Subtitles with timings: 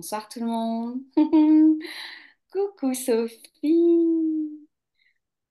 [0.00, 1.02] Bonsoir tout le monde.
[2.50, 4.66] Coucou Sophie.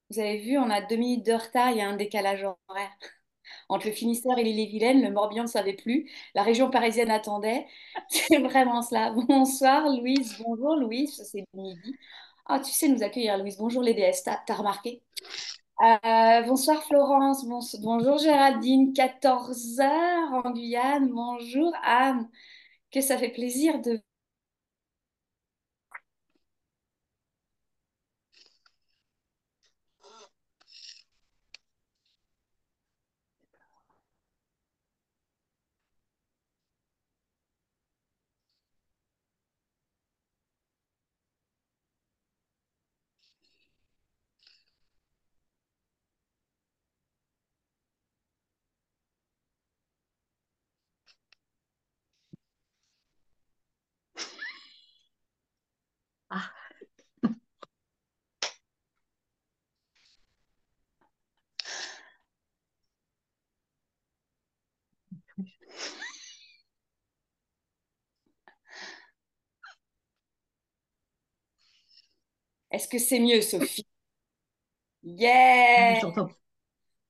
[0.09, 2.89] Vous avez vu, on a deux minutes de retard, il y a un décalage horaire.
[3.70, 7.67] Entre le Finistère et l'île-et-Vilaine, le Morbihan ne savait plus, la région parisienne attendait.
[8.09, 9.12] C'est vraiment cela.
[9.12, 11.96] Bonsoir Louise, bonjour Louise, c'est midi.
[12.47, 15.04] Ah, tu sais nous accueillir Louise, bonjour les déesses, t'as remarqué?
[15.84, 17.45] Euh, bonsoir Florence,
[17.84, 22.27] bonjour Géraldine, 14 heures en Guyane, bonjour Anne,
[22.91, 24.02] que ça fait plaisir de
[72.80, 73.86] Est-ce que c'est mieux, Sophie?
[75.76, 76.02] ah, je Yeah!
[76.02, 76.30] t'entends.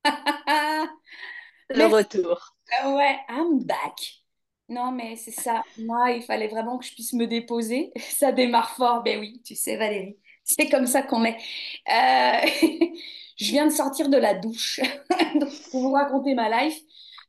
[1.74, 2.56] Le retour.
[2.82, 4.22] Ah Ouais, I'm back.
[4.70, 5.64] Non, mais c'est ça.
[5.78, 7.92] Moi, il fallait vraiment que je puisse me déposer.
[7.98, 9.04] Ça démarre fort.
[9.04, 10.18] Ben oui, tu sais, Valérie.
[10.44, 11.38] C'est comme ça qu'on est.
[11.90, 12.48] Euh,
[13.38, 14.82] Je viens de sortir de la douche
[15.36, 16.78] Donc, pour vous raconter ma life.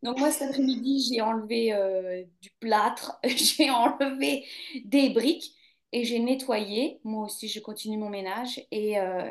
[0.03, 4.45] Donc, moi, cet après-midi, j'ai enlevé euh, du plâtre, j'ai enlevé
[4.85, 5.55] des briques
[5.93, 7.01] et j'ai nettoyé.
[7.05, 8.67] Moi aussi, je continue mon ménage.
[8.71, 9.31] Et euh,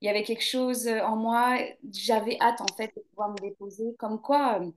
[0.00, 1.58] il y avait quelque chose en moi.
[1.92, 3.94] J'avais hâte, en fait, de pouvoir me déposer.
[3.98, 4.60] Comme quoi.
[4.62, 4.70] euh,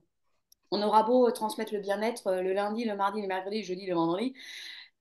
[0.72, 3.86] on aura beau transmettre le bien-être euh, le lundi, le mardi, le mercredi, le jeudi,
[3.86, 4.34] le vendredi.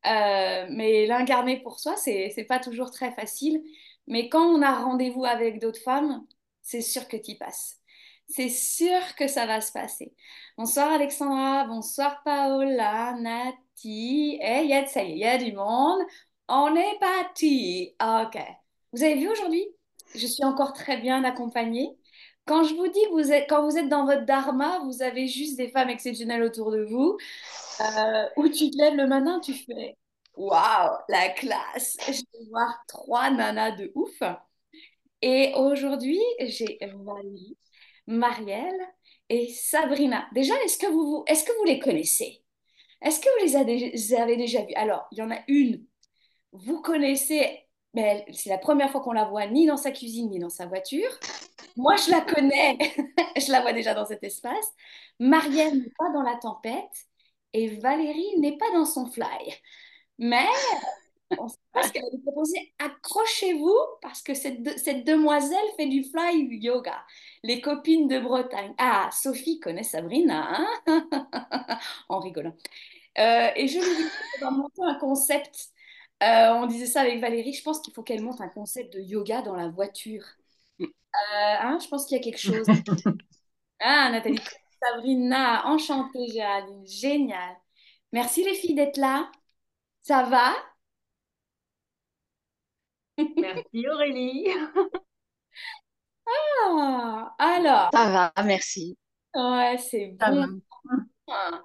[0.06, 3.64] Mais l'incarner pour soi, c'est, pas toujours très facile.
[4.08, 6.26] Mais quand on a rendez-vous avec d'autres femmes,
[6.62, 7.81] c'est sûr que tu passes.
[8.34, 10.14] C'est sûr que ça va se passer.
[10.58, 14.40] Bonsoir Alexandra, bonsoir Paola, Nati.
[14.42, 16.02] Eh, y ça y est, il y a du monde.
[16.48, 17.94] On est parti.
[18.02, 18.38] Ok.
[18.94, 19.66] Vous avez vu aujourd'hui?
[20.16, 21.90] Je suis encore très bien accompagnée.
[22.46, 25.28] Quand je vous dis que vous êtes, quand vous êtes dans votre dharma, vous avez
[25.28, 27.18] juste des femmes exceptionnelles autour de vous.
[27.82, 29.98] Euh, où tu te lèves le matin, tu fais
[30.36, 31.98] Waouh, la classe!
[32.08, 34.22] Je vais voir trois nanas de ouf.
[35.22, 37.58] Et aujourd'hui, j'ai Valérie,
[38.12, 38.80] Marielle
[39.30, 40.28] et Sabrina.
[40.34, 42.44] Déjà, est-ce que vous, est-ce que vous les connaissez?
[43.02, 44.74] Est-ce que vous les avez déjà vues?
[44.76, 45.86] Alors, il y en a une,
[46.52, 50.40] vous connaissez, mais c'est la première fois qu'on la voit ni dans sa cuisine ni
[50.40, 51.10] dans sa voiture.
[51.78, 52.78] Moi, je la connais,
[53.38, 54.68] je la vois déjà dans cet espace.
[55.20, 57.08] Marielle n'est pas dans la tempête
[57.54, 59.28] et Valérie n'est pas dans son fly.
[60.18, 60.46] Mais
[61.38, 62.74] on ne sait pas ce qu'elle nous proposer.
[62.80, 67.04] Accrochez-vous parce que cette, de- cette demoiselle fait du fly yoga.
[67.44, 68.74] Les copines de Bretagne.
[68.78, 70.68] Ah, Sophie connaît Sabrina, hein?
[72.10, 72.56] En rigolant.
[73.20, 75.70] Euh, et je lui dis qu'on va monter un concept.
[76.24, 77.54] Euh, on disait ça avec Valérie.
[77.54, 80.24] Je pense qu'il faut qu'elle monte un concept de yoga dans la voiture.
[81.16, 82.68] Euh, hein, je pense qu'il y a quelque chose.
[83.80, 84.40] Ah, Nathalie,
[84.82, 87.58] Sabrina, enchantée, Géraldine, génial.
[88.14, 89.32] Merci les filles d'être là.
[90.04, 90.54] Ça va?
[93.38, 94.48] Merci Aurélie.
[96.28, 98.98] Ah, alors, Ça va, merci.
[99.36, 100.62] ouais, c'est bon.
[101.28, 101.64] va.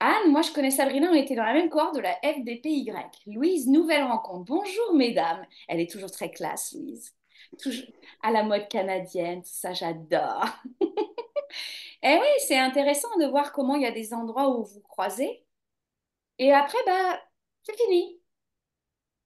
[0.00, 2.92] Anne, moi je connais Sabrina, on était dans la même cohorte de la FDPY.
[3.26, 4.44] Louise, nouvelle rencontre.
[4.46, 5.46] Bonjour mesdames.
[5.68, 7.14] Elle est toujours très classe, Louise.
[7.62, 7.86] Toujours
[8.22, 10.44] à la mode canadienne, tout ça, j'adore.
[12.02, 15.44] Et oui, c'est intéressant de voir comment il y a des endroits où vous croisez.
[16.38, 17.20] Et après, bah,
[17.64, 18.20] c'est fini.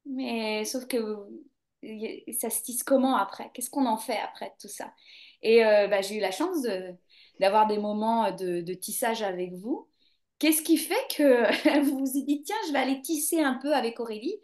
[0.07, 0.99] Mais sauf que
[2.39, 3.51] ça se tisse comment après?
[3.55, 4.93] Qu'est-ce qu'on en fait après tout ça?
[5.43, 6.59] Et euh, bah, j'ai eu la chance
[7.41, 9.89] d'avoir des moments de, de tissage avec vous.
[10.39, 14.01] Qu'est-ce qui fait que vous vous dites, tiens, je vais aller tisser un peu avec
[14.01, 14.37] Aurélie?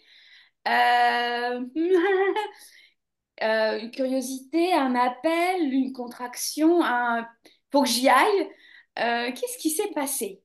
[0.69, 1.65] Euh,
[3.43, 7.29] euh, une curiosité, un appel, une contraction, un...
[7.73, 8.49] faut que j'y aille.
[9.01, 10.44] Euh, qu'est-ce qui s'est passé?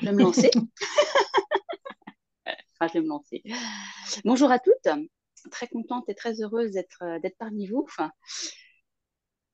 [0.00, 0.50] Je vais me lancer.
[2.80, 3.42] Enfin, je vais me lancer.
[4.24, 4.88] Bonjour à toutes.
[5.50, 7.84] Très contente et très heureuse d'être euh, parmi vous.
[7.88, 8.12] Enfin,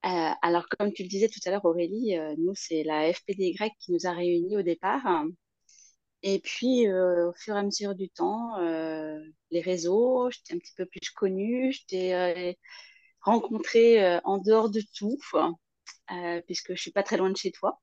[0.04, 3.56] euh, alors, comme tu le disais tout à l'heure, Aurélie, euh, nous, c'est la FPDY
[3.78, 5.24] qui nous a réunis au départ.
[6.22, 10.72] Et puis, au fur et à mesure du temps, les réseaux, je t'ai un petit
[10.76, 12.52] peu plus connue, je t'ai euh,
[13.20, 15.18] rencontrée en dehors de tout,
[16.46, 17.80] puisque je suis pas très loin de chez toi.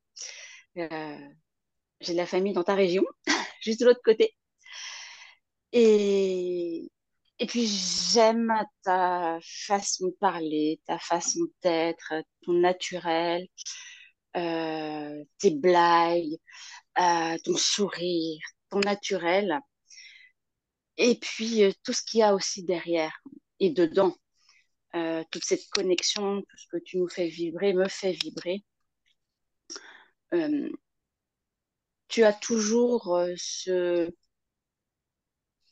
[2.01, 3.03] J'ai de la famille dans ta région,
[3.62, 4.36] juste de l'autre côté.
[5.74, 6.92] Et,
[7.39, 8.53] et puis j'aime
[8.83, 12.13] ta façon de parler, ta façon d'être,
[12.44, 13.48] ton naturel,
[14.38, 16.38] euh, tes blagues,
[17.00, 18.39] euh, ton sourire,
[18.69, 19.59] ton naturel.
[20.98, 23.13] Et puis euh, tout ce qu'il y a aussi derrière
[23.59, 24.15] et dedans.
[25.31, 28.63] toute cette connexion, tout ce que tu nous fais vibrer, me fait vibrer.
[32.11, 34.11] Tu as toujours ce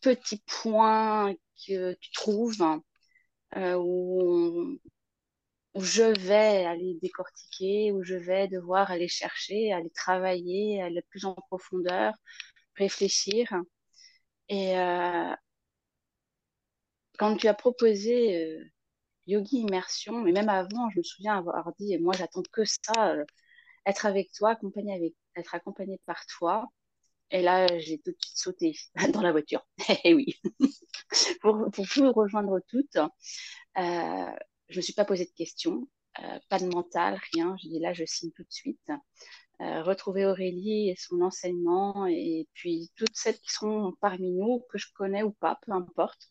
[0.02, 1.34] petit point
[1.68, 2.56] que tu trouves
[3.58, 4.80] euh, où,
[5.76, 11.36] je vais aller décortiquer, où je vais devoir aller chercher, aller travailler, aller plus en
[11.36, 12.14] profondeur,
[12.76, 13.48] réfléchir.
[14.50, 15.34] Et euh,
[17.18, 18.64] quand tu as proposé euh,
[19.28, 23.16] Yogi Immersion, mais même avant, je me souviens avoir dit, moi j'attends que ça,
[23.86, 26.68] être avec toi, accompagné avec, être accompagné par toi.
[27.32, 28.76] Et là, j'ai tout de suite sauté
[29.14, 29.66] dans la voiture.
[30.04, 30.36] Eh oui,
[31.42, 34.32] pour, pour vous rejoindre toutes, euh,
[34.70, 35.88] je ne me suis pas posé de questions,
[36.20, 37.56] euh, pas de mental, rien.
[37.62, 38.92] Je dis là, je signe tout de suite.
[39.62, 44.78] Euh, retrouver Aurélie et son enseignement, et puis toutes celles qui sont parmi nous, que
[44.78, 46.30] je connais ou pas, peu importe.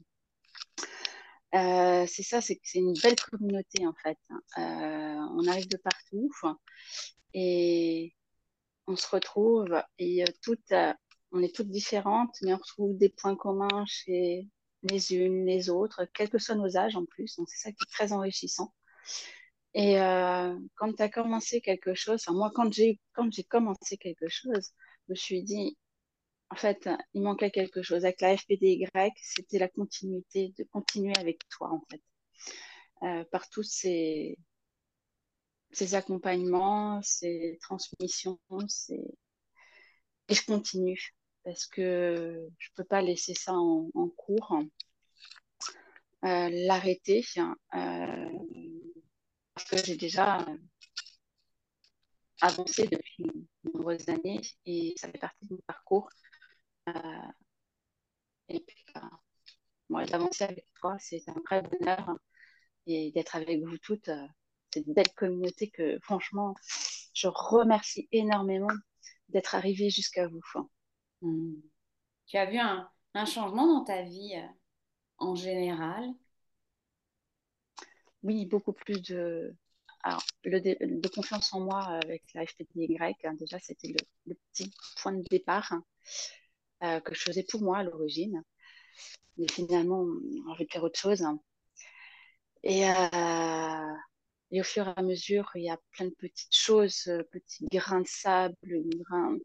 [1.52, 4.18] c'est ça, c'est une belle communauté en fait.
[4.56, 6.30] on arrive de partout
[7.34, 8.14] et
[8.88, 10.92] on se retrouve et euh, toutes, euh,
[11.32, 14.48] on est toutes différentes, mais on retrouve des points communs chez
[14.82, 17.36] les unes, les autres, quels que soient nos âges en plus.
[17.36, 18.72] Donc c'est ça qui est très enrichissant.
[19.74, 24.28] Et euh, quand tu as commencé quelque chose, moi quand j'ai quand j'ai commencé quelque
[24.28, 24.72] chose,
[25.06, 25.76] je me suis dit
[26.50, 28.04] en fait, il manquait quelque chose.
[28.04, 28.86] Avec la FPDY,
[29.22, 33.24] c'était la continuité, de continuer avec toi, en fait.
[33.30, 34.38] par tous ces,
[35.70, 38.38] ces accompagnements, ces transmissions,
[40.28, 44.58] et je continue parce que je ne peux pas laisser ça en, cours,
[46.24, 48.28] euh, l'arrêter, euh,
[49.54, 50.44] parce que j'ai déjà
[52.40, 56.08] avancé depuis de nombreuses années et ça fait partie de mon parcours.
[56.88, 56.92] Euh,
[58.48, 58.84] et puis,
[59.88, 62.18] moi, d'avancer avec toi, c'est un vrai bonheur
[62.86, 64.10] et d'être avec vous toutes
[64.78, 66.54] cette belle communauté que franchement,
[67.14, 68.72] je remercie énormément
[69.28, 70.40] d'être arrivée jusqu'à vous.
[71.20, 71.54] Hmm.
[72.26, 72.88] Tu as vu un,
[73.26, 74.46] changement dans ta vie euh,
[75.18, 76.08] en général?
[78.22, 79.56] Oui, beaucoup plus de,
[80.44, 82.98] de confiance en moi avec la FPDY.
[83.00, 83.94] Hein, déjà, c'était
[84.26, 85.84] le, petit point de départ hein,
[86.84, 88.44] euh, que je faisais pour moi à l'origine.
[89.36, 91.22] Mais finalement, j'ai envie de faire autre chose.
[91.22, 91.40] Hein.
[92.62, 93.94] Et euh,
[94.50, 97.66] et au fur et à mesure, il y a plein de petites choses, euh, petits
[97.70, 99.36] grains de sable, grains,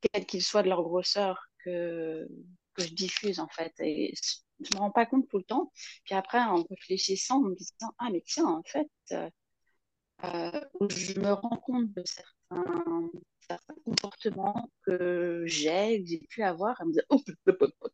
[0.00, 2.26] quels qu'ils soient de leur grosseur, que,
[2.74, 3.72] que je diffuse en fait.
[3.80, 4.14] Et
[4.60, 5.72] je ne me rends pas compte tout le temps.
[6.04, 9.30] Puis après, en réfléchissant, en me disant Ah, mais tiens, en fait, euh,
[10.24, 10.60] euh
[10.90, 12.64] je me rends compte de certains,
[13.84, 17.22] comportements que j'ai, que j'ai pu avoir, à me dire Oh,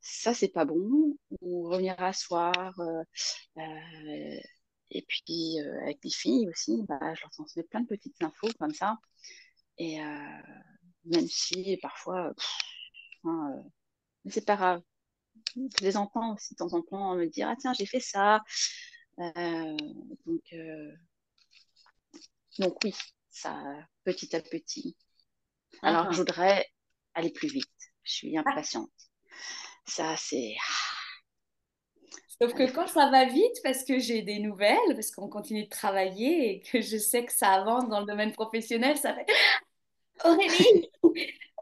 [0.00, 2.12] ça c'est pas bon, ou revenir à
[4.90, 8.50] et puis, euh, avec les filles aussi, bah, je leur transmets plein de petites infos
[8.58, 8.98] comme ça.
[9.78, 10.40] Et euh,
[11.04, 12.32] même si parfois,
[13.24, 14.82] hein, euh, c'est pas grave.
[15.56, 18.40] Je les entends aussi de temps en temps me dire Ah, tiens, j'ai fait ça.
[19.18, 20.54] donc,
[22.58, 22.94] donc, oui,
[23.30, 23.62] ça,
[24.04, 24.96] petit à petit.
[25.82, 26.66] Alors, je voudrais
[27.14, 27.70] aller plus vite.
[28.02, 28.42] Je suis ah.
[28.44, 28.90] impatiente.
[29.86, 30.56] Ça, c'est.
[32.40, 35.68] Sauf que quand ça va vite, parce que j'ai des nouvelles, parce qu'on continue de
[35.68, 39.26] travailler et que je sais que ça avance dans le domaine professionnel, ça fait
[40.24, 40.90] Aurélie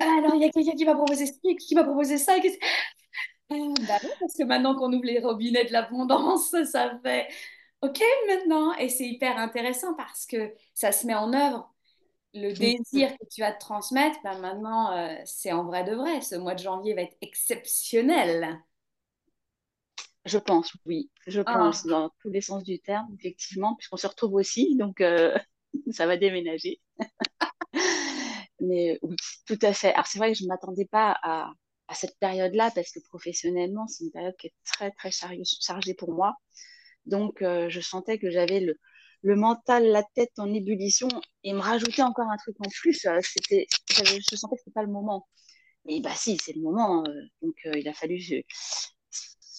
[0.00, 2.37] Alors, il y a quelqu'un qui m'a proposé ci, qui m'a proposé ça.
[3.50, 3.54] Ah,
[3.88, 7.28] bah parce que maintenant qu'on ouvre les robinets de l'abondance, ça fait
[7.83, 8.75] OK maintenant.
[8.75, 11.73] Et c'est hyper intéressant parce que ça se met en œuvre.
[12.35, 16.21] Le désir que tu vas te transmettre, bah maintenant, euh, c'est en vrai de vrai.
[16.21, 18.61] Ce mois de janvier va être exceptionnel.
[20.26, 21.09] Je pense, oui.
[21.28, 21.52] Je ah.
[21.52, 25.33] pense, dans tous les sens du terme, effectivement, puisqu'on se retrouve aussi, donc euh,
[25.92, 26.80] ça va déménager.
[28.61, 29.16] Mais oui,
[29.47, 29.92] tout à fait.
[29.92, 31.52] Alors c'est vrai que je ne m'attendais pas à,
[31.95, 36.35] cette période-là, parce que professionnellement, c'est une période qui est très, très chargée pour moi.
[37.06, 38.76] Donc euh, je sentais que j'avais le,
[39.23, 41.09] le mental, la tête en ébullition,
[41.45, 44.75] et me rajouter encore un truc en plus, euh, c'était, je sentais que ce n'était
[44.75, 45.28] pas le moment.
[45.85, 47.04] Mais bah si, c'est le moment.
[47.42, 48.18] donc il a fallu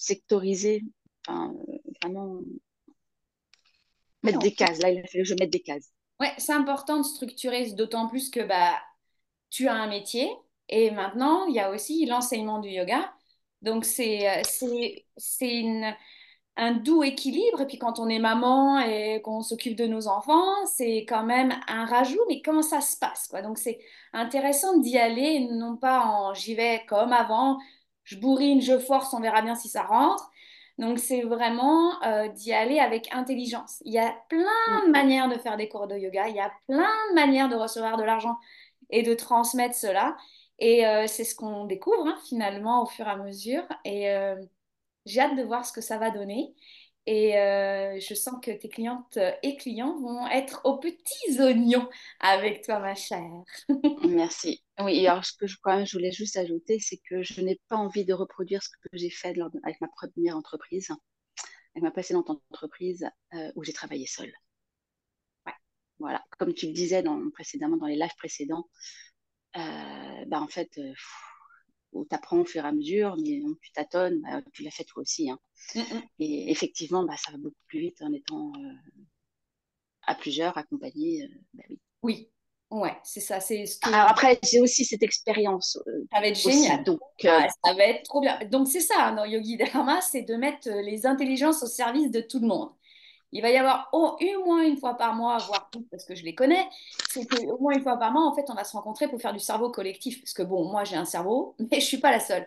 [0.08, 0.82] sectoriser,
[1.26, 1.54] enfin,
[2.02, 2.40] vraiment
[4.22, 4.80] mettre des cases.
[4.80, 5.92] Là, il a fallu que je mette des cases.
[6.20, 8.76] Ouais, c'est important de structurer, d'autant plus que bah,
[9.50, 10.28] tu as un métier
[10.68, 13.12] et maintenant, il y a aussi l'enseignement du yoga.
[13.62, 15.90] Donc, c'est, euh,
[16.56, 17.60] un doux équilibre.
[17.62, 21.54] Et puis, quand on est maman et qu'on s'occupe de nos enfants, c'est quand même
[21.68, 22.20] un rajout.
[22.28, 23.42] Mais comment ça se passe, quoi?
[23.42, 23.78] Donc, c'est
[24.12, 27.58] intéressant d'y aller, non pas en j'y vais comme avant,
[28.08, 30.30] je bourrine, je force, on verra bien si ça rentre.
[30.78, 33.78] Donc, c'est vraiment euh, d'y aller avec intelligence.
[33.84, 34.14] Il y a
[34.68, 34.80] Mm.
[34.80, 37.48] plein de manières de faire des cours de yoga, il y a plein de manières
[37.48, 38.36] de recevoir de l'argent
[38.90, 40.16] et de transmettre cela.
[40.60, 43.64] Et euh, c'est ce qu'on découvre hein, finalement au fur et à mesure.
[43.84, 44.36] Et euh,
[45.06, 46.54] j'ai hâte de voir ce que ça va donner.
[47.06, 51.88] Et euh, je sens que tes clientes et clients vont être aux petits oignons
[52.20, 53.22] avec toi, ma chère.
[54.02, 54.60] Merci.
[54.80, 57.40] Oui, et alors ce que je, quand même, je voulais juste ajouter, c'est que je
[57.42, 60.88] n'ai pas envie de reproduire ce que j'ai fait lors de- avec ma première entreprise,
[61.74, 64.32] avec ma précédente entreprise euh, où j'ai travaillé seule.
[65.46, 65.52] Ouais.
[65.98, 68.68] Voilà, comme tu le disais dans, précédemment dans les lives précédents,
[69.56, 70.94] euh, bah, en fait, euh,
[71.92, 74.70] où tu apprends au fur et à mesure, mais donc, tu tâtonnes, bah, tu l'as
[74.70, 75.30] fait toi aussi.
[75.30, 75.38] Hein.
[75.74, 76.02] Mm, mm.
[76.20, 78.92] Et effectivement, bah, ça va beaucoup plus vite en étant euh,
[80.06, 81.22] à plusieurs, accompagnés.
[81.24, 81.78] euh, bah oui.
[82.02, 82.30] Oui,
[82.70, 86.26] ouais, c'est ça, c'est ce que Alors après, j'ai aussi cette expérience euh, ça va
[86.26, 86.62] être aussi.
[86.62, 86.84] génial.
[86.84, 88.38] Donc, euh, Ah, ça va être trop bien.
[88.50, 92.10] Donc c'est ça, hein, dans Yogi Dharma, c'est de mettre euh, les intelligences au service
[92.10, 92.70] de tout le monde.
[93.32, 96.24] Il va y avoir au, moins une fois par mois, voire plus, parce que je
[96.24, 96.66] les connais,
[97.10, 99.34] c'est qu'au moins une fois par mois, en fait, on va se rencontrer pour faire
[99.34, 100.20] du cerveau collectif.
[100.22, 102.46] Parce que bon, moi, j'ai un cerveau, mais je ne suis pas la seule.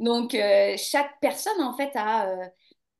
[0.00, 2.46] Donc, euh, chaque personne, en fait, a euh,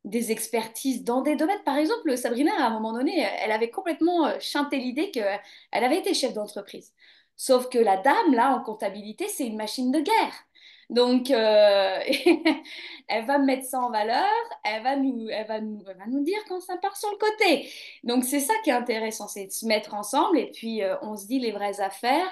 [0.05, 1.63] des expertises dans des domaines.
[1.65, 5.41] Par exemple, Sabrina, à un moment donné, elle avait complètement euh, chanté l'idée qu'elle
[5.73, 6.93] avait été chef d'entreprise.
[7.37, 10.35] Sauf que la dame, là, en comptabilité, c'est une machine de guerre.
[10.91, 11.99] Donc, euh,
[13.09, 14.29] elle va mettre ça en valeur,
[14.65, 17.17] elle va nous, elle va nous, elle va nous dire quand ça part sur le
[17.17, 17.71] côté.
[18.05, 21.17] Donc, c'est ça qui est intéressant, c'est de se mettre ensemble et puis euh, on
[21.17, 22.31] se dit les vraies affaires.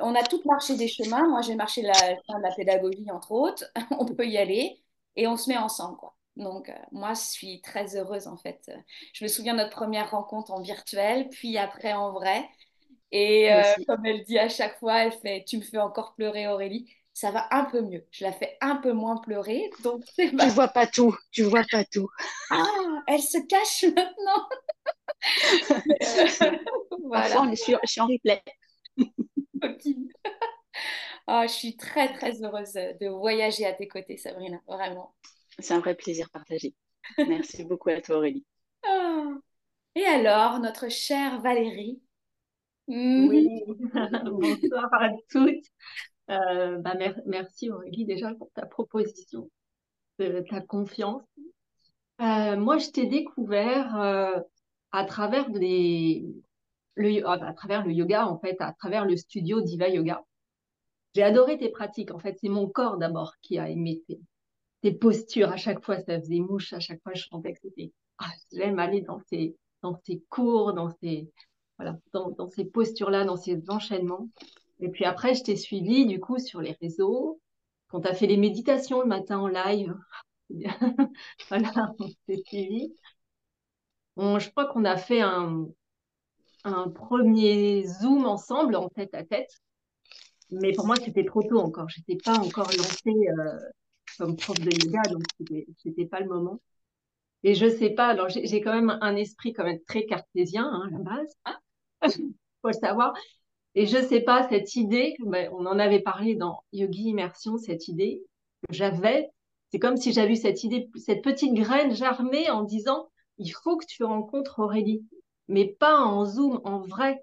[0.00, 1.28] On a toutes marché des chemins.
[1.28, 3.64] Moi, j'ai marché la, la pédagogie, entre autres.
[3.98, 4.82] on peut y aller
[5.16, 6.14] et on se met ensemble, quoi.
[6.36, 8.70] Donc, euh, moi, je suis très heureuse, en fait.
[9.12, 12.48] Je me souviens de notre première rencontre en virtuel, puis après en vrai.
[13.12, 16.48] Et euh, comme elle dit à chaque fois, elle fait, tu me fais encore pleurer,
[16.48, 16.92] Aurélie.
[17.12, 18.04] Ça va un peu mieux.
[18.10, 19.70] Je la fais un peu moins pleurer.
[19.84, 20.46] Donc, Tu ma...
[20.48, 22.08] vois pas tout, tu vois pas tout.
[22.50, 22.64] Ah,
[23.06, 24.48] elle se cache maintenant.
[26.00, 26.58] Parfois,
[27.04, 27.42] Voilà.
[27.42, 28.42] on est sur, je suis en replay.
[31.26, 34.58] Ah, je suis très, très heureuse de voyager à tes côtés, Sabrina.
[34.66, 35.14] Vraiment.
[35.58, 36.74] C'est un vrai plaisir partagé.
[37.28, 38.44] Merci beaucoup à toi, Aurélie.
[38.84, 39.34] Ah.
[39.94, 42.00] Et alors, notre chère Valérie?
[42.88, 43.28] Mhm.
[43.28, 43.48] Oui,
[44.24, 45.64] bonsoir à toutes.
[46.30, 49.50] Euh, bah, mer- merci Aurélie déjà pour ta proposition,
[50.18, 51.22] de ta confiance.
[52.20, 54.40] Euh, moi, je t'ai découvert euh,
[54.92, 56.26] à travers les,
[56.94, 60.22] le, ah, bah, à travers le yoga, en fait, à travers le studio Diva Yoga.
[61.14, 62.12] J'ai adoré tes pratiques.
[62.12, 64.20] En fait, c'est mon corps d'abord qui a aimé tes,
[64.84, 65.50] tes postures.
[65.52, 66.74] À chaque fois, ça faisait mouche.
[66.74, 70.74] À chaque fois, je sentais que c'était, ah, j'aime aller dans ces, dans ces cours,
[70.74, 71.32] dans ces,
[71.78, 74.30] voilà, dans, dans ces postures-là, dans ces enchaînements.
[74.80, 77.40] Et puis après, je t'ai suivi, du coup, sur les réseaux.
[77.88, 79.96] Quand tu as fait les méditations le matin en live,
[81.50, 82.08] voilà, on
[82.46, 82.94] suivi.
[84.16, 85.66] On- je crois qu'on a fait un,
[86.64, 89.50] un premier Zoom ensemble, en tête à tête.
[90.50, 91.88] Mais pour moi, c'était trop tôt encore.
[91.90, 93.58] J'étais pas encore lancée euh,
[94.18, 95.22] comme prof de yoga, donc
[95.82, 96.60] c'était pas le moment.
[97.42, 100.88] Et je sais pas, alors j'ai quand même un esprit quand même très cartésien, hein,
[100.90, 101.36] la base,
[102.62, 103.12] faut le savoir.
[103.74, 107.88] Et je sais pas, cette idée, ben, on en avait parlé dans Yogi Immersion, cette
[107.88, 108.22] idée
[108.68, 109.30] que j'avais,
[109.70, 113.08] c'est comme si j'avais eu cette idée, cette petite graine germée en disant,
[113.38, 115.04] il faut que tu rencontres Aurélie,
[115.48, 117.20] mais pas en Zoom, en vrai.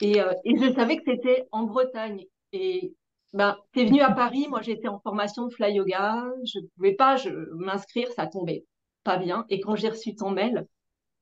[0.00, 2.26] Et, euh, et je savais que c'était en Bretagne.
[2.52, 2.94] Et
[3.34, 7.16] ben, t'es venu à Paris, moi j'étais en formation de fly yoga, je pouvais pas
[7.52, 8.64] m'inscrire, ça tombait
[9.02, 9.44] pas bien.
[9.50, 10.66] Et quand j'ai reçu ton mail,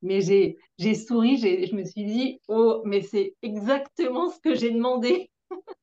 [0.03, 5.31] mais j'ai souri, je me suis dit, oh, mais c'est exactement ce que j'ai demandé.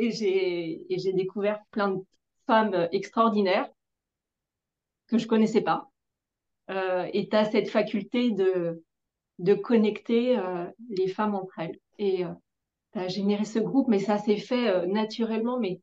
[0.00, 2.00] Et j'ai et j'ai découvert plein de
[2.46, 3.68] femmes extraordinaires
[5.08, 5.90] que je connaissais pas.
[6.70, 8.84] Euh, et tu as cette faculté de,
[9.40, 11.78] de connecter euh, les femmes entre elles.
[11.98, 12.32] Et euh,
[12.92, 15.58] tu as généré ce groupe, mais ça s'est fait euh, naturellement.
[15.58, 15.80] Mais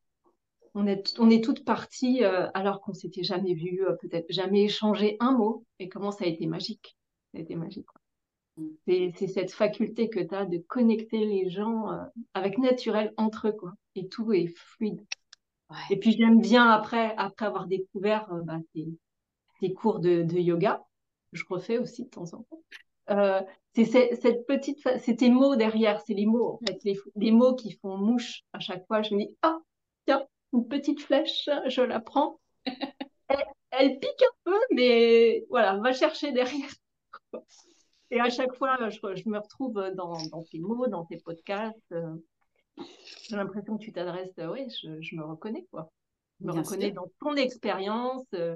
[0.76, 4.66] on est, on est toutes parties euh, alors qu'on s'était jamais vues, euh, peut-être jamais
[4.66, 5.66] échangé un mot.
[5.80, 6.98] Et comment ça a été magique.
[7.32, 7.86] Ça a été magique.
[7.86, 8.02] quoi.
[8.86, 13.48] C'est c'est cette faculté que tu as de connecter les gens euh, avec naturel entre
[13.48, 13.54] eux.
[13.54, 13.72] Quoi.
[13.96, 15.02] Et tout est fluide.
[15.90, 20.86] Et puis j'aime bien après, après avoir découvert bah, tes, cours de, de yoga,
[21.32, 22.62] je refais aussi de temps en temps.
[23.10, 23.42] Euh,
[23.76, 26.80] c'est cette petite, c'est tes mots derrière, c'est les mots, en fait,
[27.16, 29.02] les, mots qui font mouche à chaque fois.
[29.02, 29.58] Je me dis, ah,
[30.06, 32.40] tiens, une petite flèche, je la prends.
[33.78, 36.70] Elle, pique un peu, mais voilà, va chercher derrière.
[38.12, 41.92] Et à chaque fois, je, me retrouve dans, tes mots, dans tes podcasts.
[41.92, 42.16] Euh,
[43.24, 44.70] j'ai l'impression que tu t'adresses, oui,
[45.02, 45.92] je, me reconnais, quoi.
[46.40, 48.56] Je me reconnais dans ton expérience, euh,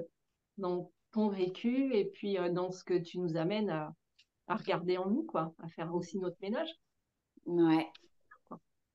[0.56, 3.92] dans ton vécu, et puis dans ce que tu nous amènes à,
[4.46, 6.70] à regarder en nous, quoi, à faire aussi notre ménage.
[7.46, 7.86] Ouais.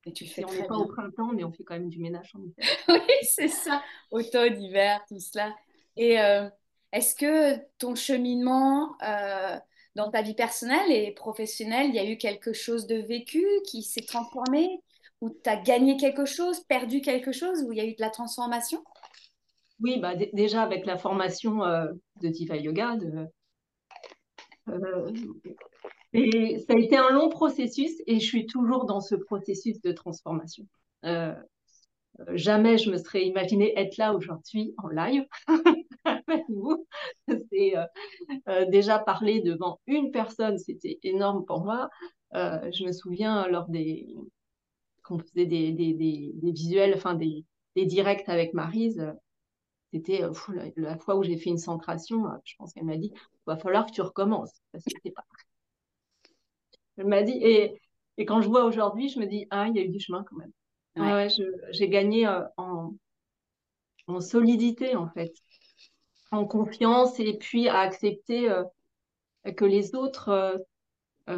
[0.06, 2.32] Et tu fais on n'est pas au printemps, mais on fait quand même du ménage
[2.36, 2.56] en hiver.
[2.90, 3.82] oui, c'est ça.
[4.12, 5.56] Automne, hiver, tout cela.
[5.98, 6.48] Et euh,
[6.92, 9.58] est-ce que ton cheminement euh,
[9.96, 13.82] dans ta vie personnelle et professionnelle, il y a eu quelque chose de vécu qui
[13.82, 14.80] s'est transformé
[15.22, 18.02] Ou tu as gagné quelque chose, perdu quelque chose Ou il y a eu de
[18.02, 18.84] la transformation?
[19.80, 21.88] Oui, bah, déjà avec la formation euh,
[22.22, 23.28] de Diva Yoga, de,
[26.14, 29.92] et ça a été un long processus et je suis toujours dans ce processus de
[29.92, 30.66] transformation.
[31.06, 31.34] Euh,
[32.34, 35.26] jamais je me serais imaginé être là aujourd'hui en live
[36.06, 36.88] avec vous.
[37.28, 37.74] C'est
[38.48, 41.90] euh, déjà parler devant une personne, c'était énorme pour moi.
[42.34, 44.16] je me souviens lors des
[45.04, 47.46] qu'on faisait des, des, des, des, visuels, enfin des,
[47.76, 49.14] des directs avec Marise,
[49.96, 50.34] c'était euh,
[50.75, 53.56] la, fois où j'ai fait une centration, euh, je pense qu'elle m'a dit, il va
[53.56, 55.24] falloir que tu recommences parce que pas
[56.98, 57.82] Elle m'a dit, et,
[58.18, 60.24] et quand je vois aujourd'hui, je me dis, ah, il y a eu du chemin
[60.24, 60.52] quand même.
[60.98, 61.28] Ouais.
[61.72, 62.94] j'ai gagné euh, en,
[64.08, 65.34] en solidité en fait,
[66.32, 68.50] en confiance et puis à accepter
[69.58, 70.66] que les autres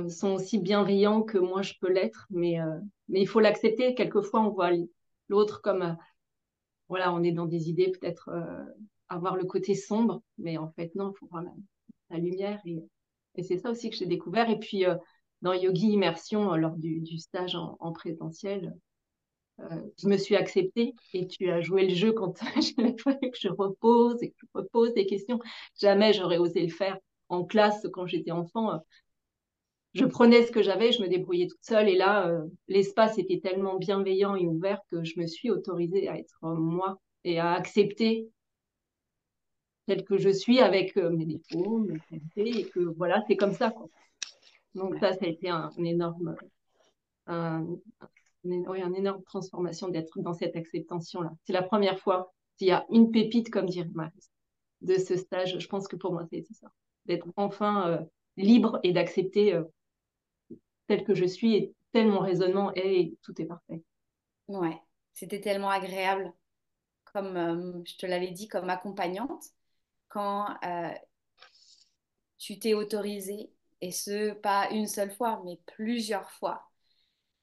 [0.10, 2.60] sont aussi bienveillants que moi je peux l'être, mais,
[3.08, 3.96] mais il faut l'accepter.
[3.96, 4.70] Quelquefois, on voit
[5.28, 5.98] l'autre comme
[6.90, 8.64] voilà, on est dans des idées peut-être euh,
[9.10, 11.44] avoir le côté sombre, mais en fait, non, il faut voir
[12.10, 12.62] la, lumière.
[12.66, 12.84] Et,
[13.44, 14.50] c'est ça aussi que j'ai découvert.
[14.50, 14.96] Et puis, euh,
[15.42, 18.76] dans Yogi Immersion, euh, lors du, stage en, présentiel,
[19.98, 24.30] je me suis acceptée et tu as joué le jeu quand que je repose et
[24.30, 25.40] que je repose des questions.
[25.80, 28.80] Jamais j'aurais osé le faire en classe quand j'étais enfant
[29.94, 31.90] je prenais ce que j'avais, je me débrouillais toute seule.
[31.90, 36.18] Et là, euh, l'espace était tellement bienveillant et ouvert que je me suis autorisée à
[36.18, 38.30] être moi et à accepter
[39.88, 43.54] tel que je suis avec euh, mes défauts, mes qualités, et que voilà, c'est comme
[43.54, 43.74] ça.
[44.76, 46.36] Donc ça, ça a été un, énorme,
[47.26, 47.66] un,
[48.44, 51.32] oui, une énorme transformation d'être dans cette acceptation-là.
[51.46, 54.12] C'est la première fois qu'il y a une pépite, comme dirait Marie,
[54.82, 55.58] de ce stage.
[55.58, 56.68] Je pense que pour moi, c'est ça,
[57.06, 58.00] d'être enfin euh,
[58.36, 59.58] libre et d'accepter
[60.88, 63.84] tel que je suis et tel mon raisonnement est et tout est parfait.
[64.48, 64.80] Ouais,
[65.14, 66.32] c'était tellement agréable,
[67.06, 69.44] comme euh, je te l'avais dit, comme accompagnante,
[70.08, 70.92] quand euh,
[72.38, 76.70] tu t'es autorisée, et ce, pas une seule fois, mais plusieurs fois,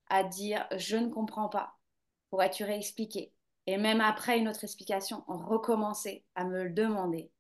[0.09, 1.75] à dire je ne comprends pas,
[2.31, 3.33] pourrais-tu réexpliquer
[3.67, 7.31] Et même après une autre explication, recommencer à me le demander.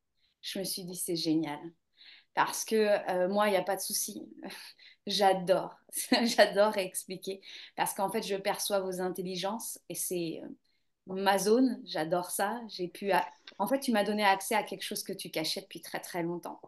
[0.42, 1.58] Je me suis dit c'est génial.
[2.34, 2.74] Parce que
[3.10, 4.28] euh, moi, il n'y a pas de souci.
[5.06, 5.76] J'adore,
[6.22, 7.42] j'adore expliquer
[7.76, 11.80] parce qu'en fait, je perçois vos intelligences et c'est euh, ma zone.
[11.84, 12.60] J'adore ça.
[12.68, 13.12] J'ai pu,
[13.58, 16.22] en fait, tu m'as donné accès à quelque chose que tu cachais depuis très très
[16.22, 16.60] longtemps.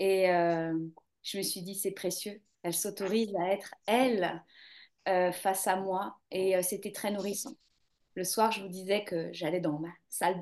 [0.00, 0.76] Et euh,
[1.22, 2.42] je me suis dit, c'est précieux.
[2.64, 4.42] Elle s'autorise à être elle
[5.08, 7.54] euh, face à moi et c'était très nourrissant.
[8.16, 9.80] Le soir, je vous disais que j'allais dans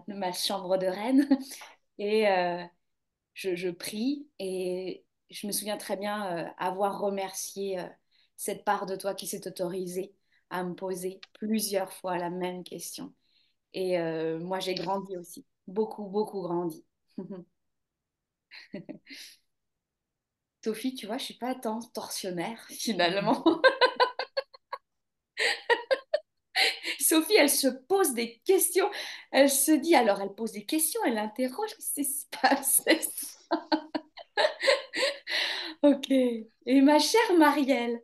[0.08, 1.28] ma chambre de reine
[1.98, 2.24] et
[3.34, 7.84] je, je, prie et je me souviens très bien euh, avoir remercié euh,
[8.36, 10.14] cette part de toi qui s'est autorisée
[10.50, 13.12] à me poser plusieurs fois la même question.
[13.74, 16.84] Et euh, moi, j'ai grandi aussi, beaucoup, beaucoup grandi.
[20.64, 23.44] Sophie, tu vois, je suis pas tant torsionnaire finalement.
[27.00, 28.90] Sophie, elle se pose des questions.
[29.30, 32.82] Elle se dit, alors elle pose des questions, elle interroge, qu'est-ce qui se passe
[35.82, 36.10] Ok.
[36.10, 38.00] Et ma chère Marielle,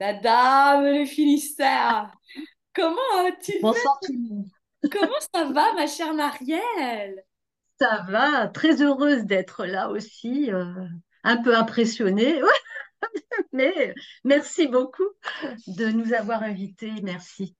[0.00, 2.10] la dame le Finistère,
[2.74, 2.96] comment
[3.42, 4.48] tu Bonsoir tout le monde.
[4.90, 7.24] Comment ça va, ma chère Marielle?
[7.78, 10.86] Ça va, très heureuse d'être là aussi, euh,
[11.24, 12.40] un peu impressionnée.
[13.52, 15.08] Mais merci beaucoup
[15.66, 17.54] de nous avoir invités, merci.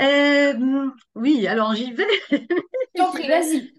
[0.00, 2.06] Euh, oui, alors j'y vais.
[2.94, 3.72] T'en prie, vas-y.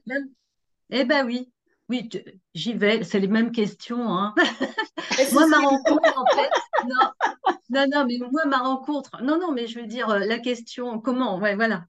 [0.92, 1.52] Eh ben oui,
[1.92, 2.10] oui,
[2.54, 4.18] j'y vais, c'est les mêmes questions.
[4.18, 4.34] Hein.
[5.34, 6.50] moi, ma rencontre, en fait,
[6.88, 7.12] non,
[7.70, 11.02] non, non, mais moi, ma rencontre, non, non, mais je veux dire, euh, la question,
[11.02, 11.84] comment, ouais, voilà.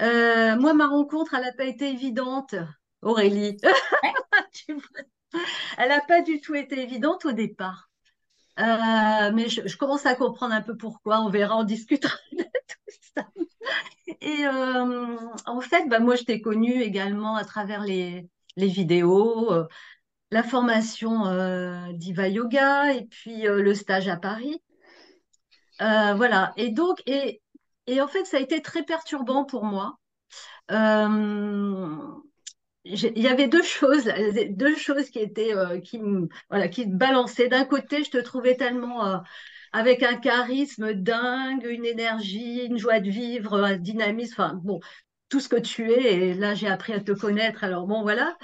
[0.00, 2.56] Euh, moi, ma rencontre, elle n'a pas été évidente,
[3.00, 3.56] Aurélie.
[5.76, 7.90] Elle n'a pas du tout été évidente au départ.
[8.58, 11.20] Euh, mais je, commence à comprendre un peu pourquoi.
[11.20, 13.28] On verra, on discutera de tout ça.
[14.20, 19.52] Et euh, en fait, bah, moi, je t'ai connue également à travers les, les vidéos,
[19.52, 19.66] euh,
[20.30, 24.62] la formation d'Iva Yoga et puis le stage à Paris.
[25.80, 26.52] voilà.
[26.56, 27.40] Et donc, et,
[27.86, 29.98] et en fait, ça a été très perturbant pour moi
[32.84, 34.04] il y avait deux choses,
[34.50, 37.48] deux choses qui étaient euh, qui me voilà qui balançaient.
[37.48, 39.18] D'un côté, je te trouvais tellement euh,
[39.72, 44.80] avec un charisme dingue, une énergie, une joie de vivre, un dynamisme, enfin bon,
[45.28, 46.30] tout ce que tu es.
[46.30, 47.64] Et là, j'ai appris à te connaître.
[47.64, 48.36] Alors bon, voilà.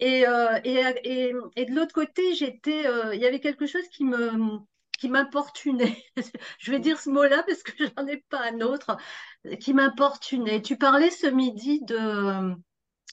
[0.00, 4.60] Et, euh, et, et, de l'autre côté, j'étais, il y avait quelque chose qui me
[5.00, 5.96] qui m'importunait.
[6.58, 8.96] je vais dire ce mot-là parce que j'en ai pas un autre
[9.58, 10.62] qui m'importunait.
[10.62, 12.54] Tu parlais ce midi de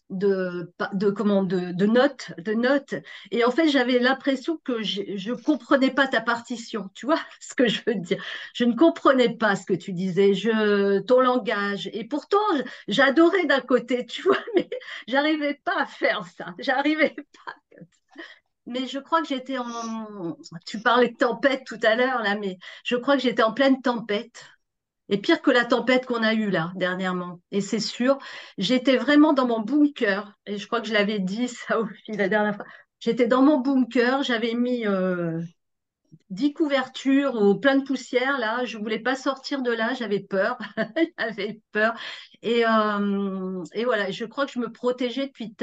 [0.09, 0.73] de,
[1.15, 2.95] comment, de, de notes, de notes.
[3.31, 6.89] Et en fait, j'avais l'impression que je ne comprenais pas ta partition.
[6.93, 10.33] Tu vois ce que je veux dire Je ne comprenais pas ce que tu disais,
[10.33, 11.89] je, ton langage.
[11.93, 12.37] Et pourtant,
[12.87, 14.69] j'adorais d'un côté, tu vois, mais
[15.07, 16.53] j'arrivais pas à faire ça.
[16.59, 17.15] J'arrivais
[17.45, 17.53] pas.
[18.65, 20.37] Mais je crois que j'étais en.
[20.65, 23.81] Tu parlais de tempête tout à l'heure, là, mais je crois que j'étais en pleine
[23.81, 24.43] tempête
[25.09, 27.41] et pire que la tempête qu'on a eue là dernièrement.
[27.51, 28.17] Et c'est sûr,
[28.57, 30.33] j'étais vraiment dans mon bunker.
[30.45, 32.65] Et je crois que je l'avais dit ça aussi la dernière fois.
[32.99, 35.39] J'étais dans mon bunker, j'avais mis euh,
[36.29, 38.65] 10 couvertures ou plein de poussière là.
[38.65, 40.57] Je voulais pas sortir de là, j'avais peur,
[41.19, 41.93] j'avais peur.
[42.41, 45.55] Et, euh, et voilà, je crois que je me protégeais depuis,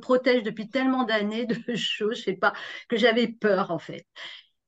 [0.00, 2.52] protège depuis tellement d'années de choses, je sais pas,
[2.88, 4.06] que j'avais peur en fait.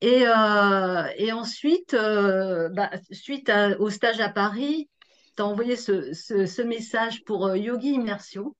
[0.02, 4.90] Et, euh, et ensuite, euh, bah, suite au stage à Paris,
[5.36, 8.56] tu as envoyé ce, message pour euh, Yogi Immersion.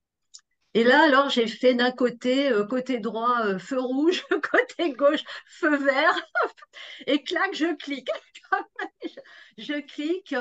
[0.74, 6.14] Et là, alors, j'ai fait d'un côté, côté droit, feu rouge, côté gauche, feu vert.
[7.08, 8.08] et clac, je clique.
[9.58, 10.34] je, clique,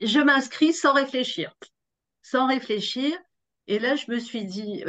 [0.00, 1.54] je m'inscris sans réfléchir.
[2.22, 3.14] Sans réfléchir.
[3.66, 4.82] Et là, je me suis dit,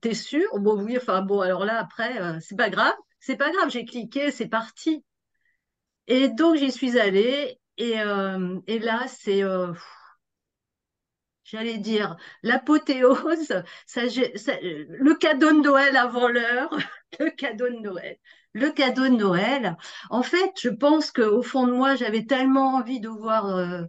[0.00, 0.48] t'es sûr?
[0.54, 2.94] Bon, oui, enfin, bon, alors là, après, c'est pas grave.
[3.20, 5.04] C'est pas grave, j'ai cliqué, c'est parti.
[6.08, 7.60] Et donc, j'y suis allée.
[7.76, 9.72] Et, euh, là, c'est, euh,
[11.44, 13.62] j'allais dire, l'apothéose,
[13.96, 16.70] le cadeau de Noël avant l'heure,
[17.20, 18.18] le cadeau de Noël.
[18.54, 19.76] Le cadeau de Noël.
[20.10, 23.82] En fait, je pense qu'au fond de moi, j'avais tellement envie de voir euh,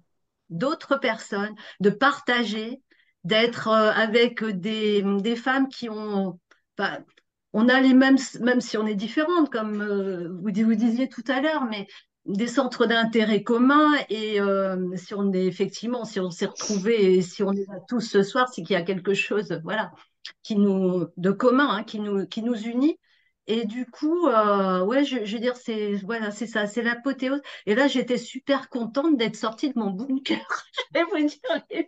[0.49, 2.81] d'autres personnes, de partager,
[3.23, 6.39] d'être avec des, des femmes qui ont,
[7.53, 11.41] on a les mêmes, même si on est différentes, comme euh, vous, disiez tout à
[11.41, 11.87] l'heure, mais
[12.25, 13.93] des centres d'intérêt communs.
[14.09, 17.79] Et euh, si on est effectivement, si on s'est retrouvés et si on est là
[17.87, 19.91] tous ce soir, c'est qu'il y a quelque chose, voilà,
[20.43, 22.99] qui nous de commun, hein, qui nous qui nous unit.
[23.47, 27.41] Et du coup, euh, ouais, je, veux dire, c'est voilà, c'est ça, c'est l'apothéose.
[27.65, 30.37] Et là, j'étais super contente d'être sortie de mon bunker.
[30.93, 31.85] je vais vous dire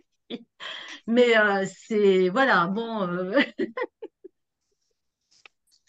[1.06, 1.34] Mais
[1.66, 3.08] c'est voilà, bon.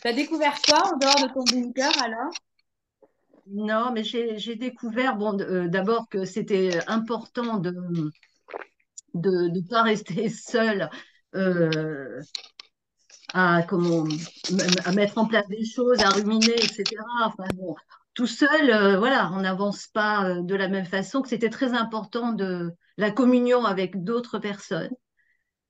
[0.03, 2.33] Tu as découvert quoi en dehors de ton bunker alors?
[3.47, 10.27] Non, mais j'ai découvert bon, euh, d'abord que c'était important de ne de, pas rester
[10.27, 10.89] seul
[11.35, 12.21] euh,
[13.33, 14.03] à, comment,
[14.83, 16.83] à mettre en place des choses, à ruminer, etc.
[17.23, 17.73] Enfin, bon,
[18.13, 22.33] tout seul, euh, voilà, on n'avance pas de la même façon, que c'était très important
[22.33, 24.91] de la communion avec d'autres personnes,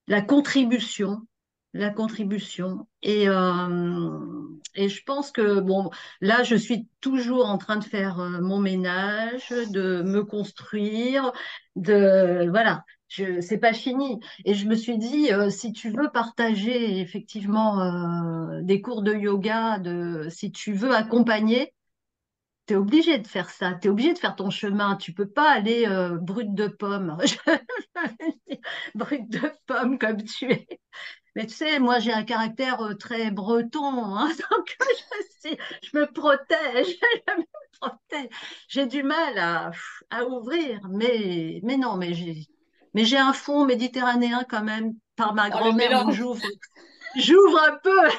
[0.08, 1.22] la contribution,
[1.74, 2.88] la contribution.
[3.02, 4.10] Et, euh,
[4.76, 5.90] et je pense que, bon,
[6.22, 11.32] là, je suis toujours en train de faire euh, mon ménage, de me construire,
[11.76, 14.20] de, voilà, c'est pas fini.
[14.46, 19.80] Et je me suis dit, euh, si tu veux partager effectivement des cours de yoga,
[19.80, 21.74] de, si tu veux accompagner,
[22.68, 25.28] tu es obligé de faire ça, tu es obligé de faire ton chemin, tu peux
[25.28, 25.86] pas aller
[26.22, 27.18] brut de pomme,
[28.96, 30.68] brut de pomme comme tu es.
[31.36, 34.78] Mais tu sais, moi, j'ai un caractère euh, très breton, hein, donc
[35.44, 35.50] je,
[35.82, 36.96] je, me protège,
[37.28, 37.46] je me
[37.80, 38.30] protège.
[38.68, 39.72] J'ai du mal à,
[40.12, 42.48] à, ouvrir, mais, mais non, mais j'ai,
[42.94, 46.42] mais j'ai un fond méditerranéen quand même, par ma oh, grand-mère, j'ouvre,
[47.16, 48.10] j'ouvre un peu,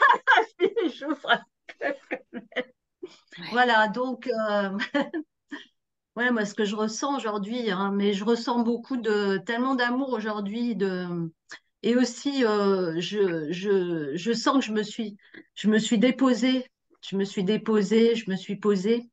[0.99, 1.43] j'ouvre un
[1.81, 2.43] peu
[3.53, 4.77] Voilà, donc, euh,
[6.17, 10.13] ouais, moi, ce que je ressens aujourd'hui, hein, mais je ressens beaucoup de, tellement d'amour
[10.13, 11.31] aujourd'hui, de
[11.85, 15.19] et aussi, euh, je, je, je, sens que je me suis,
[15.55, 16.67] je me suis déposée,
[17.03, 19.11] je me suis déposée, je me suis posée.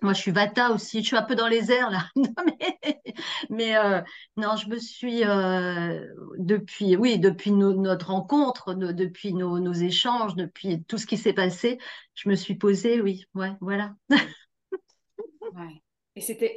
[0.00, 1.02] Moi, je suis Vata aussi.
[1.02, 2.08] Je suis un peu dans les airs là.
[3.50, 4.00] mais, euh,
[4.36, 6.06] non, je me suis euh,
[6.38, 11.78] depuis, oui, depuis notre rencontre, depuis nos, échanges, depuis tout ce qui s'est passé,
[12.14, 13.96] je me suis posée, oui, ouais, voilà.
[16.14, 16.54] Et c'était,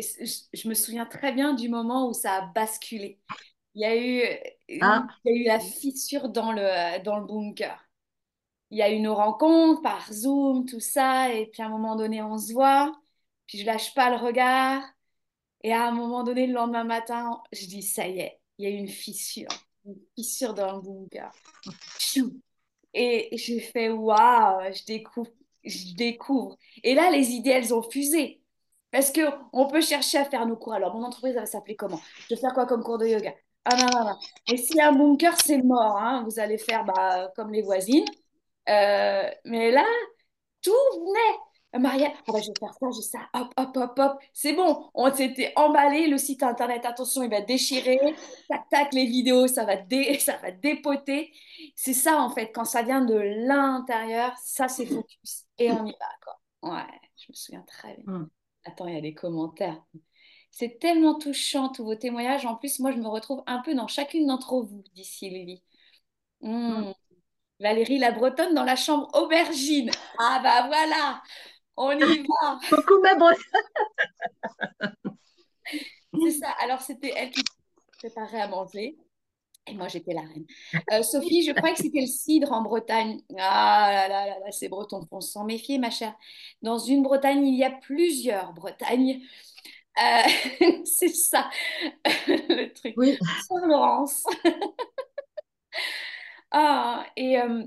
[0.53, 3.19] je me souviens très bien du moment où ça a basculé.
[3.75, 4.23] Il y a eu,
[4.81, 5.05] ah.
[5.25, 7.77] il y a eu la fissure dans le, dans le bunker.
[8.71, 11.95] Il y a eu nos rencontres par Zoom, tout ça, et puis à un moment
[11.95, 12.91] donné, on se voit
[13.47, 14.83] puis je lâche pas le regard.
[15.63, 18.71] Et à un moment donné, le lendemain matin, je dis, ça y est, il y
[18.71, 19.49] a une fissure,
[19.85, 21.31] une fissure dans le bunker.
[22.93, 25.31] Et je fais, waouh, je découvre,
[25.63, 26.57] je découvre.
[26.83, 28.41] Et là, les idées, elles ont fusé.
[28.91, 30.73] Parce qu'on peut chercher à faire nos cours.
[30.73, 31.99] Alors, mon entreprise, elle va s'appeler comment?
[32.29, 33.33] Je vais faire quoi comme cours de yoga?
[33.65, 34.17] Ah non, non, non.
[34.51, 35.97] Et s'il y a un bunker, c'est mort.
[35.97, 36.23] Hein.
[36.25, 38.05] Vous allez faire bah, comme les voisines.
[38.69, 39.85] Euh, mais là,
[40.61, 41.39] tout venait.
[41.79, 44.19] Maria, ah bah, je vais faire ça, j'ai ça, hop, hop, hop, hop.
[44.33, 47.99] C'est bon, on s'était emballé, le site internet, attention, il va déchirer,
[48.47, 50.17] tac, tac, les vidéos, ça va, dé...
[50.19, 51.33] ça va dépoter.
[51.75, 55.45] C'est ça, en fait, quand ça vient de l'intérieur, ça, c'est focus.
[55.57, 56.39] Et on y va, quoi.
[56.75, 58.13] Ouais, je me souviens très bien.
[58.13, 58.29] Hmm.
[58.63, 59.83] Attends, il y a des commentaires.
[60.57, 62.45] C'est tellement touchant, tous vos témoignages.
[62.45, 65.61] En plus, moi, je me retrouve un peu dans chacune d'entre vous, dit Sylvie.
[66.39, 66.93] Hmm.
[67.59, 69.91] Valérie la Bretonne dans la chambre aubergine.
[70.17, 71.21] Ah bah voilà,
[71.75, 72.59] on y va.
[72.69, 73.33] Coucou ma
[76.23, 76.51] C'est ça.
[76.61, 77.43] Alors, c'était elle qui
[77.97, 78.95] préparait à manger.
[79.67, 80.45] Et moi, j'étais la reine.
[80.93, 83.19] Euh, Sophie, je crois que c'était le cidre en Bretagne.
[83.37, 86.15] Ah là là là, là ces Bretons, on s'en méfier, ma chère.
[86.61, 89.21] Dans une Bretagne, il y a plusieurs Bretagnes.
[89.97, 90.01] Euh,
[90.85, 91.49] c'est ça,
[92.05, 92.93] le truc.
[92.97, 93.17] Oui.
[93.47, 94.25] Saint-Laurence.
[96.51, 97.63] ah, et euh,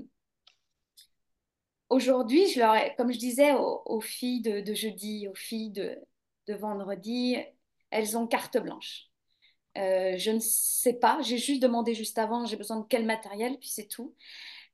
[1.89, 5.97] aujourd'hui, je leur comme je disais aux, filles de, jeudi, aux filles de,
[6.49, 7.37] vendredi,
[7.91, 9.05] elles ont carte blanche.
[9.77, 13.57] Euh, je ne sais pas, j'ai juste demandé juste avant, j'ai besoin de quel matériel,
[13.59, 14.15] puis c'est tout.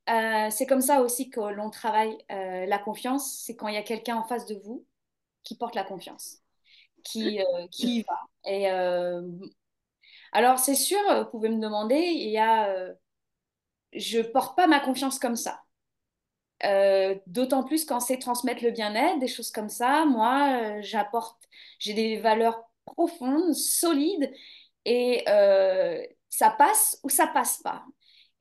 [0.08, 4.18] C'est comme ça aussi que l'on travaille la confiance, c'est quand il y a quelqu'un
[4.18, 4.86] en face de vous
[5.44, 6.45] qui porte la confiance,
[7.06, 7.40] qui,
[7.72, 8.20] qui y va.
[8.46, 8.68] Et
[10.34, 12.94] alors c'est sûr, vous pouvez me demander, il y a,
[13.94, 15.62] je porte pas ma confiance comme ça.
[16.64, 20.06] Euh, d'autant plus quand c'est transmettre le bien-être, des choses comme ça.
[20.06, 21.38] Moi, euh, j'apporte,
[21.80, 24.32] j'ai des valeurs profondes, solides,
[24.86, 27.84] et euh, ça passe ou ça passe pas.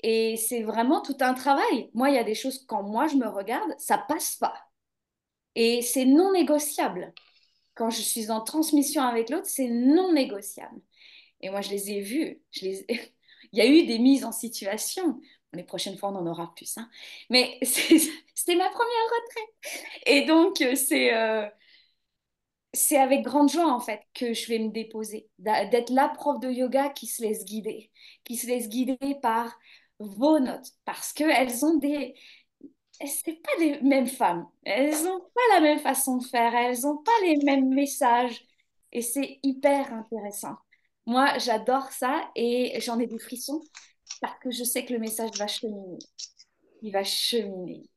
[0.02, 1.90] Et c'est vraiment tout un travail.
[1.94, 4.54] Moi, il y a des choses, quand moi je me regarde, ça passe pas.
[5.54, 7.12] Et c'est non négociable.
[7.74, 10.80] Quand je suis en transmission avec l'autre, c'est non négociable.
[11.40, 12.40] Et moi, je les ai vus.
[13.52, 15.20] Il y a eu des mises en situation
[15.54, 16.76] les prochaines fois, on en aura plus.
[16.78, 16.88] Hein.
[17.30, 19.82] Mais c'était ma première retraite.
[20.06, 21.48] Et donc, euh, euh,
[22.72, 25.28] c'est avec grande joie, en fait, que je vais me déposer.
[25.38, 27.90] D'être la prof de yoga qui se laisse guider,
[28.24, 29.58] qui se laisse guider par
[29.98, 30.72] vos notes.
[30.84, 32.14] Parce qu'elles ont des...
[33.00, 34.46] C'est pas les mêmes femmes.
[34.64, 36.54] Elles n'ont pas la même façon de faire.
[36.54, 38.44] Elles n'ont pas les mêmes messages.
[38.92, 40.56] Et c'est hyper intéressant.
[41.06, 43.60] Moi, j'adore ça et j'en ai des frissons
[44.20, 45.98] parce que je sais que le message va cheminer.
[46.82, 47.90] Il va cheminer.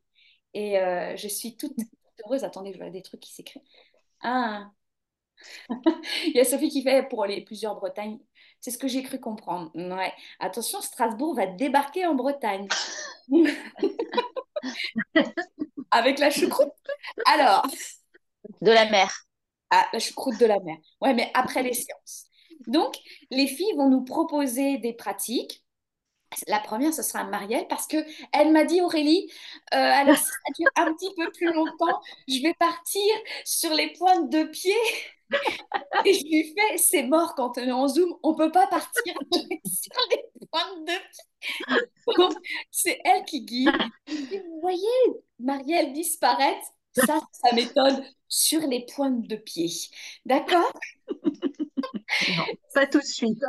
[0.53, 1.77] Et euh, je suis toute,
[2.25, 2.43] heureuse.
[2.43, 3.63] Attendez, je vois des trucs qui s'écrivent.
[4.21, 4.71] Ah.
[6.25, 8.19] Il y a Sophie qui fait pour les plusieurs Bretagnes.
[8.67, 9.71] C'est ce que j'ai cru comprendre.
[9.75, 10.11] Ouais.
[10.41, 12.67] Attention, Strasbourg va débarquer en Bretagne.
[15.91, 16.73] Avec la choucroute?
[17.27, 17.65] Alors.
[18.59, 19.09] De la mer.
[19.69, 20.75] Ah, la choucroute de la mer.
[20.99, 22.25] Ouais, mais après les séances.
[22.67, 22.97] Donc,
[23.31, 25.63] les filles vont nous proposer des pratiques
[26.47, 27.97] la première, ce sera Marielle parce que
[28.33, 29.31] elle m'a dit Aurélie,
[29.71, 33.01] alors si ça dure un petit peu plus longtemps, je vais partir
[33.45, 34.75] sur les pointes de pied.
[36.05, 39.13] Et je lui fais, c'est mort quand on est en Zoom, on peut pas partir
[39.65, 42.27] sur les pointes de pied.
[42.71, 43.71] C'est elle qui guide.
[44.07, 44.87] Vous voyez
[45.39, 49.69] Marielle disparaître, ça, ça m'étonne sur les pointes de pied.
[50.25, 50.71] D'accord?
[52.37, 53.41] Non, pas tout de suite.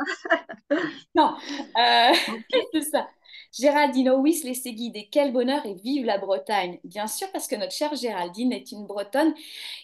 [1.15, 1.35] non,
[1.77, 2.13] euh,
[2.73, 3.09] c'est ça.
[3.51, 5.09] Géraldine, oh oui, se laisser guider.
[5.11, 6.79] Quel bonheur et vive la Bretagne.
[6.83, 9.33] Bien sûr, parce que notre chère Géraldine est une Bretonne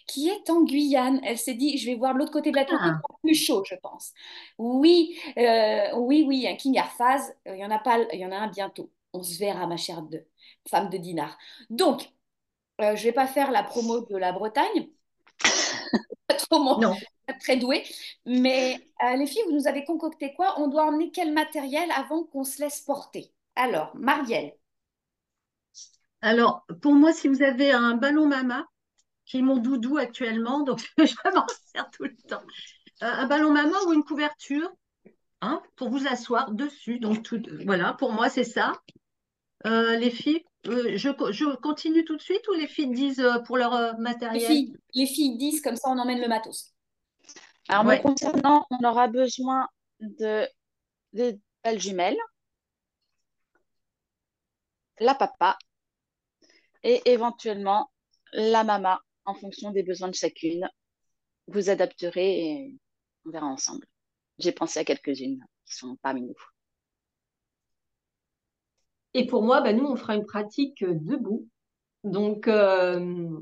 [0.08, 1.20] qui est en Guyane.
[1.24, 3.00] Elle s'est dit, je vais voir de l'autre côté de la ah.
[3.24, 4.14] plus chaud, je pense.
[4.60, 8.32] Oui, euh, oui, oui, un King Arphaz, il y en a pas, il y en
[8.32, 8.92] a un bientôt.
[9.14, 10.24] On se verra, ma chère de,
[10.70, 11.38] femme de Dinard.
[11.70, 12.10] Donc,
[12.82, 14.90] euh, je ne vais pas faire la promo de la Bretagne.
[16.50, 16.96] trop non
[17.40, 17.84] très doué.
[18.26, 20.60] Mais euh, les filles, vous nous avez concocté quoi?
[20.60, 23.32] On doit emmener quel matériel avant qu'on se laisse porter?
[23.56, 24.54] Alors, Marielle.
[26.22, 28.66] Alors, pour moi, si vous avez un ballon mama,
[29.26, 32.44] qui est mon doudou actuellement, donc je m'en sers tout le temps.
[33.04, 34.72] Euh, un ballon maman ou une couverture
[35.42, 37.00] hein, pour vous asseoir dessus.
[37.00, 38.74] Donc, tout, voilà, pour moi, c'est ça.
[39.66, 43.98] Euh, les filles, je, je, continue tout de suite ou les filles disent pour leur
[44.00, 46.74] matériel les filles, les filles disent comme ça, on emmène le matos.
[47.68, 49.68] Alors, me concernant, on aura besoin
[50.00, 50.48] de,
[51.14, 52.18] de belles jumelles,
[55.00, 55.58] la papa
[56.84, 57.92] et éventuellement
[58.34, 60.70] la maman en fonction des besoins de chacune.
[61.48, 62.76] Vous adapterez et
[63.26, 63.88] on verra ensemble.
[64.38, 66.36] J'ai pensé à quelques-unes qui sont parmi nous.
[69.18, 71.48] Et pour moi, bah, nous, on fera une pratique debout.
[72.04, 73.40] Donc, euh,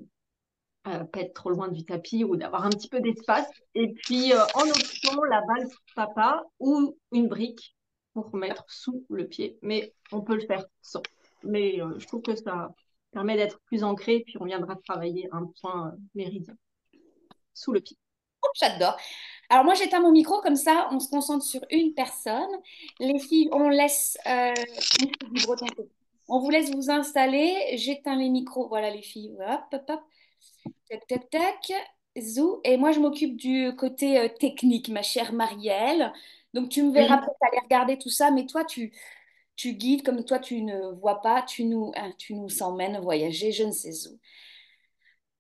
[0.86, 3.48] euh, pas être trop loin du tapis ou d'avoir un petit peu d'espace.
[3.74, 7.76] Et puis, euh, en option, la balle papa ou une brique
[8.14, 9.58] pour mettre sous le pied.
[9.64, 11.02] Mais on peut le faire sans.
[11.42, 12.70] Mais euh, je trouve que ça
[13.12, 14.22] permet d'être plus ancré.
[14.28, 16.56] Puis, on viendra travailler un point méridien
[17.56, 17.98] sous le pied.
[18.44, 18.98] Oh, j'adore.
[19.50, 22.50] Alors moi j'éteins mon micro comme ça, on se concentre sur une personne.
[23.00, 24.18] Les filles, on laisse
[26.28, 27.56] on vous laisse vous installer.
[27.76, 28.68] J'éteins les micros.
[28.68, 29.36] Voilà les filles.
[29.40, 30.02] Hop, hop, hop.
[30.90, 31.74] Tac, tac, tac.
[32.18, 32.62] Zou.
[32.64, 36.14] Et moi, je m'occupe du côté euh, technique, ma chère Marielle.
[36.54, 38.94] Donc, tu me verras peut-être aller regarder tout ça, mais toi, tu,
[39.56, 43.52] tu guides, comme toi, tu ne vois pas, tu nous, hein, tu nous emmènes voyager,
[43.52, 44.20] je ne sais où.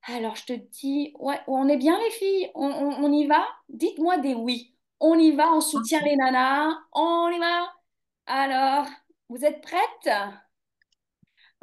[0.06, 1.13] Alors, je te dis,
[1.48, 3.48] on est bien, les filles on, y va?
[3.70, 4.76] Dites-moi des oui.
[5.00, 7.74] On y va, on soutient les nanas, on y va
[8.26, 8.88] Alors,
[9.30, 10.13] vous êtes prêtes?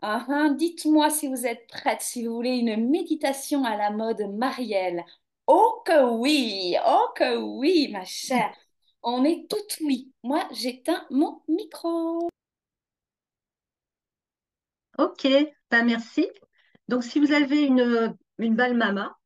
[0.03, 4.23] Ah, hein, dites-moi si vous êtes prête, si vous voulez une méditation à la mode
[4.33, 5.05] Marielle.
[5.47, 8.55] Oh que oui, oh que oui, ma chère.
[9.03, 10.13] On est toutes oui.
[10.23, 12.29] Moi, j'éteins mon micro.
[14.99, 15.27] Ok,
[15.71, 16.29] ben merci.
[16.89, 19.17] Donc, si vous avez une, une balle mama,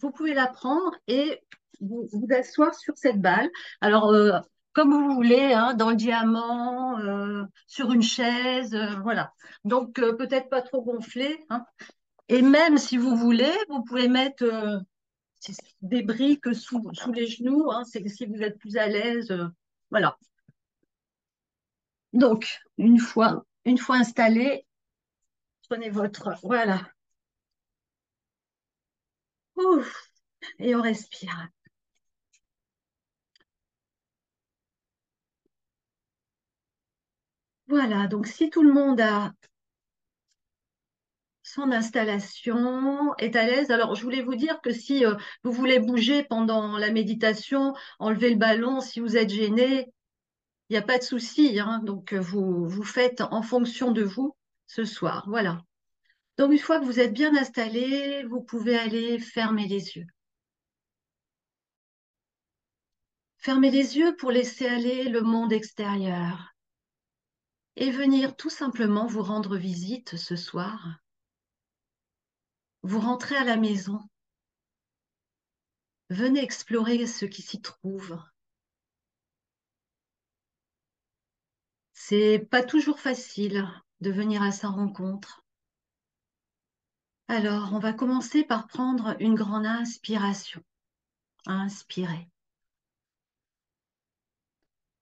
[0.00, 1.42] vous pouvez la prendre et
[1.80, 3.50] vous, asseoir sur cette balle.
[3.80, 4.38] Alors, euh,
[4.72, 9.32] comme vous voulez, hein, dans le diamant, euh, sur une chaise, euh, voilà.
[9.64, 11.44] Donc peut-être pas trop gonflé.
[11.50, 11.64] Hein.
[12.28, 14.44] Et même si vous voulez, vous pouvez mettre
[15.82, 19.34] des briques sous, les genoux, hein, si vous êtes plus à l'aise,
[19.90, 20.18] voilà.
[22.12, 24.66] Donc une fois, une fois installé,
[25.68, 26.80] prenez votre, voilà.
[29.58, 30.10] Ouf,
[30.58, 31.48] et on respire.
[37.68, 39.32] Voilà, donc si tout le monde a
[41.42, 43.70] son installation, est à l'aise.
[43.70, 48.30] Alors, je voulais vous dire que si euh, vous voulez bouger pendant la méditation, enlever
[48.30, 49.90] le ballon, si vous êtes gêné,
[50.68, 51.58] il n'y a pas de souci.
[51.60, 51.80] Hein.
[51.84, 55.24] donc, euh, vous, vous faites en fonction de vous ce soir.
[55.28, 55.62] Voilà.
[56.38, 60.06] Donc, une fois que vous êtes bien installé, vous pouvez aller fermer les yeux.
[63.38, 66.54] Fermez les yeux pour laisser aller le monde extérieur
[67.74, 70.98] et venir tout simplement vous rendre visite ce soir.
[72.82, 74.00] Vous rentrez à la maison.
[76.10, 78.16] Venez explorer ce qui s'y trouve.
[81.92, 83.68] C'est pas toujours facile
[84.00, 85.44] de venir à sa rencontre.
[87.28, 90.62] Alors, on va commencer par prendre une grande inspiration.
[91.46, 92.28] Inspirez.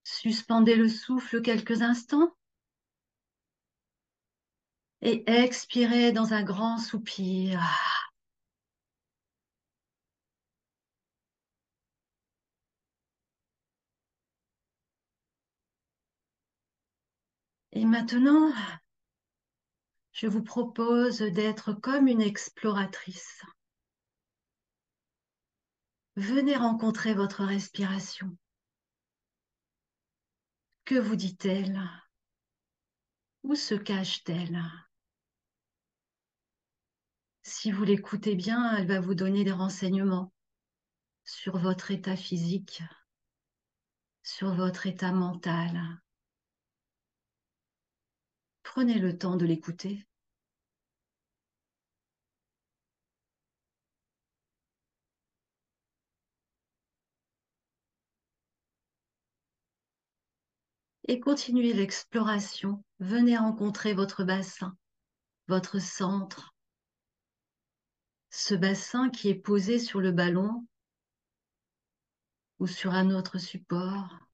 [0.03, 2.35] Suspendez le souffle quelques instants
[5.01, 7.61] et expirez dans un grand soupir.
[17.71, 18.51] Et maintenant,
[20.17, 23.43] je vous propose d'être comme une exploratrice.
[26.15, 28.35] Venez rencontrer votre respiration.
[30.85, 31.79] Que vous dit-elle?
[33.43, 34.63] Où se cache-t-elle?
[37.43, 40.33] Si vous l'écoutez bien, elle va vous donner des renseignements
[41.25, 42.81] sur votre état physique,
[44.23, 46.01] sur votre état mental.
[48.71, 50.05] Prenez le temps de l'écouter.
[61.07, 62.83] Et continuez l'exploration.
[62.99, 64.77] Venez rencontrer votre bassin,
[65.47, 66.53] votre centre,
[68.29, 70.67] ce bassin qui est posé sur le ballon
[72.59, 74.26] ou sur un autre support.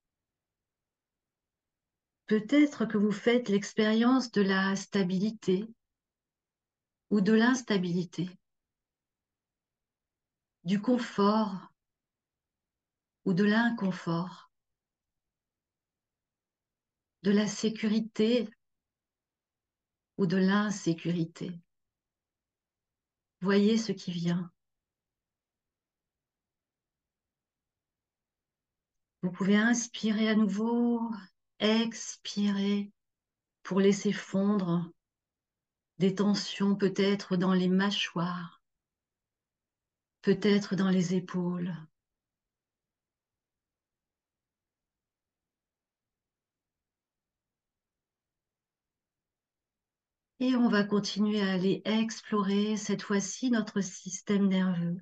[2.28, 5.68] Peut-être que vous faites l'expérience de la stabilité
[7.10, 8.30] ou de l'instabilité.
[10.64, 11.74] du confort
[13.26, 14.52] ou de l'inconfort,
[17.24, 18.50] de la sécurité
[20.18, 21.60] ou de l'insécurité.
[23.42, 24.52] Voyez ce qui vient.
[29.22, 31.10] Vous pouvez inspirer à nouveau,
[31.60, 32.92] expirer
[33.64, 34.92] pour laisser fondre
[36.00, 38.62] des tensions peut-être dans les mâchoires,
[40.22, 41.76] peut-être dans les épaules.
[50.40, 54.98] Et on va continuer à aller explorer cette fois-ci notre système nerveux.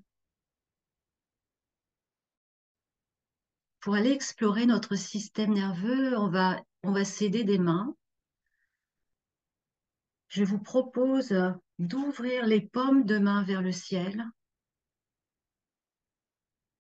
[3.82, 7.96] Pour aller explorer notre système nerveux, on va, on va des mains.
[10.28, 11.34] Je vous propose
[11.80, 14.24] d'ouvrir les paumes de main vers le ciel.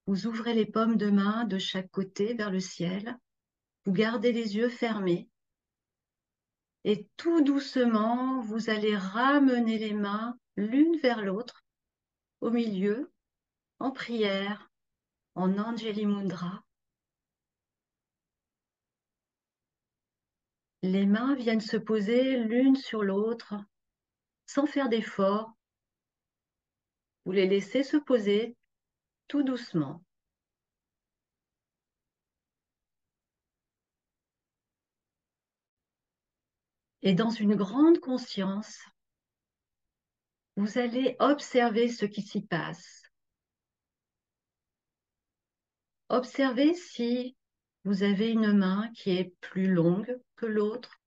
[0.06, 3.18] Vous ouvrez les paumes de main de chaque côté vers le ciel.
[3.86, 5.28] Vous gardez les yeux fermés.
[6.84, 11.64] Et tout doucement, vous allez ramener les mains l'une vers l'autre,
[12.42, 13.12] au milieu,
[13.80, 14.70] en prière,
[15.34, 16.64] en Anjali Mudra.
[20.84, 23.56] Les mains viennent se poser l'une sur l'autre
[24.48, 25.54] sans faire d'effort.
[27.26, 28.58] Vous les laissez se poser
[29.28, 30.04] tout doucement.
[37.04, 38.80] Et dans une grande conscience,
[40.56, 43.04] vous allez observer ce qui s'y passe.
[46.10, 47.38] Observez si
[47.84, 51.00] vous avez une main qui est plus longue que l'autre.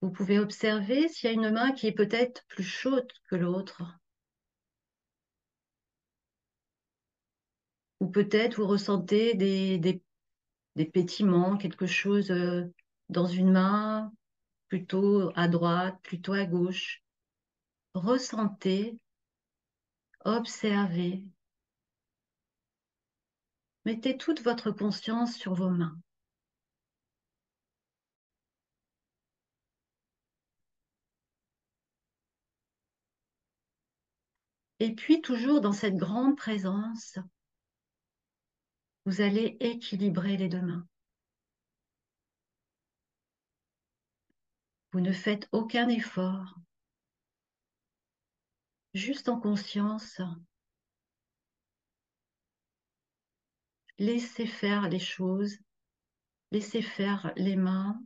[0.00, 3.82] Vous pouvez observer s'il y a une main qui est peut-être plus chaude que l'autre.
[8.00, 12.64] Ou peut-être vous ressentez des, des, pétiments, quelque chose euh,
[13.08, 14.12] dans une main,
[14.68, 17.02] plutôt à droite, plutôt à gauche.
[17.94, 18.96] Ressentez,
[20.24, 21.24] observez,
[23.88, 25.98] Mettez toute votre conscience sur vos mains.
[34.78, 37.18] Et puis, toujours dans cette grande présence,
[39.06, 40.86] vous allez équilibrer les deux mains.
[44.92, 46.58] Vous ne faites aucun effort,
[48.92, 50.20] juste en conscience,
[53.98, 55.58] Laissez faire les choses,
[56.52, 58.00] laissez faire les mains.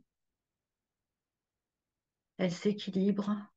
[2.37, 3.47] Elles s'équilibrent.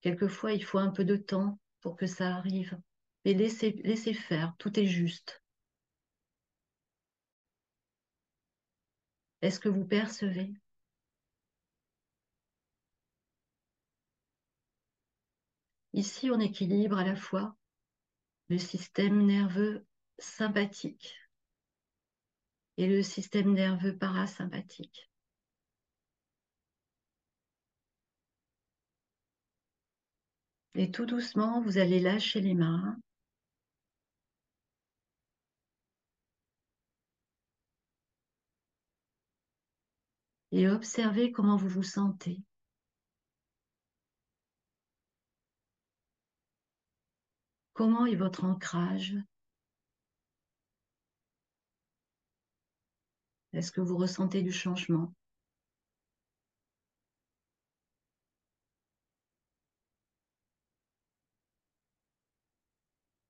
[0.00, 2.78] Quelquefois, il faut un peu de temps pour que ça arrive.
[3.24, 5.42] Mais laissez, laissez faire, tout est juste.
[9.42, 10.54] Est-ce que vous percevez?
[15.96, 17.56] Ici, on équilibre à la fois
[18.48, 19.86] le système nerveux
[20.18, 21.16] sympathique
[22.76, 25.10] et le système nerveux parasympathique.
[30.74, 32.98] Et tout doucement, vous allez lâcher les mains.
[40.52, 42.42] Et observez comment vous vous sentez.
[47.76, 49.14] Comment est votre ancrage?
[53.52, 55.12] Est-ce que vous ressentez du changement?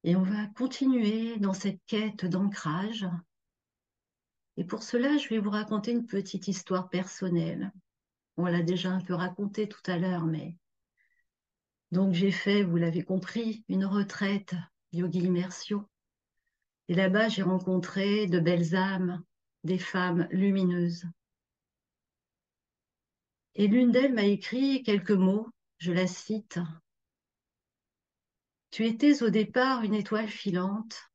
[0.05, 3.05] Et on va continuer dans cette quête d'ancrage.
[4.57, 7.73] Et pour cela, je vais vous raconter une petite histoire personnelle.
[8.37, 10.57] On l'a déjà un peu raconté tout à l'heure, mais
[11.93, 14.55] donc j'ai fait, vous l'avez compris, une retraite
[14.93, 15.89] yogi immersion.
[16.89, 19.23] Et là-bas, j'ai rencontré de belles âmes,
[19.65, 21.05] des femmes lumineuses.
[23.55, 26.59] Et l'une d'elles m'a écrit quelques mots, je la cite.
[28.71, 31.11] Tu étais au départ une étoile filante,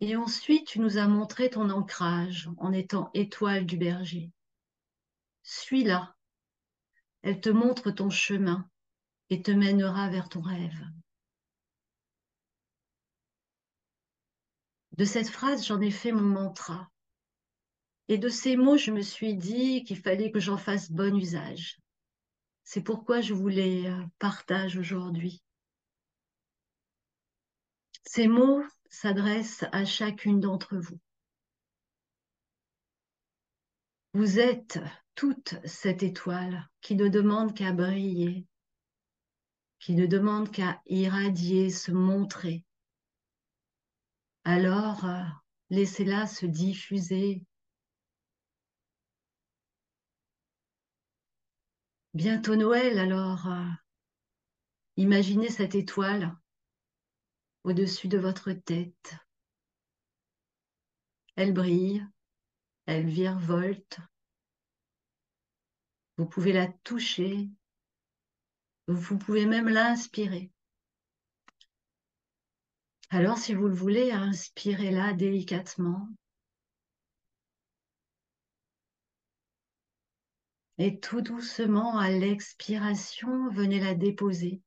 [0.00, 4.30] et ensuite tu nous as montré ton ancrage en étant étoile du berger.
[5.42, 6.14] Suis-la,
[7.22, 8.68] elle te montre ton chemin
[9.30, 10.84] et te mènera vers ton rêve.
[14.96, 16.88] De cette phrase, j'en ai fait mon mantra.
[18.08, 21.80] Et de ces mots, je me suis dit qu'il fallait que j'en fasse bon usage.
[22.62, 25.42] C'est pourquoi je vous les euh, partage aujourd'hui.
[28.04, 31.00] Ces mots s'adressent à chacune d'entre vous.
[34.12, 34.78] Vous êtes
[35.16, 38.46] toute cette étoile qui ne demande qu'à briller,
[39.84, 42.64] qui ne demande qu'à irradier, se montrer.
[44.44, 45.24] Alors, euh,
[45.68, 47.44] laissez-la se diffuser.
[52.14, 53.68] Bientôt Noël, alors euh,
[54.96, 56.34] imaginez cette étoile
[57.64, 59.16] au-dessus de votre tête.
[61.36, 62.06] Elle brille,
[62.86, 63.98] elle virevolte.
[66.16, 67.50] Vous pouvez la toucher,
[68.86, 70.50] vous pouvez même l'inspirer.
[73.10, 76.08] Alors, si vous le voulez, inspirez-la délicatement.
[80.78, 84.60] Et tout doucement, à l'expiration, venez la déposer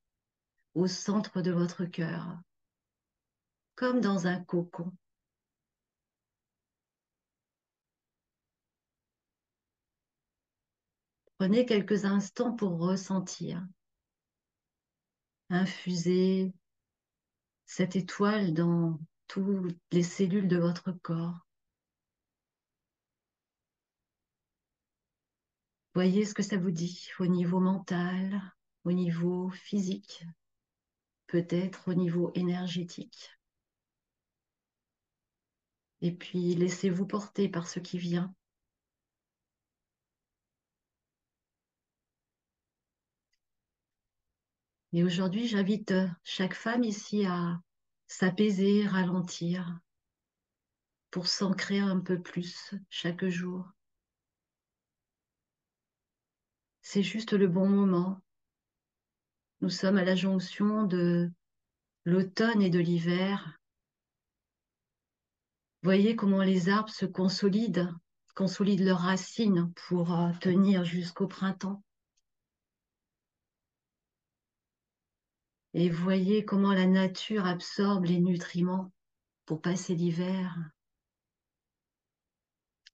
[0.73, 2.39] au centre de votre cœur,
[3.75, 4.93] comme dans un cocon.
[11.37, 13.63] Prenez quelques instants pour ressentir,
[15.49, 16.53] infuser
[17.65, 21.45] cette étoile dans toutes les cellules de votre corps.
[25.93, 28.41] Voyez ce que ça vous dit au niveau mental,
[28.83, 30.23] au niveau physique,
[31.25, 33.31] peut-être au niveau énergétique.
[36.01, 38.33] Et puis laissez-vous porter par ce qui vient.
[44.97, 47.61] Et aujourd'hui, j'invite euh, chaque femme ici à
[48.07, 49.79] s'apaiser, ralentir,
[51.11, 53.69] pour s'ancrer un peu plus chaque jour.
[56.81, 58.23] C'est juste le bon moment.
[59.61, 61.29] Nous sommes à la jonction de
[62.03, 63.59] l'automne et de l'hiver.
[65.83, 67.93] Voyez comment les arbres se consolident,
[68.33, 71.83] consolident leurs racines pour euh, tenir jusqu'au printemps.
[75.79, 78.91] Et voyez comment la nature absorbe les nutriments
[79.45, 80.57] pour passer l'hiver.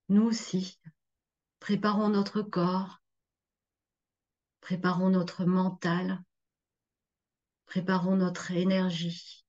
[0.10, 0.82] Nous aussi,
[1.62, 3.02] préparons notre corps,
[4.60, 6.22] préparons notre mental,
[7.68, 9.46] préparons notre énergie.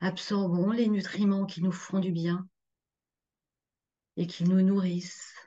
[0.00, 2.46] Absorbons les nutriments qui nous font du bien
[4.18, 5.45] et qui nous nourrissent.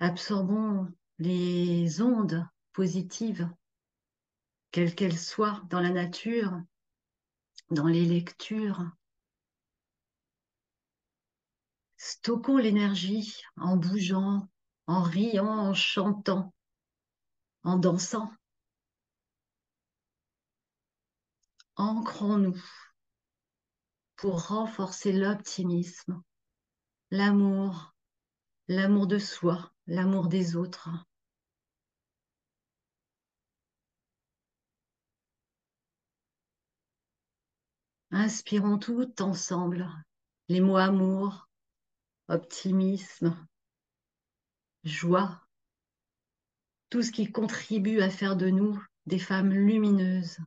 [0.00, 3.48] Absorbons les ondes positives,
[4.70, 6.60] quelles qu'elles soient, dans la nature,
[7.70, 8.84] dans les lectures.
[11.96, 14.48] Stockons l'énergie en bougeant,
[14.86, 16.52] en riant, en chantant,
[17.62, 18.30] en dansant.
[21.76, 22.62] Ancrons-nous
[24.16, 26.22] pour renforcer l'optimisme,
[27.10, 27.94] l'amour,
[28.68, 30.88] l'amour de soi, l'amour des autres.
[38.10, 39.88] Inspirons tout ensemble
[40.48, 41.48] les mots amour,
[42.28, 43.36] optimisme,
[44.84, 45.44] joie,
[46.90, 50.38] tout ce qui contribue à faire de nous des femmes lumineuses.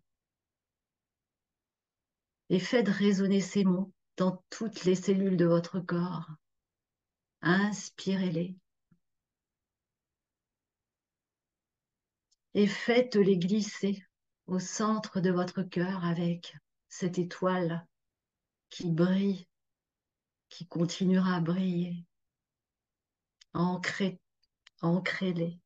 [2.50, 6.32] Et faites résonner ces mots dans toutes les cellules de votre corps.
[7.42, 8.56] Inspirez-les.
[12.58, 14.04] Et faites-les glisser
[14.48, 16.58] au centre de votre cœur avec
[16.90, 17.86] cette étoile
[18.72, 19.46] qui brille,
[20.50, 22.04] qui continuera à briller.
[23.54, 24.20] Ancrez,
[24.82, 25.60] ancrez-les.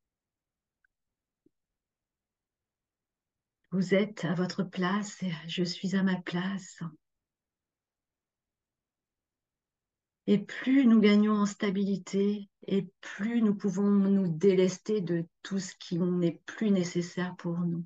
[3.70, 6.82] Vous êtes à votre place je suis à ma place.
[10.26, 15.74] Et plus nous gagnons en stabilité, et plus nous pouvons nous délester de tout ce
[15.76, 17.84] qui n'est plus nécessaire pour nous.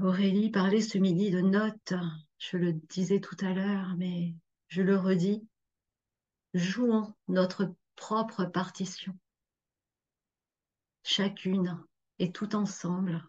[0.00, 1.92] Aurélie parlait ce midi de notes,
[2.38, 4.34] je le disais tout à l'heure, mais
[4.68, 5.46] je le redis,
[6.54, 9.18] jouons notre propre partition,
[11.02, 11.82] chacune
[12.20, 13.28] et tout ensemble,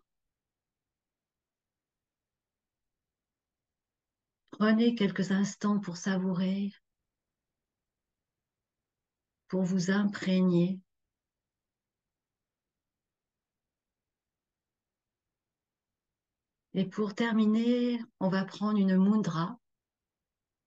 [4.59, 6.73] Prenez quelques instants pour savourer,
[9.47, 10.81] pour vous imprégner.
[16.73, 19.57] Et pour terminer, on va prendre une mudra,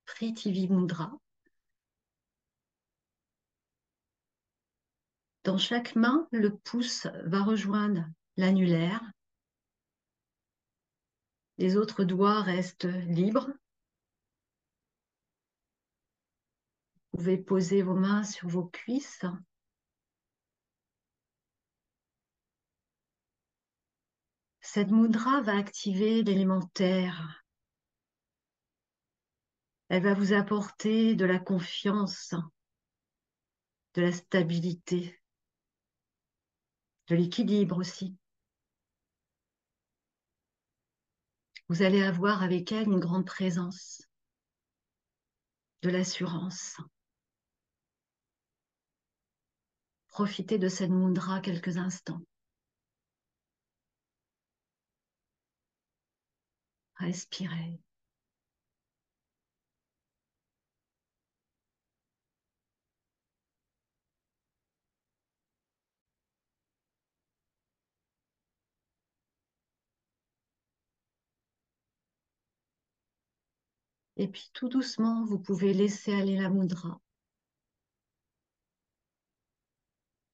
[0.06, 1.12] Prithvi Mudra.
[5.44, 8.06] Dans chaque main, le pouce va rejoindre
[8.38, 9.02] l'annulaire.
[11.58, 13.50] Les autres doigts restent libres.
[17.22, 19.24] Pouvez poser vos mains sur vos cuisses.
[24.60, 27.44] Cette mudra va activer l'élémentaire.
[29.88, 32.34] Elle va vous apporter de la confiance,
[33.94, 35.16] de la stabilité,
[37.06, 38.16] de l'équilibre aussi.
[41.68, 44.02] Vous allez avoir avec elle une grande présence,
[45.82, 46.78] de l'assurance.
[50.12, 52.20] Profitez de cette mudra quelques instants.
[56.96, 57.80] Respirez.
[74.16, 77.00] Et puis tout doucement, vous pouvez laisser aller la mudra.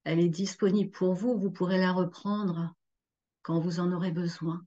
[0.09, 2.73] Elle est disponible pour vous, vous pourrez la reprendre
[3.43, 4.65] quand vous en aurez besoin.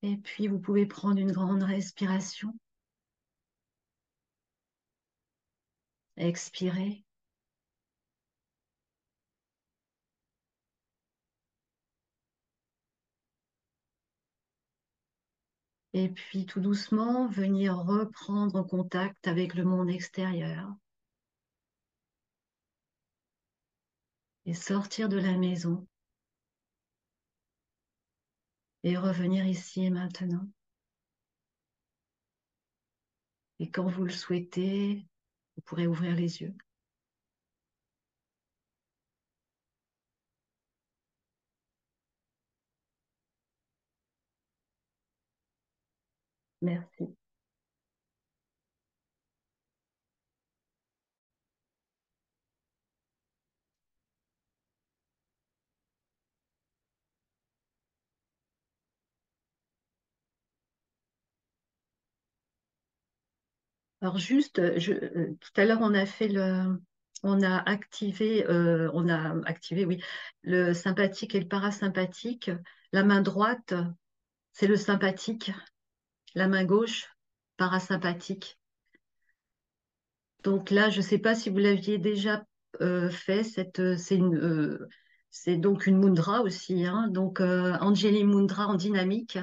[0.00, 2.54] Et puis vous pouvez prendre une grande respiration.
[6.16, 7.04] Expirez.
[15.92, 20.74] Et puis tout doucement, venir reprendre contact avec le monde extérieur.
[24.46, 25.86] Et sortir de la maison.
[28.84, 30.48] Et revenir ici et maintenant.
[33.58, 35.06] Et quand vous le souhaitez,
[35.56, 36.54] vous pourrez ouvrir les yeux.
[46.60, 47.15] Merci.
[64.02, 66.80] Alors juste, je, euh, tout à l'heure on a fait le,
[67.22, 70.02] on a activé, euh, on a activé, oui,
[70.42, 72.50] le sympathique et le parasympathique.
[72.92, 73.74] La main droite,
[74.52, 75.50] c'est le sympathique
[76.36, 77.08] la main gauche
[77.56, 78.60] parasympathique.
[80.44, 82.44] Donc là, je ne sais pas si vous l'aviez déjà
[82.82, 83.42] euh, fait,
[83.80, 84.88] euh, c'est, euh,
[85.56, 89.38] donc une mudra aussi, hein, donc Angeli Mudra en dynamique.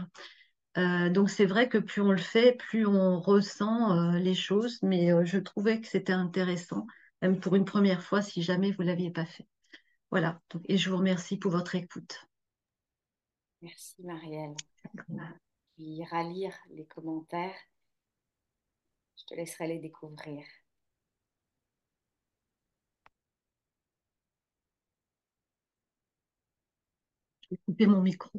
[0.75, 5.37] Donc c'est vrai que plus on le fait, plus on ressent les choses, mais je
[5.37, 6.87] trouvais que c'était intéressant,
[7.21, 9.47] même pour une première fois, si jamais vous ne l'aviez pas fait.
[10.11, 12.27] Voilà, et je vous remercie pour votre écoute.
[13.61, 14.55] Merci Marielle
[15.75, 17.55] puis lire les commentaires.
[19.17, 20.45] Je te laisserai les découvrir.
[27.41, 28.29] Je vais couper mon micro.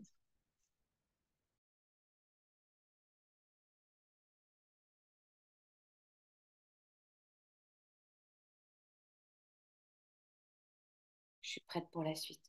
[11.80, 12.40] Pour la suite.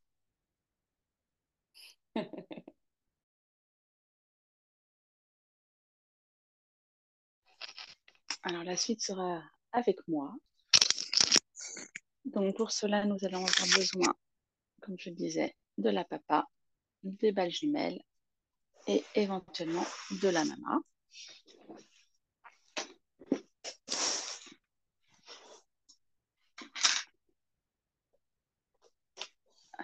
[8.44, 10.34] Alors la suite sera avec moi.
[12.26, 14.14] Donc pour cela, nous allons avoir besoin,
[14.82, 16.48] comme je disais, de la papa,
[17.04, 18.02] des balles jumelles
[18.88, 19.86] et éventuellement
[20.22, 20.80] de la mama.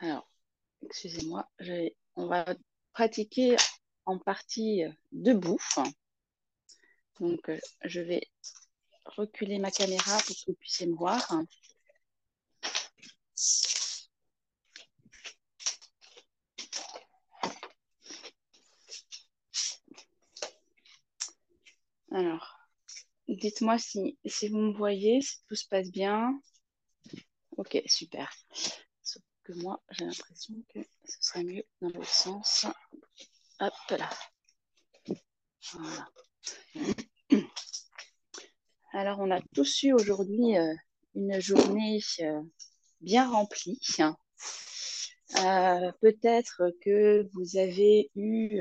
[0.02, 0.28] Alors,
[0.84, 1.48] excusez-moi,
[2.16, 2.44] on va
[2.92, 3.56] pratiquer
[4.06, 5.60] en partie debout.
[7.20, 8.28] Donc, euh, je vais
[9.06, 11.22] reculer ma caméra pour que vous puissiez me voir.
[22.12, 22.58] Alors,
[23.28, 26.42] dites-moi si, si vous me voyez, si tout se passe bien.
[27.56, 28.32] Ok, super.
[29.44, 32.68] Que moi, j'ai l'impression que ce serait mieux dans l'autre sens.
[33.60, 34.10] Hop là.
[35.74, 36.08] Voilà.
[38.94, 40.74] Alors, on a tous eu aujourd'hui euh,
[41.16, 42.42] une journée euh,
[43.00, 43.80] bien remplie.
[44.00, 48.60] Euh, peut-être que vous avez eu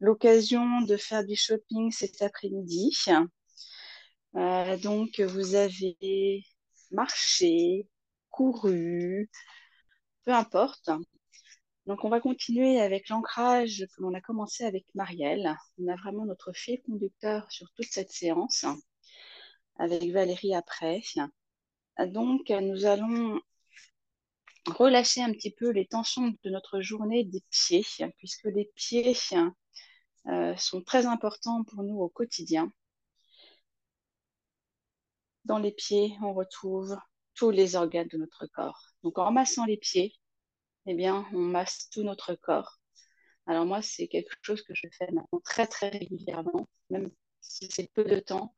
[0.00, 2.94] l'occasion de faire du shopping cet après-midi.
[4.82, 6.44] Donc, vous avez
[6.90, 7.88] marché,
[8.38, 9.28] couru,
[10.24, 10.90] peu importe.
[11.86, 15.56] Donc, on va continuer avec l'ancrage que l'on a commencé avec Marielle.
[15.78, 18.64] On a vraiment notre fil conducteur sur toute cette séance,
[19.76, 21.02] avec Valérie après.
[21.98, 23.40] Donc, nous allons
[24.66, 27.84] relâcher un petit peu les tensions de notre journée des pieds,
[28.18, 29.16] puisque les pieds
[30.28, 32.70] euh, sont très importants pour nous au quotidien.
[35.44, 36.96] Dans les pieds, on retrouve
[37.38, 38.82] tous les organes de notre corps.
[39.04, 40.12] Donc en massant les pieds,
[40.86, 42.80] eh bien, on masse tout notre corps.
[43.46, 47.10] Alors moi, c'est quelque chose que je fais maintenant très très régulièrement, même
[47.40, 48.54] si c'est peu de temps,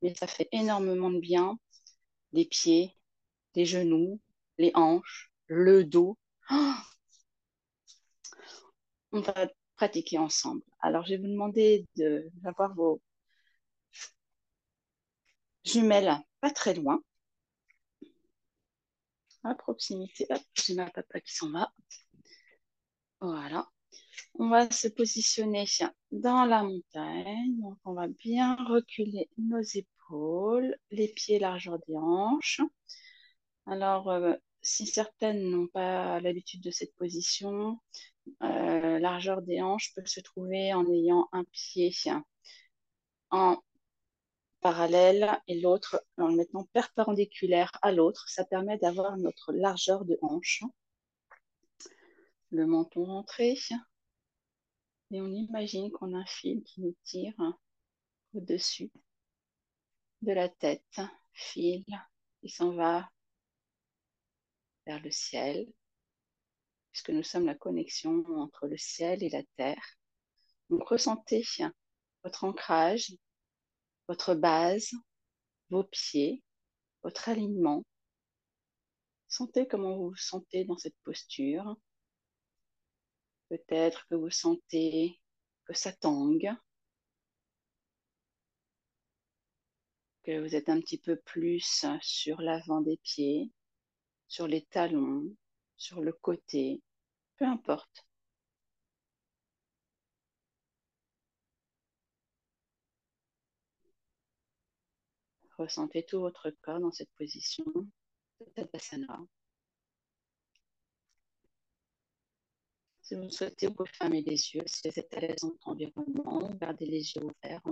[0.00, 1.58] mais ça fait énormément de bien.
[2.32, 2.96] Les pieds,
[3.54, 4.20] les genoux,
[4.58, 6.18] les hanches, le dos.
[9.12, 10.62] on va pratiquer ensemble.
[10.80, 13.02] Alors, je vais vous demander d'avoir vos
[15.64, 17.02] jumelles pas très loin.
[19.58, 20.26] Proximité,
[20.74, 21.70] ma papa qui s'en va.
[23.20, 23.68] Voilà.
[24.34, 25.66] On va se positionner
[26.10, 27.60] dans la montagne.
[27.60, 32.60] Donc, on va bien reculer nos épaules, les pieds largeur des hanches.
[33.66, 37.78] Alors, euh, si certaines n'ont pas l'habitude de cette position,
[38.42, 41.92] euh, largeur des hanches peut se trouver en ayant un pied
[43.30, 43.58] en
[44.62, 48.28] parallèle et l'autre en le mettant perpendiculaire à l'autre.
[48.28, 50.62] Ça permet d'avoir notre largeur de hanche.
[52.50, 53.58] Le menton rentré.
[55.10, 57.34] Et on imagine qu'on a un fil qui nous tire
[58.34, 58.90] au-dessus
[60.22, 61.00] de la tête.
[61.34, 61.84] Fil
[62.40, 63.10] qui s'en va
[64.86, 65.66] vers le ciel,
[66.90, 69.96] puisque nous sommes la connexion entre le ciel et la terre.
[70.70, 71.44] Donc ressentez
[72.24, 73.12] votre ancrage,
[74.08, 74.90] votre base,
[75.70, 76.42] vos pieds,
[77.02, 77.84] votre alignement.
[79.28, 81.76] Sentez comment vous vous sentez dans cette posture.
[83.48, 85.20] Peut-être que vous sentez
[85.64, 86.50] que ça tangue,
[90.24, 93.50] que vous êtes un petit peu plus sur l'avant des pieds,
[94.28, 95.34] sur les talons,
[95.76, 96.82] sur le côté,
[97.36, 98.06] peu importe.
[105.62, 107.64] Ressentez tout votre corps dans cette position
[108.40, 109.16] de Tadasana.
[113.02, 114.64] Si vous souhaitez, vous pouvez fermer les yeux.
[114.66, 117.62] Si vous êtes à l'aise dans votre environnement, gardez les yeux ouverts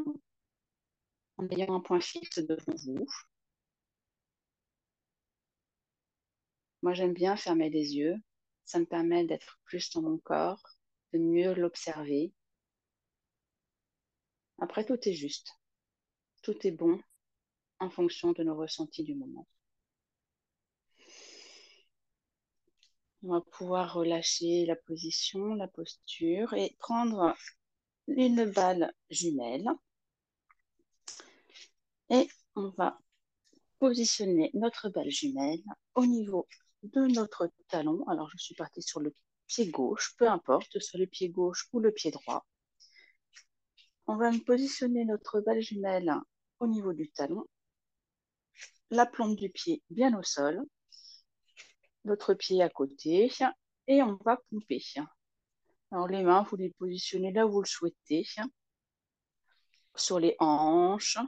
[1.36, 3.08] en ayant un point fixe devant vous.
[6.82, 8.14] Moi, j'aime bien fermer les yeux.
[8.66, 10.62] Ça me permet d'être plus dans mon corps,
[11.12, 12.32] de mieux l'observer.
[14.58, 15.58] Après, tout est juste.
[16.42, 17.00] Tout est bon
[17.80, 19.46] en fonction de nos ressentis du moment.
[23.22, 27.34] On va pouvoir relâcher la position, la posture et prendre
[28.06, 29.68] une balle jumelle.
[32.08, 32.98] Et on va
[33.78, 35.62] positionner notre balle jumelle
[35.94, 36.46] au niveau
[36.82, 38.06] de notre talon.
[38.08, 39.14] Alors, je suis partie sur le
[39.46, 42.46] pied gauche, peu importe, sur le pied gauche ou le pied droit.
[44.06, 46.14] On va positionner notre balle jumelle
[46.58, 47.46] au niveau du talon,
[48.90, 50.62] la plante du pied bien au sol,
[52.04, 53.30] notre pied à côté,
[53.86, 54.82] et on va pomper.
[55.92, 58.24] Alors, les mains, vous les positionnez là où vous le souhaitez,
[59.96, 61.18] sur les hanches,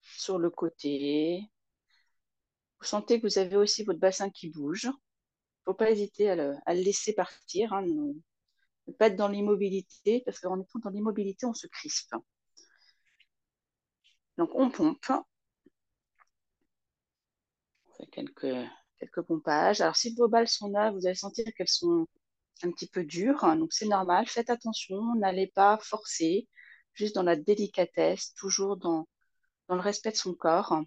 [0.00, 1.48] sur le côté,
[2.82, 4.84] vous sentez que vous avez aussi votre bassin qui bouge.
[4.84, 10.22] Il ne faut pas hésiter à le, laisser partir, hein, ne, pas être dans l'immobilité,
[10.24, 12.14] parce qu'en étant dans l'immobilité, on se crispe.
[14.36, 15.12] Donc on pompe.
[18.10, 18.54] Quelques,
[18.98, 19.80] quelques pompages.
[19.80, 22.06] Alors si vos balles sont là, vous allez sentir qu'elles sont
[22.62, 24.26] un petit peu dures, hein, donc c'est normal.
[24.26, 26.48] Faites attention, n'allez pas forcer,
[26.94, 29.08] juste dans la délicatesse, toujours dans,
[29.68, 30.82] dans le respect de son corps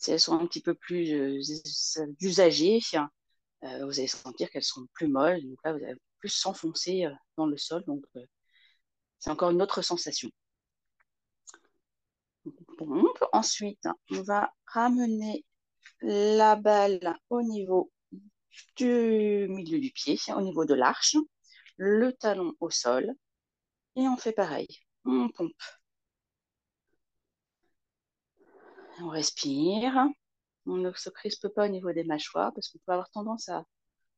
[0.00, 4.86] si elles sont un petit peu plus euh, usagées, euh, vous allez sentir qu'elles sont
[4.94, 5.42] plus molles.
[5.46, 7.84] Donc là, vous allez plus s'enfoncer euh, dans le sol.
[7.86, 8.04] Donc,
[9.18, 10.30] c'est encore une autre sensation.
[13.32, 15.44] Ensuite, on va ramener
[16.02, 17.90] la balle au niveau
[18.76, 21.16] du milieu du pied, au niveau de l'arche,
[21.76, 23.14] le talon au sol.
[23.96, 24.68] Et on fait pareil.
[25.04, 25.52] On pompe.
[29.00, 30.08] On respire.
[30.66, 33.64] on ne se crispe pas au niveau des mâchoires parce qu'on peut avoir tendance à,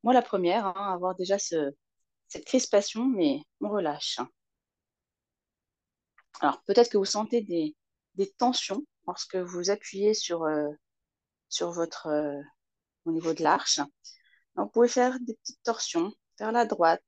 [0.03, 4.19] moi la première, hein, avoir déjà cette crispation, mais on relâche.
[6.41, 7.77] Alors peut-être que vous sentez des,
[8.39, 10.69] tensions lorsque vous appuyez sur, euh,
[11.61, 12.41] votre, euh,
[13.05, 13.81] au niveau de l'arche.
[14.57, 17.03] Vous pouvez faire des petites torsions vers la droite,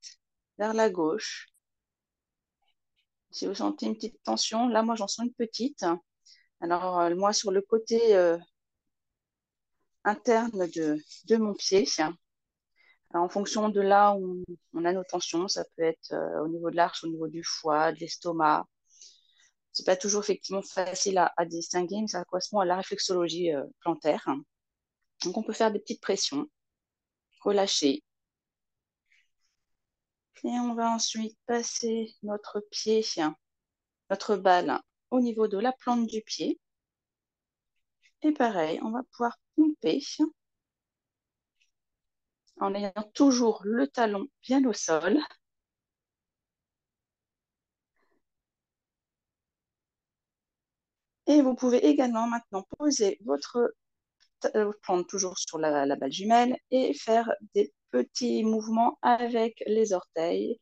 [0.57, 1.47] vers la gauche.
[3.31, 5.85] Si vous sentez une petite tension, là moi j'en sens une petite.
[6.61, 8.15] Alors euh, moi sur le côté
[10.03, 11.87] interne de, mon pied,
[13.13, 14.43] en fonction de là où
[14.73, 17.91] on a nos tensions, ça peut être au niveau de l'arche, au niveau du foie,
[17.91, 18.65] de l'estomac.
[19.75, 24.25] C'est pas toujours effectivement facile à, distinguer, mais ça correspond à la réflexologie euh, plantaire.
[25.25, 26.47] Donc on peut faire des petites pressions,
[27.41, 28.01] relâcher.
[30.45, 33.03] Et on va ensuite passer notre pied,
[34.09, 34.79] notre balle
[35.11, 36.57] au niveau de la plante du pied.
[38.21, 40.01] Et pareil, on va pouvoir pomper
[42.61, 45.19] en ayant toujours le talon bien au sol.
[51.27, 53.73] Et vous pouvez également maintenant poser votre
[54.81, 60.59] plante toujours sur la, la, balle jumelle et faire des petits mouvements avec les orteils,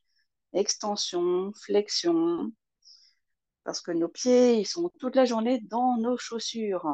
[0.53, 2.51] extension, flexion,
[3.63, 6.85] parce que nos pieds, ils sont toute la journée dans nos chaussures.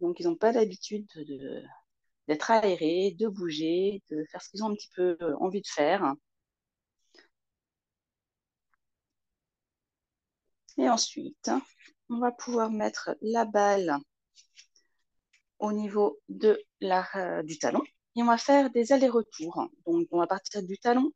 [0.00, 1.62] Donc, ils n'ont pas l'habitude de,
[2.28, 5.66] d'être aérés, de bouger, de faire ce qu'ils ont un petit peu euh, envie de
[5.68, 6.14] faire.
[10.78, 11.50] Et ensuite,
[12.10, 13.96] on va pouvoir mettre la balle
[15.58, 17.82] au niveau de la, euh, du talon
[18.16, 19.68] et on va faire des allers-retours.
[19.86, 21.10] Donc, on va partir du talon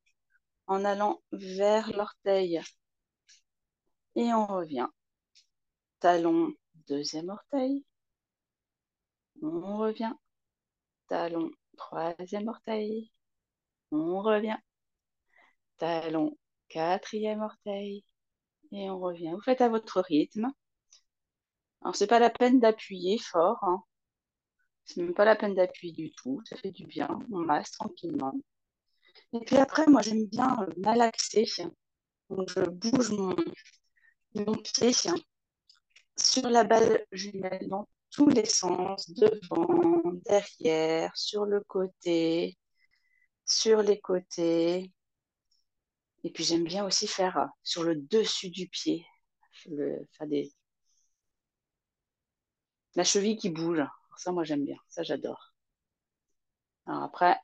[0.66, 2.60] en allant vers l'orteil
[4.16, 4.88] et on revient.
[6.00, 6.52] Talon,
[6.88, 7.84] deuxième orteil.
[9.42, 10.12] On revient
[11.10, 13.12] talon, troisième orteil.
[13.92, 14.56] On revient.
[15.78, 16.38] Talon,
[16.68, 18.04] quatrième orteil.
[18.72, 19.32] Et on revient.
[19.32, 20.52] Vous faites à votre rythme.
[21.82, 23.58] Alors, c'est pas la peine d'appuyer fort.
[23.62, 23.82] Hein.
[24.84, 26.40] C'est même pas la peine d'appuyer du tout.
[26.44, 27.08] Ça fait du bien.
[27.32, 28.34] On masse tranquillement.
[29.32, 31.46] Et puis après, moi, j'aime bien euh, malaxer.
[32.28, 33.34] Donc, je bouge mon,
[34.56, 34.92] pied
[36.16, 42.58] sur la balle jumelle dans tous les sens, devant, derrière, sur le côté,
[43.44, 44.92] sur les côtés.
[46.24, 49.06] Et puis j'aime bien aussi faire sur le dessus du pied,
[49.52, 50.52] faire des...
[52.94, 53.82] la cheville qui bouge.
[54.16, 55.54] Ça, moi j'aime bien, ça j'adore.
[56.86, 57.38] Après,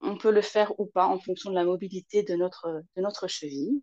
[0.00, 3.28] on peut le faire ou pas en fonction de la mobilité de notre, de notre
[3.28, 3.80] cheville.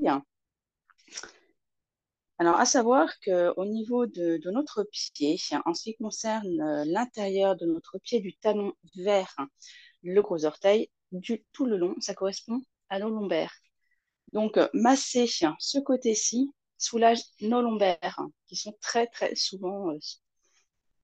[2.38, 7.66] Alors, à savoir qu'au niveau de, notre pied, en ce qui concerne euh, l'intérieur de
[7.66, 9.36] notre pied, du talon vers
[10.04, 13.54] le gros orteil, du, tout le long, ça correspond à nos lombaires.
[14.32, 19.98] Donc, euh, masser ce côté-ci soulage nos lombaires, qui sont très, très souvent euh,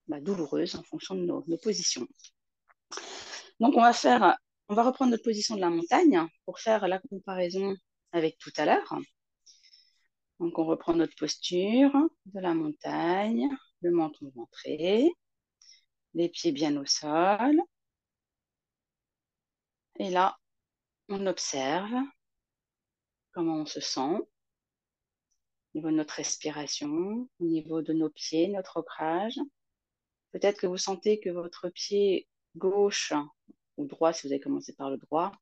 [0.08, 2.06] bah, douloureuses en fonction de nos, nos, positions.
[3.60, 4.36] Donc, on va faire,
[4.68, 7.74] on va reprendre notre position de la montagne pour faire la comparaison
[8.12, 8.94] avec tout à l'heure.
[10.40, 11.92] Donc, on reprend notre posture
[12.26, 13.48] de la montagne,
[13.80, 15.10] le menton ventré,
[16.14, 17.60] les pieds bien au sol.
[19.98, 20.36] Et là,
[21.08, 21.94] on observe
[23.32, 24.18] comment on se sent
[25.74, 29.38] au niveau de notre respiration, au niveau de nos pieds, notre ancrage.
[30.36, 33.14] Peut-être que vous sentez que votre pied gauche
[33.78, 35.32] ou droit, si vous avez commencé par le droit,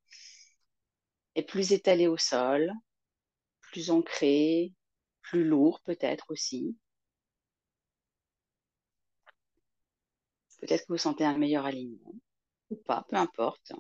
[1.35, 2.73] est plus étalé au sol,
[3.61, 4.73] plus ancré,
[5.21, 6.77] plus lourd peut-être aussi.
[10.61, 12.15] Peut-être que vous sentez un meilleur alignement
[12.71, 13.73] ou pas, peu importe.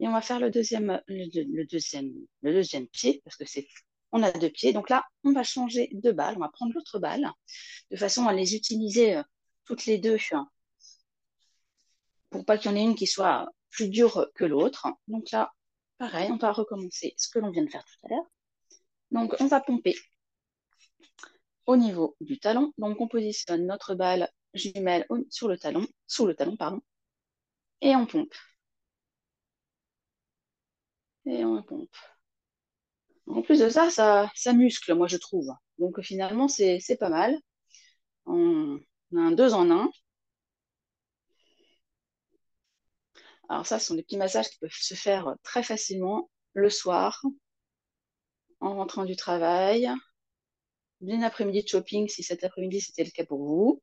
[0.00, 2.10] Et on va faire le deuxième, le, deuxième,
[2.40, 3.68] le deuxième pied, parce que c'est,
[4.12, 4.72] on a deux pieds.
[4.72, 6.36] Donc là, on va changer de balle.
[6.36, 7.30] On va prendre l'autre balle,
[7.90, 9.22] de façon à les utiliser euh,
[9.64, 10.48] toutes les deux, hein,
[12.30, 14.86] pour pas qu'il y en ait une qui soit plus dure que l'autre.
[15.08, 15.52] Donc là,
[15.98, 18.26] pareil, on va recommencer ce que l'on vient de faire tout à l'heure.
[19.10, 19.96] Donc, on va pomper
[21.66, 22.72] au niveau du talon.
[22.78, 26.80] Donc, on positionne notre balle jumelle sur le talon, sous le talon, pardon,
[27.80, 28.34] et on pompe.
[31.26, 31.96] Et on pompe.
[33.28, 35.48] En plus de ça, ça, muscle, moi, je trouve.
[35.78, 37.36] Donc, finalement, c'est pas mal.
[38.26, 38.78] On
[39.16, 39.90] a un deux en un.
[43.48, 47.22] Alors ça, ce sont des petits massages qui peuvent se faire très facilement le soir,
[48.60, 49.88] en rentrant du travail,
[51.00, 53.82] bien après-midi de shopping si cet après-midi c'était le cas pour vous.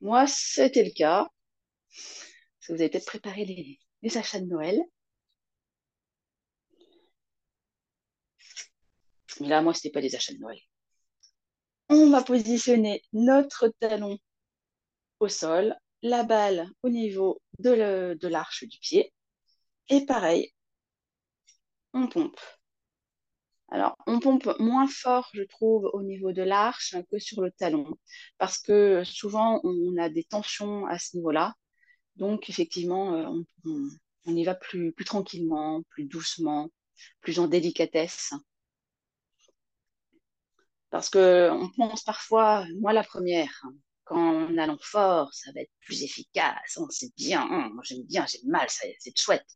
[0.00, 1.28] Moi, c'était le cas.
[1.88, 4.80] Parce que vous avez peut-être préparé les achats de Noël.
[9.40, 10.58] Mais là, moi, ce n'était pas des achats de Noël.
[11.88, 14.18] On va positionner notre talon
[15.20, 19.12] au sol, la balle au niveau de l'arche du pied.
[19.88, 20.52] Et pareil,
[21.92, 22.40] on pompe.
[23.68, 27.96] Alors, on pompe moins fort, je trouve, au niveau de l'arche que sur le talon,
[28.38, 31.54] parce que souvent, on a des tensions à ce niveau-là.
[32.16, 33.42] Donc, effectivement, euh,
[34.24, 36.68] on, y va plus, plus tranquillement, plus doucement,
[37.20, 38.32] plus en délicatesse.
[40.90, 43.62] Parce qu'on pense parfois, moi la première,
[44.04, 48.48] quand on allons fort, ça va être plus efficace, c'est bien, moi j'aime bien, j'aime
[48.48, 49.46] mal, c'est chouette.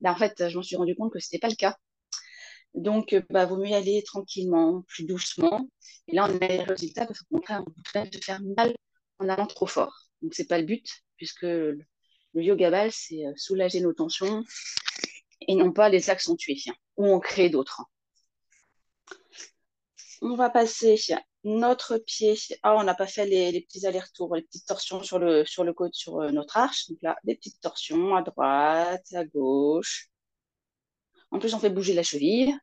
[0.00, 1.76] Là, en fait, je m'en suis rendu compte que ce n'était pas le cas.
[2.74, 5.68] Donc, il bah, vaut mieux y aller tranquillement, plus doucement.
[6.06, 8.74] Et là, on a les résultats parce qu'au contraire, on peut se faire mal
[9.18, 9.94] en allant trop fort.
[10.22, 11.84] Donc, ce n'est pas le but, puisque le
[12.34, 14.44] yoga ball, c'est euh, soulager nos tensions
[15.46, 16.56] et non pas les accentuer
[16.96, 17.82] ou en créer d'autres.
[20.20, 20.96] On va passer
[21.44, 22.36] notre pied.
[22.62, 25.72] Ah, on n'a pas fait les, petits allers-retours, les petites torsions sur le, sur le
[25.72, 26.88] côté, sur euh, notre arche.
[26.88, 30.08] Donc là, des petites torsions à droite, à gauche.
[31.30, 32.58] En plus, on fait bouger la cheville.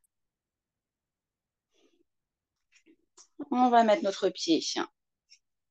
[3.51, 4.61] On va mettre notre pied,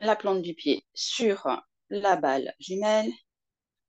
[0.00, 1.46] la plante du pied sur
[1.90, 3.10] la balle jumelle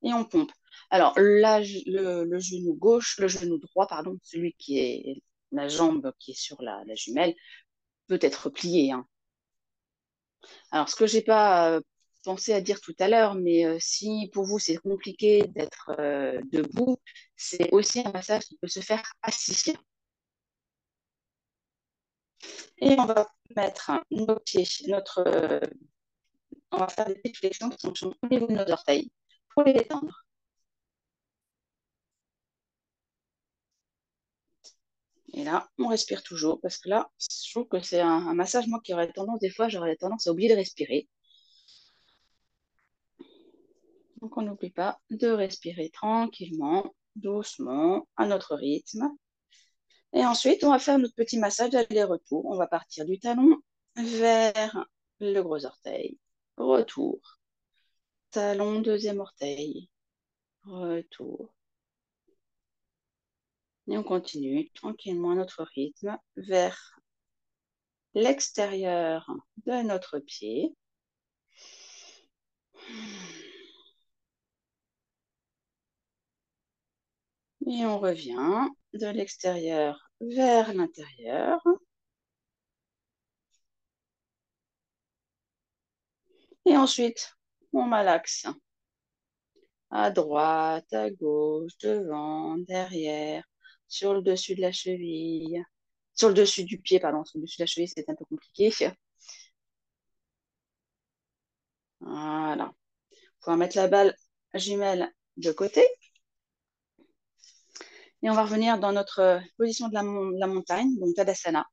[0.04, 0.52] et on pompe.
[0.90, 5.22] Alors, le, genou gauche, le genou droit, pardon, celui qui est
[5.52, 7.36] la jambe qui est sur la, jumelle,
[8.08, 8.92] peut être plié.
[8.92, 9.08] Hein.
[10.72, 11.82] Alors, ce que j'ai pas euh,
[12.24, 16.42] pensé à dire tout à l'heure, mais euh, si pour vous c'est compliqué d'être euh,
[16.52, 16.98] debout,
[17.36, 19.74] c'est aussi un massage qui peut se faire assis.
[22.78, 25.24] Et on va mettre nos pieds, notre,
[26.72, 29.12] on va faire des petites flexions qui sont au niveau de nos orteils
[29.50, 30.25] pour les détendre.
[35.36, 38.80] Et là, on respire toujours parce que là, je trouve que c'est un, massage, moi,
[38.82, 41.10] qui aurait tendance, des fois, j'aurais tendance à oublier de respirer.
[44.22, 49.10] Donc, on n'oublie pas de respirer tranquillement, doucement, à notre rythme.
[50.14, 52.46] Et ensuite, on va faire notre petit massage d'aller-retour.
[52.46, 53.58] On va partir du talon
[53.98, 54.86] vers
[55.20, 56.18] le gros orteil.
[56.56, 57.20] Retour.
[58.32, 59.90] Talon, deuxième orteil.
[60.64, 61.54] Retour.
[63.88, 67.00] Et on continue tranquillement notre rythme vers
[68.14, 69.30] l'extérieur
[69.66, 70.76] de notre pied.
[77.68, 81.62] Et on revient de l'extérieur vers l'intérieur.
[86.66, 87.36] Et ensuite,
[87.74, 88.48] on malaxe
[89.92, 93.44] à droite, à gauche, devant, derrière,
[93.88, 95.64] sur le dessus de la cheville,
[96.16, 98.26] sur le dessus du pied, pardon, sur le dessus de la cheville, c'est un peu
[98.26, 98.72] compliqué.
[102.00, 102.72] Voilà.
[103.46, 104.16] On va mettre la balle
[104.54, 105.88] jumelle de côté.
[108.22, 111.66] Et on va revenir dans notre position de la, montagne, donc Tadasana,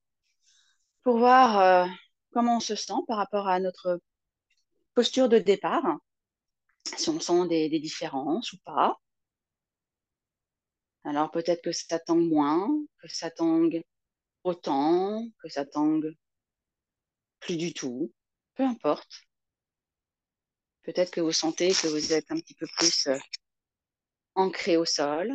[1.03, 1.87] pour voir euh,
[2.33, 4.01] comment on se sent par rapport à notre
[4.95, 5.99] posture de départ,
[6.97, 8.99] si on sent des différences ou pas.
[11.05, 12.69] Alors peut-être que ça tangue moins,
[13.01, 13.83] que ça tangue
[14.45, 16.15] autant, que ça tangue
[17.41, 18.13] plus du tout,
[18.55, 19.27] peu importe.
[20.83, 23.19] Peut-être que vous sentez que vous êtes un petit peu plus euh,
[24.35, 25.33] ancré au sol,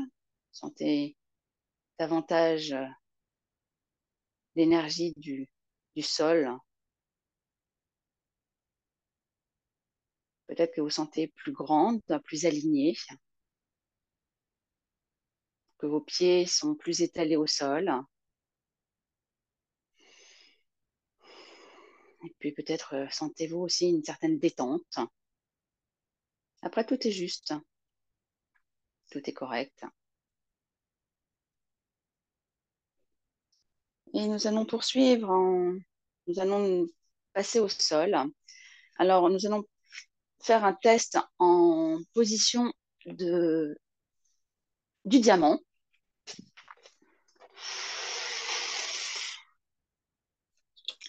[0.52, 1.18] sentez
[2.00, 2.86] davantage euh,
[4.56, 5.50] l'énergie du,
[5.96, 6.50] du sol.
[10.48, 12.96] Peut-être que vous sentez plus grande, plus alignée
[15.78, 17.92] que vos pieds sont plus étalés au sol.
[22.24, 25.00] Et puis peut-être euh, sentez-vous aussi une certaine détente.
[26.62, 27.54] Après, tout est juste.
[29.12, 29.86] Tout est correct.
[34.14, 35.28] Et nous allons poursuivre
[36.28, 36.88] Nous allons
[37.34, 38.16] passer au sol.
[38.98, 39.64] Alors, nous allons
[40.42, 42.72] faire un test en position
[43.06, 43.80] du
[45.06, 45.60] diamant.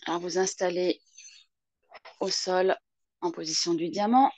[0.07, 1.03] Alors, vous installez
[2.21, 2.77] au sol
[3.21, 4.31] en position du diamant.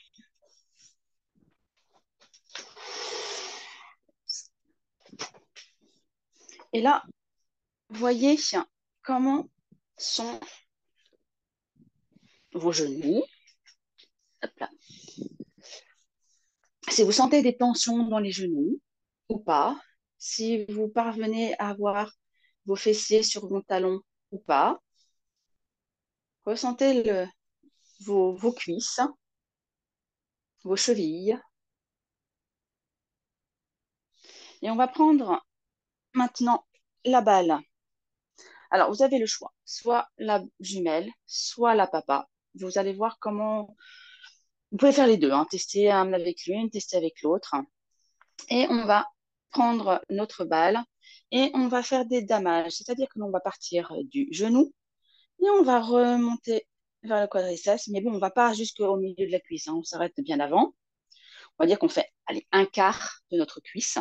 [6.73, 7.03] Et là,
[7.89, 8.37] voyez
[9.01, 9.49] comment
[9.97, 10.39] sont
[12.53, 13.23] vos genoux.
[16.89, 18.81] Si vous sentez des tensions dans les genoux
[19.29, 19.79] ou pas,
[20.21, 22.13] si vous parvenez à avoir
[22.67, 24.01] vos fessiers sur vos talons
[24.31, 24.79] ou pas,
[26.45, 27.25] ressentez
[28.01, 29.01] vos, cuisses,
[30.63, 31.39] vos chevilles.
[34.61, 35.43] Et on va prendre
[36.13, 36.67] maintenant
[37.03, 37.59] la balle.
[38.69, 42.29] Alors, vous avez le choix, soit la jumelle, soit la papa.
[42.53, 43.75] Vous allez voir comment...
[44.71, 45.47] Vous pouvez faire les deux, hein.
[45.49, 47.55] tester avec l'une, tester avec l'autre.
[48.49, 49.10] Et on va
[49.51, 50.79] prendre notre balle
[51.31, 54.73] et on va faire des damages, c'est-à-dire que l'on va partir du genou
[55.41, 56.67] et on va remonter
[57.03, 59.75] vers le quadriceps, mais bon, on ne va pas jusqu'au milieu de la cuisse, hein.
[59.75, 60.73] on s'arrête bien avant.
[61.57, 62.09] On va dire qu'on fait
[62.51, 63.97] un quart de notre cuisse.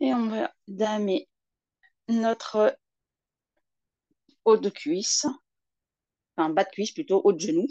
[0.00, 1.28] Et on va damer
[2.08, 2.78] notre
[4.44, 5.26] haut de cuisse,
[6.36, 7.66] enfin bas de cuisse plutôt, haut de genou.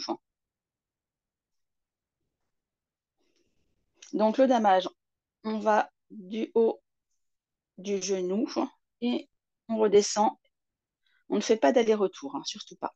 [4.14, 4.88] Donc le damage,
[5.48, 6.82] on va du haut
[7.78, 8.48] du genou
[9.02, 9.30] et
[9.70, 10.32] on redescend.
[11.30, 12.94] On ne fait pas d'aller-retour, hein, surtout pas.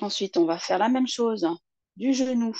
[0.00, 1.46] Ensuite, on va faire la même chose
[1.96, 2.52] du genou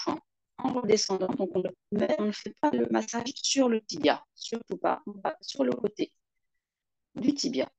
[0.59, 1.29] en redescendant.
[1.29, 5.03] Donc, on ne, fait pas le massage sur le tibia, surtout pas.
[5.07, 6.13] On va sur le côté
[7.15, 7.71] du tibia.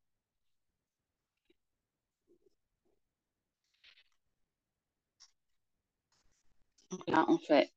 [7.07, 7.71] Là, on fait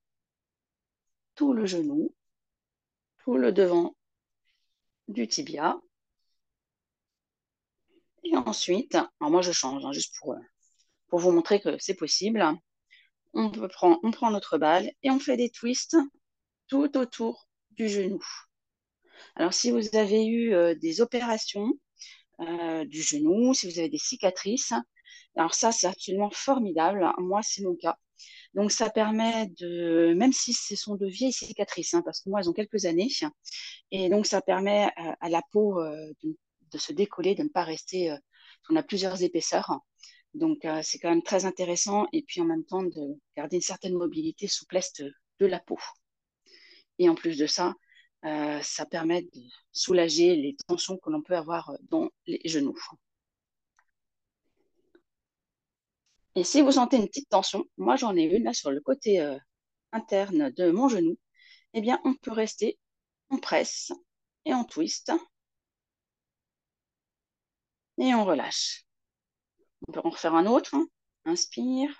[1.34, 2.14] tout le genou,
[3.24, 3.94] tout le devant
[5.08, 5.80] du tibia.
[8.24, 10.36] Et ensuite, alors moi je change, hein, juste pour,
[11.08, 12.58] pour vous montrer que c'est possible
[13.34, 15.96] on prend notre balle et on fait des twists
[16.68, 18.20] tout autour du genou.
[19.36, 21.72] Alors, si vous avez eu euh, des opérations
[22.40, 24.72] euh, du genou, si vous avez des cicatrices,
[25.36, 27.06] alors ça, c'est absolument formidable.
[27.18, 27.96] Moi, c'est mon cas.
[28.54, 32.40] Donc, ça permet de, même si ce sont de vieilles cicatrices, hein, parce que moi,
[32.40, 33.08] elles ont quelques années,
[33.90, 36.36] et donc ça permet euh, à, la peau de,
[36.72, 38.14] de, se décoller, de ne pas rester,
[38.70, 39.80] on a plusieurs épaisseurs.
[40.34, 43.62] Donc, euh, c'est quand même très intéressant et puis en même temps de garder une
[43.62, 45.78] certaine mobilité, souplesse de, la peau.
[46.98, 47.74] Et en plus de ça,
[48.24, 49.40] euh, ça permet de
[49.72, 52.78] soulager les tensions que l'on peut avoir dans les genoux.
[56.38, 59.20] Et si vous sentez une petite tension, moi j'en ai une là sur le côté
[59.20, 59.36] euh,
[59.90, 61.18] interne de mon genou,
[61.74, 62.78] eh bien on peut rester,
[63.28, 63.90] on presse
[64.44, 65.10] et on twist
[67.98, 68.84] et on relâche.
[69.88, 70.76] On peut en refaire un autre.
[70.76, 70.86] Hein.
[71.24, 71.90] Inspire,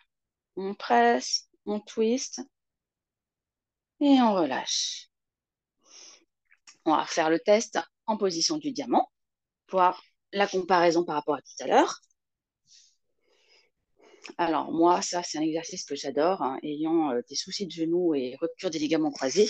[0.55, 2.41] on presse, on twist
[3.99, 5.09] et on relâche.
[6.85, 9.11] On va faire le test en position du diamant,
[9.69, 10.01] voir
[10.33, 12.01] la comparaison par rapport à tout à l'heure.
[14.37, 18.37] Alors moi, ça c'est un exercice que j'adore, hein, ayant des soucis de genoux et
[18.41, 19.49] rupture des ligaments croisés.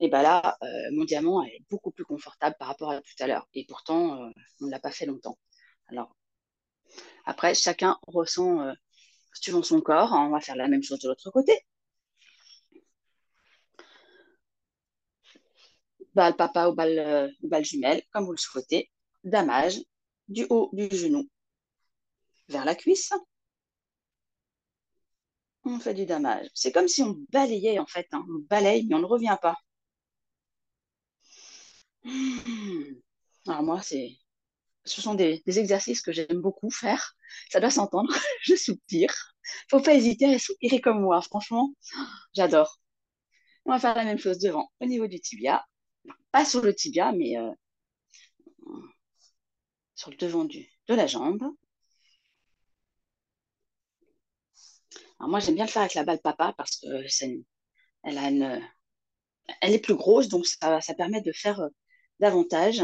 [0.00, 3.26] et bien là, euh, mon diamant est beaucoup plus confortable par rapport à tout à
[3.26, 3.48] l'heure.
[3.54, 4.30] Et pourtant, euh,
[4.60, 5.38] on ne l'a pas fait longtemps.
[5.88, 6.14] Alors,
[7.24, 8.74] après, chacun ressent
[9.34, 10.12] suivant son corps.
[10.12, 11.58] On va faire la même chose de l'autre côté.
[16.14, 18.90] Balle papa ou balle, euh, balle jumelle, comme vous le souhaitez.
[19.24, 19.80] Damage
[20.28, 21.28] du haut du genou
[22.48, 23.12] vers la cuisse.
[25.64, 26.48] On fait du damage.
[26.54, 28.08] C'est comme si on balayait en fait.
[28.12, 28.24] Hein.
[28.28, 29.56] On balaye, mais on ne revient pas.
[33.46, 34.16] Alors moi, c'est
[34.84, 37.14] ce sont des, exercices que j'aime beaucoup faire.
[37.50, 38.12] Ça doit s'entendre.
[38.42, 39.14] je soupire.
[39.70, 41.20] Faut pas hésiter à soupirer comme moi.
[41.22, 41.72] Franchement,
[42.34, 42.80] j'adore.
[43.64, 45.64] On va faire la même chose devant, au niveau du tibia.
[46.32, 47.50] Pas sur le tibia, mais euh,
[49.94, 51.42] sur le devant du, de la jambe.
[55.22, 56.86] Alors moi, j'aime bien le faire avec la balle papa parce que
[58.02, 58.68] elle,
[59.60, 61.68] elle est plus grosse, donc ça, ça permet de faire euh,
[62.18, 62.82] davantage.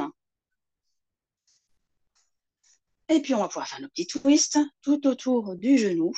[3.08, 6.12] Et puis, on va pouvoir faire nos petits twists tout autour du genou.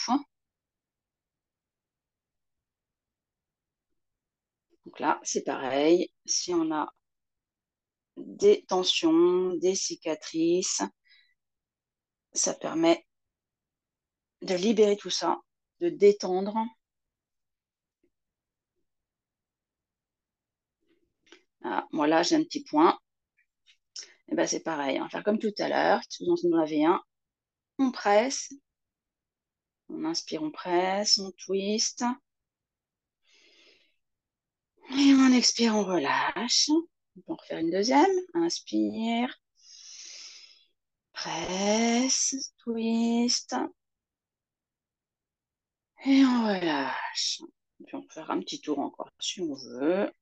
[4.85, 6.13] Donc là, c'est pareil.
[6.27, 6.93] Si on a
[8.19, 10.83] des tensions, des cicatrices,
[12.35, 13.07] ça permet
[14.43, 15.41] de libérer tout ça,
[15.81, 16.57] de détendre.
[21.65, 22.99] Ah, moi j'ai un petit point.
[24.29, 26.01] Et eh ben, c'est pareil, on va faire comme tout à l'heure.
[26.21, 27.03] Vous en avez un,
[27.79, 28.53] on presse.
[29.89, 32.05] On inspire, on presse, on twist.
[34.93, 36.69] Et on expire, on relâche.
[37.17, 38.11] On peut en refaire une deuxième.
[38.35, 39.35] Inspire.
[41.13, 43.55] presse, twist.
[46.05, 47.43] Et on relâche.
[47.87, 50.13] Puis on peut faire un petit tour encore si on veut.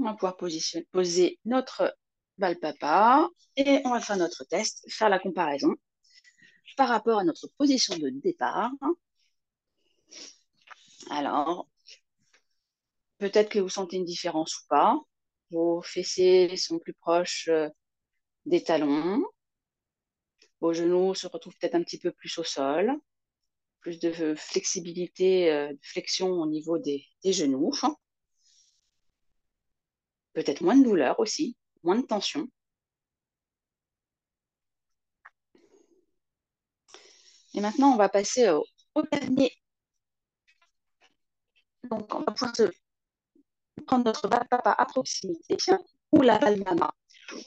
[0.00, 1.96] On va pouvoir poser notre
[2.38, 5.74] balle papa et on va faire notre test, faire la comparaison
[6.76, 8.70] par rapport à notre position de départ.
[11.10, 11.68] Alors,
[13.18, 15.00] peut-être que vous sentez une différence ou pas.
[15.50, 17.68] Vos fessiers sont plus proches euh,
[18.46, 19.24] des talons.
[20.60, 22.92] Vos genoux se retrouvent peut-être un petit peu plus au sol.
[23.80, 27.72] Plus de flexibilité, euh, de flexion au niveau des, genoux.
[30.32, 32.48] Peut-être moins de douleur aussi, moins de tension.
[37.54, 38.64] Et maintenant, on va passer au,
[39.12, 39.52] dernier.
[41.84, 42.52] Donc, on va pouvoir
[43.86, 45.56] prendre notre papa à proximité
[46.12, 46.92] ou la balle mama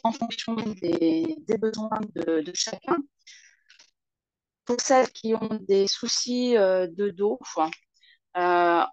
[0.03, 2.97] en fonction des, besoins de, chacun.
[4.65, 7.39] Pour celles qui ont des soucis euh, de dos,
[8.37, 8.83] euh,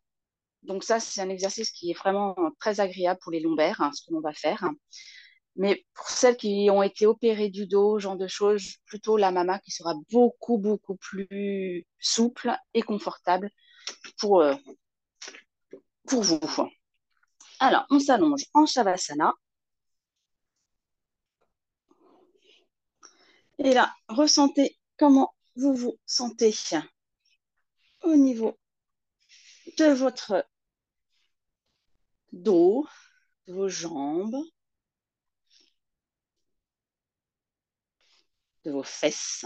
[0.62, 4.02] donc ça, c'est un exercice qui est vraiment très agréable pour les lombaires, hein, ce
[4.02, 4.68] que l'on va faire.
[5.56, 9.58] Mais pour celles qui ont été opérées du dos, genre de choses, plutôt la mama
[9.58, 13.50] qui sera beaucoup, beaucoup plus souple et confortable
[14.18, 14.54] pour, euh,
[16.06, 16.40] pour vous.
[17.60, 19.34] Alors, on s'allonge en Shavasana.
[23.58, 26.54] Et là, ressentez comment vous vous sentez
[28.02, 28.58] au niveau
[29.78, 30.46] de votre
[32.32, 32.86] dos,
[33.46, 34.36] de vos jambes,
[38.64, 39.44] de vos fesses.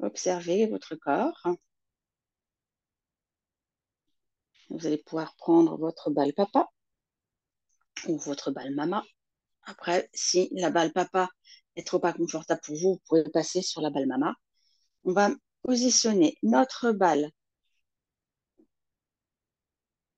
[0.00, 1.46] Observez votre corps.
[4.72, 6.66] Vous allez pouvoir prendre votre balle papa
[8.08, 9.04] ou votre balle mama.
[9.64, 11.28] Après, si la balle papa
[11.76, 14.34] est trop inconfortable pour vous, vous pouvez passer sur la balle mama.
[15.04, 15.30] On va
[15.62, 17.30] positionner notre balle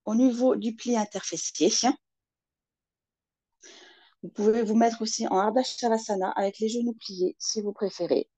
[0.05, 1.71] au niveau du pli interfessier.
[4.23, 8.31] Vous pouvez vous mettre aussi en Ardha Shavasana avec les genoux pliés si vous préférez.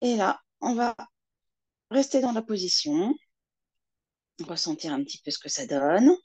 [0.00, 0.94] Et là, on va
[1.90, 3.14] rester dans la position,
[4.40, 6.16] ressentir un petit peu ce que ça donne.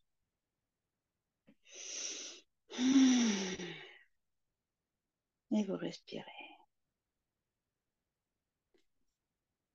[5.52, 6.26] Et vous respirez.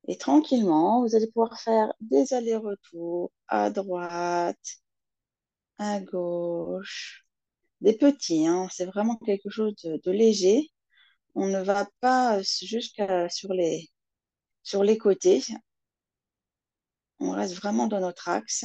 [0.08, 4.80] Et tranquillement, vous allez pouvoir faire des allers-retours à droite,
[5.78, 7.26] à gauche,
[7.80, 8.46] des petits.
[8.46, 8.68] Hein.
[8.72, 10.70] C'est vraiment quelque chose de léger
[11.36, 15.42] on ne va pas jusqu'à sur les côtés.
[17.18, 18.64] On reste vraiment dans notre axe.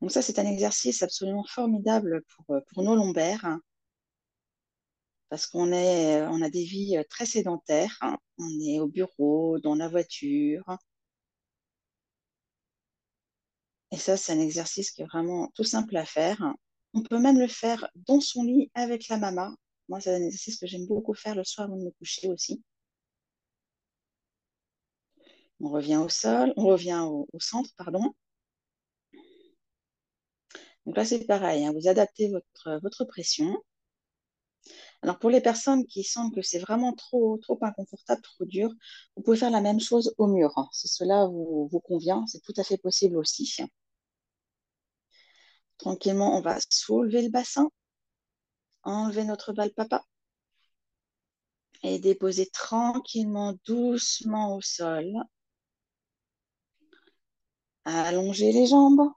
[0.00, 3.58] Donc ça, c'est un exercice absolument formidable pour, pour nos lombaires
[5.34, 7.98] parce qu'on on a des vies très sédentaires.
[8.38, 10.64] On est au bureau, dans la voiture.
[13.90, 16.54] Et ça, c'est un exercice qui est vraiment tout simple à faire.
[16.92, 19.54] On peut même le faire dans son lit avec la mama.
[19.88, 22.62] Moi, c'est un exercice que j'aime beaucoup faire le soir avant de me coucher aussi.
[25.64, 28.14] On revient au sol, on revient au, centre, pardon.
[30.86, 31.72] Donc là, c'est pareil, hein.
[31.72, 33.56] vous adaptez votre, pression.
[35.02, 38.70] Alors pour les personnes qui sentent que c'est vraiment trop, trop inconfortable, trop dur,
[39.16, 40.52] vous pouvez faire la même chose au mur.
[40.72, 43.56] Si cela vous, vous convient, c'est tout à fait possible aussi.
[45.78, 47.70] Tranquillement, on va soulever le bassin,
[48.82, 50.04] enlever notre balle papa
[51.82, 55.12] et déposer tranquillement, doucement au sol.
[57.84, 59.10] Allonger les jambes.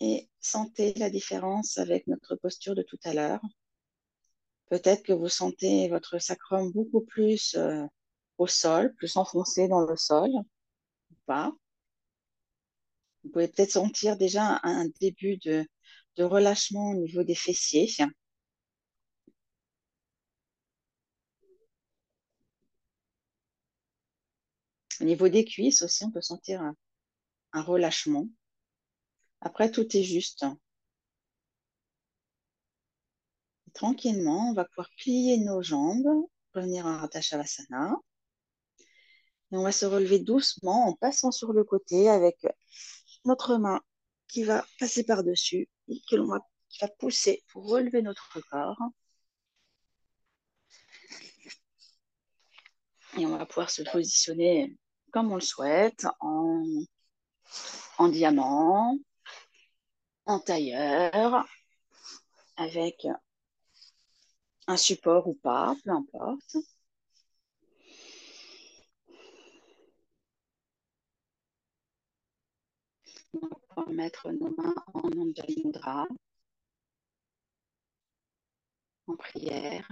[0.00, 3.40] Et sentez la différence avec notre posture de tout à l'heure.
[4.66, 7.84] Peut-être que vous sentez votre sacrum beaucoup plus euh,
[8.38, 11.52] au sol, plus enfoncé dans le sol ou pas.
[13.22, 15.66] Vous pouvez peut-être sentir déjà un début de,
[16.18, 17.88] relâchement au niveau des fessiers.
[25.00, 28.28] Au niveau des cuisses aussi, on peut sentir un, relâchement.
[29.40, 30.44] Après, tout est juste.
[33.74, 36.06] tranquillement, on va pouvoir plier nos jambes,
[36.54, 37.96] revenir en Ratachavasana
[39.56, 42.46] on va se relever doucement en passant sur le côté avec
[43.24, 43.80] notre main
[44.28, 46.40] qui va passer par-dessus et que l'on va
[46.98, 48.78] pousser pour relever notre corps.
[53.16, 54.76] Et on va pouvoir se positionner
[55.14, 56.64] comme on le souhaite, en,
[57.98, 58.98] en diamant,
[60.26, 61.46] en tailleur,
[62.56, 63.06] avec
[64.66, 66.56] un support ou pas, peu importe.
[73.34, 76.08] On va mettre nos mains en Anjali Mudra,
[79.06, 79.88] en prière,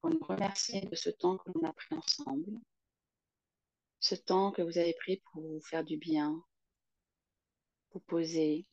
[0.00, 2.58] pour nous remercier de ce temps que l'on a pris ensemble,
[4.00, 6.42] ce temps que vous avez pris pour vous faire du bien,
[7.92, 8.66] vous poser,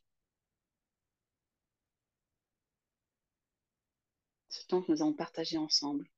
[4.50, 6.10] ce temps que nous avons partagé ensemble.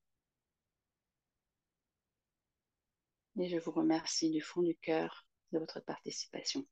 [3.39, 6.65] Et je vous remercie du fond du cœur de votre participation.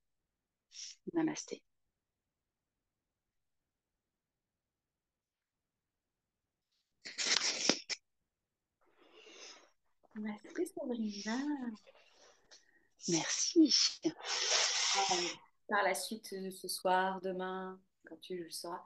[1.13, 1.63] Namasté.
[13.09, 13.73] Merci.
[15.69, 18.83] Par la suite, euh, ce soir, demain, quand tu le sauras,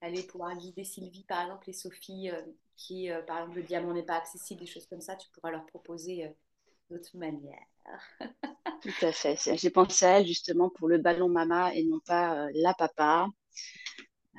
[0.00, 2.42] aller pouvoir guider Sylvie, par exemple, et Sophie, euh,
[2.76, 5.50] qui, euh, par exemple, le diamant n'est pas accessible, des choses comme ça, tu pourras
[5.50, 6.34] leur proposer
[6.90, 7.66] d'autres manières.
[8.82, 9.38] Tout à fait.
[9.56, 13.28] J'ai pensé à elle justement pour le ballon mama et non pas la papa.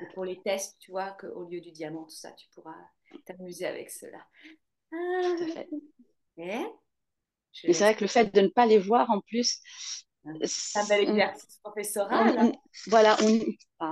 [0.00, 2.76] Et pour les tests, tu vois, qu'au lieu du diamant, tout ça, tu pourras
[3.24, 4.24] t'amuser avec cela.
[4.90, 5.68] Tout à fait.
[6.38, 6.66] Et
[7.66, 9.60] Mais c'est vrai que le fait de ne pas les voir en plus.
[10.72, 12.38] C'est un bel exercice professoral.
[12.40, 12.52] on-
[12.88, 13.16] voilà,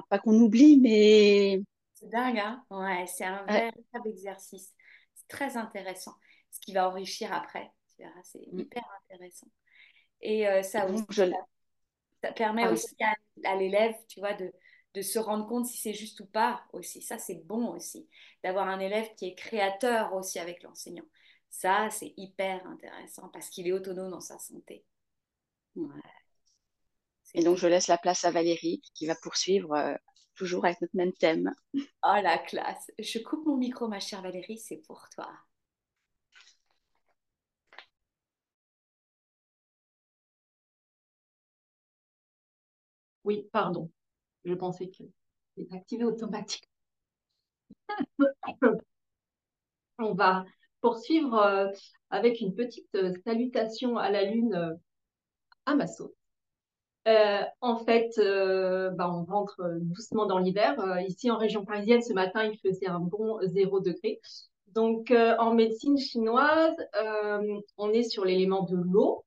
[0.09, 1.61] pas qu'on oublie, mais
[1.95, 2.65] C'est dingue, hein?
[2.71, 3.73] Ouais, c'est un Ouais.
[3.73, 4.73] véritable exercice.
[5.15, 6.15] C'est très intéressant.
[6.51, 7.71] Ce qui va enrichir après.
[7.97, 8.65] Tu verras, c'est Mm.
[8.65, 9.47] hyper intéressant.
[10.23, 11.37] Et euh, ça aussi, donc je ça,
[12.23, 12.79] ça permet Ah oui.
[12.79, 13.15] aussi à,
[13.51, 14.53] à l'élève, tu vois, de,
[14.95, 17.03] de se rendre compte si c'est juste ou pas aussi.
[17.03, 18.09] Ça, c'est bon aussi.
[18.45, 21.05] D'avoir un élève qui est créateur aussi avec l'enseignant.
[21.55, 24.85] Ça, c'est hyper intéressant parce qu'il est autonome dans sa santé.
[27.33, 29.95] Et donc, je laisse la place à Valérie qui va poursuivre euh,
[30.35, 31.53] toujours avec notre même thème.
[31.73, 32.91] Oh la classe.
[32.99, 35.31] Je coupe mon micro, ma chère Valérie, c'est pour toi.
[43.23, 43.93] Oui, pardon.
[44.45, 45.05] Je pensais que
[45.57, 46.69] c'était activé automatiquement.
[49.99, 50.45] On va
[50.85, 51.69] poursuivre euh,
[52.11, 54.75] avec une petite euh, salutation à la lune euh,
[55.65, 55.75] à.
[57.07, 60.77] Euh, en fait, bah, on rentre doucement dans l'hiver.
[61.07, 64.21] Ici, en région parisienne, ce matin, il faisait un bon zéro degré.
[64.69, 66.77] Donc, en médecine chinoise,
[67.77, 69.25] on est sur l'élément de l'eau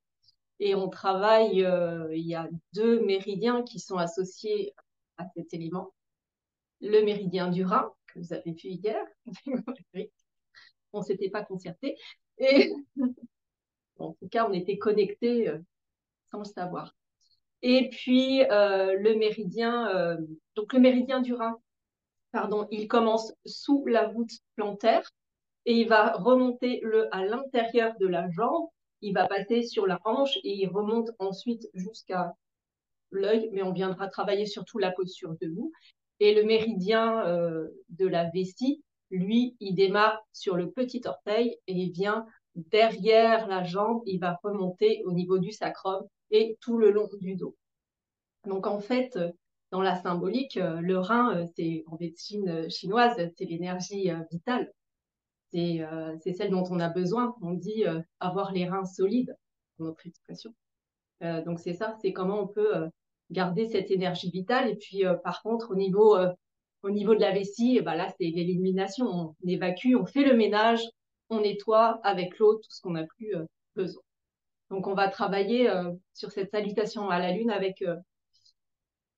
[0.58, 1.64] et on travaille.
[2.12, 4.74] il y a deux méridiens qui sont associés
[5.16, 5.92] à cet élément.
[6.80, 9.04] Le méridien du Rhin, que vous avez vu hier.
[10.92, 11.96] on s'était pas concerté.
[12.38, 12.72] Et
[13.98, 15.58] en tout cas, on était connectés euh,
[16.30, 16.94] sans le savoir.
[17.62, 20.16] Et puis euh, le méridien, euh,
[20.54, 21.58] donc le méridien du Rhin,
[22.30, 25.10] pardon, il commence sous la voûte plantaire
[25.66, 28.68] et il va remonter le à l'intérieur de la jambe.
[29.00, 32.34] Il va passer sur la hanche et il remonte ensuite jusqu'à
[33.10, 35.72] l'œil, mais on viendra travailler surtout la posture debout.
[36.20, 37.24] Et le méridien
[37.90, 43.64] de la vessie, lui, il démarre sur le petit orteil et il vient derrière la
[43.64, 47.56] jambe, il va remonter au niveau du sacrum et tout le long du dos.
[48.46, 49.30] Donc en fait, euh,
[49.70, 54.72] dans la symbolique, euh, le rein, euh, c'est en médecine chinoise, c'est l'énergie vitale.
[55.50, 55.80] C'est
[56.20, 57.34] c'est celle dont on a besoin.
[57.40, 57.84] On dit
[58.20, 59.34] avoir les reins solides,
[59.78, 60.52] dans notre expression.
[61.22, 62.90] donc c'est ça, c'est comment on peut
[63.30, 64.68] garder cette énergie vitale.
[64.68, 66.18] Et puis par contre, au niveau,
[66.82, 69.06] au niveau de la vessie, bah là, c'est l'élimination.
[69.06, 70.82] On évacue, on fait le ménage,
[71.30, 73.34] on nettoie avec l'eau tout ce qu'on n'a plus
[73.74, 74.02] besoin.
[74.70, 77.96] Donc, on va travailler euh, sur cette salutation à la Lune avec, euh,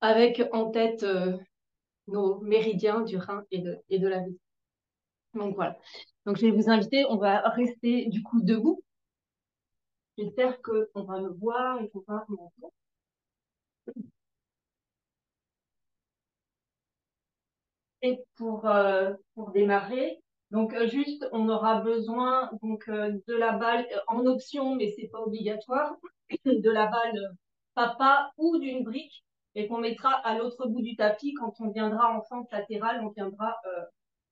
[0.01, 1.37] avec en tête euh,
[2.07, 4.37] nos méridiens du Rhin et de, et de la vie.
[5.33, 5.77] Donc, voilà.
[6.25, 8.81] Donc, je vais vous inviter, on va rester du coup debout.
[10.17, 12.73] J'espère qu'on va me voir et qu'on va m'entendre.
[18.03, 18.67] Et pour,
[19.35, 20.19] pour démarrer,
[20.49, 25.95] donc juste, on aura besoin donc de la balle en option, mais c'est pas obligatoire,
[26.45, 27.35] de la balle
[27.75, 29.23] papa ou d'une brique
[29.55, 33.09] et qu'on mettra à l'autre bout du tapis quand on viendra en fente latérale, on
[33.09, 33.85] viendra euh,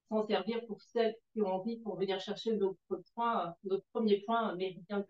[0.10, 2.78] s'en servir pour celles qui ont envie pour venir chercher notre
[3.16, 5.06] point, notre premier point méridien.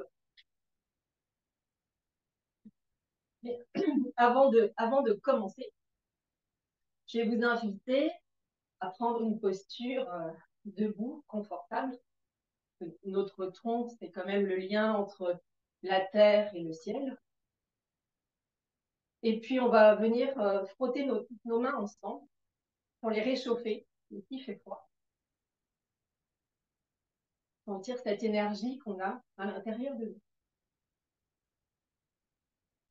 [3.43, 3.59] Mais
[4.17, 5.71] avant de, avant de commencer,
[7.07, 8.11] je vais vous inviter
[8.79, 10.31] à prendre une posture euh,
[10.65, 11.97] debout, confortable.
[13.03, 15.39] Notre tronc, c'est quand même le lien entre
[15.83, 17.17] la terre et le ciel.
[19.21, 22.25] Et puis, on va venir euh, frotter nos, mains ensemble
[23.01, 23.85] pour les réchauffer.
[24.11, 24.89] Ici, il fait froid.
[27.65, 30.21] Sentir cette énergie qu'on a à l'intérieur de nous.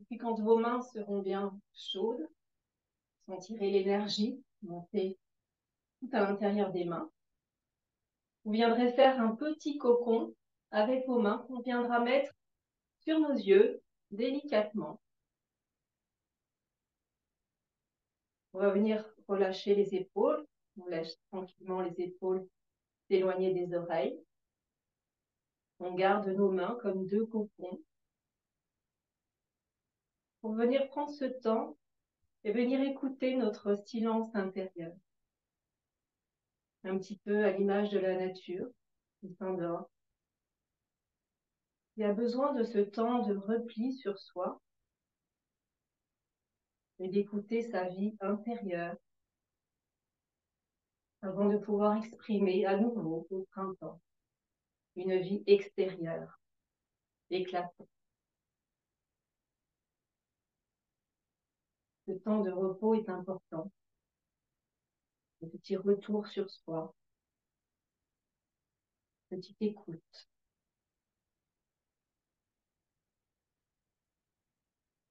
[0.00, 2.28] Et puis, quand vos mains seront bien chaudes,
[3.26, 5.18] sentirez l'énergie monter
[6.00, 7.10] tout à l'intérieur des mains.
[8.44, 10.34] Vous viendrez faire un petit cocon
[10.70, 12.32] avec vos mains qu'on viendra mettre
[13.00, 15.00] sur nos yeux délicatement.
[18.52, 20.46] On va venir relâcher les épaules.
[20.80, 22.48] On lâche tranquillement les épaules
[23.10, 24.18] éloignées des oreilles.
[25.80, 27.80] On garde nos mains comme deux cocons.
[30.40, 31.76] Pour venir prendre ce temps
[32.44, 34.92] et venir écouter notre silence intérieur.
[36.84, 38.66] Un petit peu à l'image de la nature
[39.20, 39.90] qui s'endort.
[41.96, 44.60] Il a besoin de ce temps de repli sur soi
[47.00, 48.96] et d'écouter sa vie intérieure
[51.22, 54.00] avant de pouvoir exprimer à nouveau au printemps
[54.94, 56.40] une vie extérieure
[57.30, 57.88] éclatante.
[62.06, 63.70] Ce temps de repos est important.
[65.40, 66.94] Petit retour sur soi.
[69.30, 70.28] Petite écoute.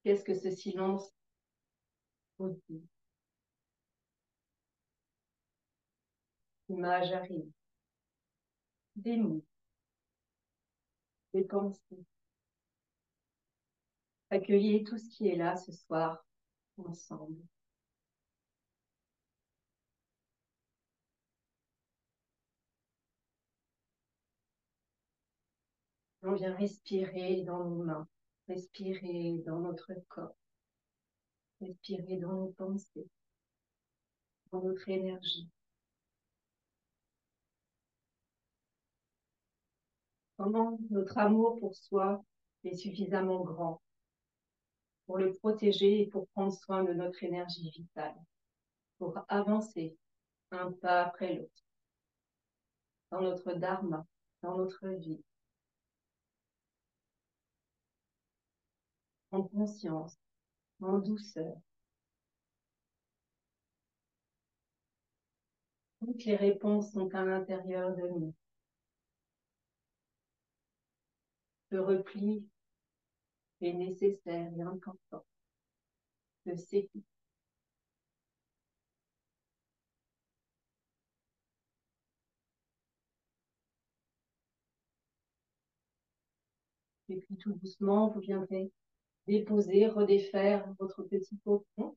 [0.02, 1.10] Qu'est-ce que ce silence
[2.38, 2.82] vous dit
[6.68, 7.50] L'image arrive.
[8.96, 9.44] Des mots.
[11.32, 12.04] Des pensées.
[14.30, 16.24] Accueillez tout ce qui est là ce soir
[16.76, 17.42] ensemble.
[26.28, 28.06] On vient respirer dans nos mains,
[28.48, 30.36] respirer dans notre corps,
[31.58, 33.08] respirer dans nos pensées,
[34.52, 35.48] dans notre énergie.
[40.36, 42.22] Comment notre amour pour soi
[42.62, 43.80] est suffisamment grand
[45.06, 48.14] pour le protéger et pour prendre soin de notre énergie vitale,
[48.98, 49.96] pour avancer
[50.50, 51.64] un pas après l'autre
[53.10, 54.06] dans notre dharma,
[54.42, 55.22] dans notre vie.
[59.30, 60.16] En conscience,
[60.80, 61.56] en douceur.
[66.00, 68.34] Toutes les réponses sont à l'intérieur de nous.
[71.70, 72.46] Le repli
[73.60, 75.24] est nécessaire et important
[76.46, 77.04] de s'écouter.
[87.10, 88.70] Et puis tout doucement, vous viendrez
[89.28, 91.96] déposer, redéfaire votre petit cocon.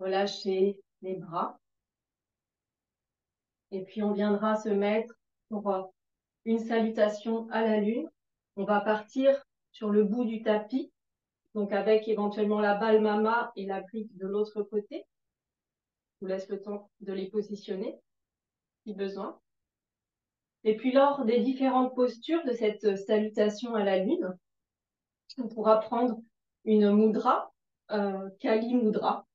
[0.00, 1.58] Relâchez les bras.
[3.70, 5.14] Et puis on viendra se mettre
[5.48, 5.92] pour
[6.44, 8.08] une salutation à la lune.
[8.56, 9.40] On va partir
[9.72, 10.90] sur le bout du tapis,
[11.54, 15.04] donc avec éventuellement la balle mama et la brique de l'autre côté.
[16.14, 17.98] Je vous laisse le temps de les positionner,
[18.84, 19.38] si besoin.
[20.64, 24.36] Et puis lors des différentes postures de cette salutation à la lune,
[25.38, 26.18] on pourra prendre
[26.64, 27.52] une mudra,
[27.90, 29.26] euh, Kali Mudra,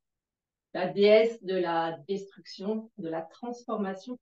[0.73, 4.18] la déesse de la destruction, de la transformation.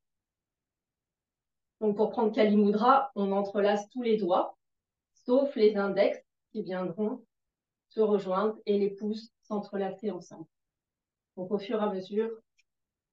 [1.82, 4.58] Donc pour prendre Kali Mudra, on entrelace tous les doigts
[5.30, 6.20] sauf les index
[6.52, 7.24] qui viendront
[7.90, 10.48] se rejoindre et les pouces s'entrelacer ensemble.
[11.38, 12.32] Donc au fur et à mesure,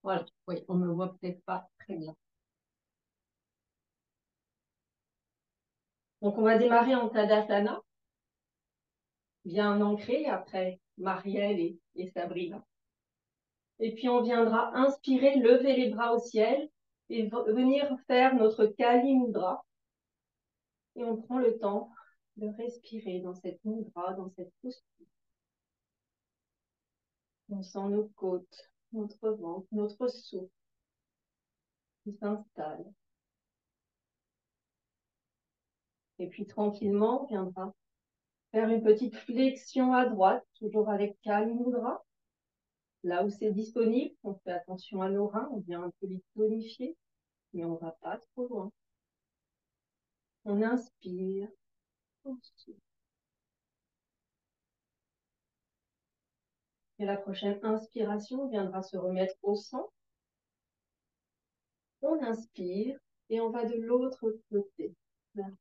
[0.03, 2.15] voilà, oui, on ne voit peut-être pas très bien.
[6.23, 7.83] Donc on va démarrer en Tadasana,
[9.47, 12.67] bien ancré après Marielle et, Sabrina.
[13.79, 16.69] Et puis on viendra inspirer, lever les bras au ciel
[17.09, 19.65] et venir faire notre Kali Mudra.
[20.97, 21.93] Et on prend le temps
[22.37, 25.07] de respirer dans cette mudra, dans cette posture.
[27.49, 30.51] On sent nos côtes, notre ventre, notre souffle
[32.03, 32.85] qui s'installe.
[36.19, 37.75] Et puis tranquillement, viendra
[38.53, 42.05] faire une petite flexion à droite, toujours avec calme mudra.
[43.03, 46.23] Là où c'est disponible, on fait attention à nos reins, on vient un peu les
[46.35, 46.97] tonifier,
[47.53, 48.73] mais on ne va pas trop loin.
[50.45, 51.49] On inspire,
[56.99, 59.93] Et la prochaine inspiration viendra se remettre au centre.
[62.03, 62.99] On inspire
[63.29, 64.95] et on va de l'autre côté,
[65.35, 65.53] vers.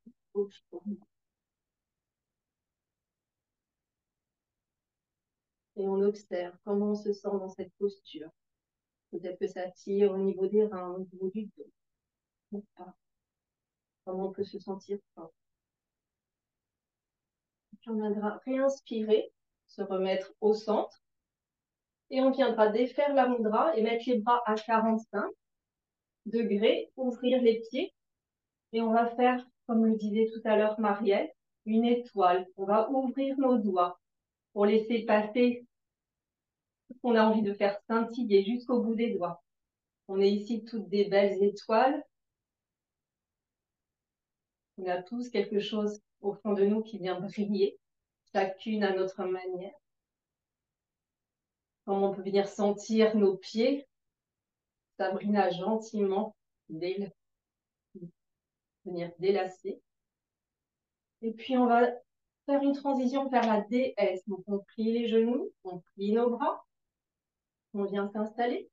[5.77, 8.29] Et on observe comment on se sent dans cette posture.
[9.11, 12.61] Peut-être que ça tire au niveau des reins, au niveau du dos.
[14.05, 15.33] Comment on peut se sentir fort.
[17.81, 19.31] Puis on viendra réinspirer,
[19.67, 21.01] se remettre au centre.
[22.09, 25.31] Et on viendra défaire la mudra et mettre les bras à 45
[26.27, 27.93] degrés, ouvrir les pieds.
[28.73, 31.31] Et on va faire, comme le disait tout à l'heure Marielle,
[31.65, 32.47] une étoile.
[32.57, 33.99] On va ouvrir nos doigts
[34.55, 35.67] pour laisser passer
[36.87, 39.43] ce qu'on a envie de faire scintiller jusqu'au bout des doigts.
[40.07, 42.01] On est ici toutes des belles étoiles.
[44.77, 47.77] On a tous quelque chose au fond de nous qui vient briller,
[48.31, 49.75] chacune à notre manière.
[51.83, 53.85] Comment on peut venir sentir nos pieds.
[54.97, 56.33] Sabrina gentiment
[56.69, 57.11] venir
[59.19, 59.81] délasser.
[61.21, 61.91] Et puis on va
[62.45, 64.27] faire une transition vers la déesse.
[64.27, 66.65] Donc on plie les genoux, on plie nos bras,
[67.73, 68.69] on vient s'installer.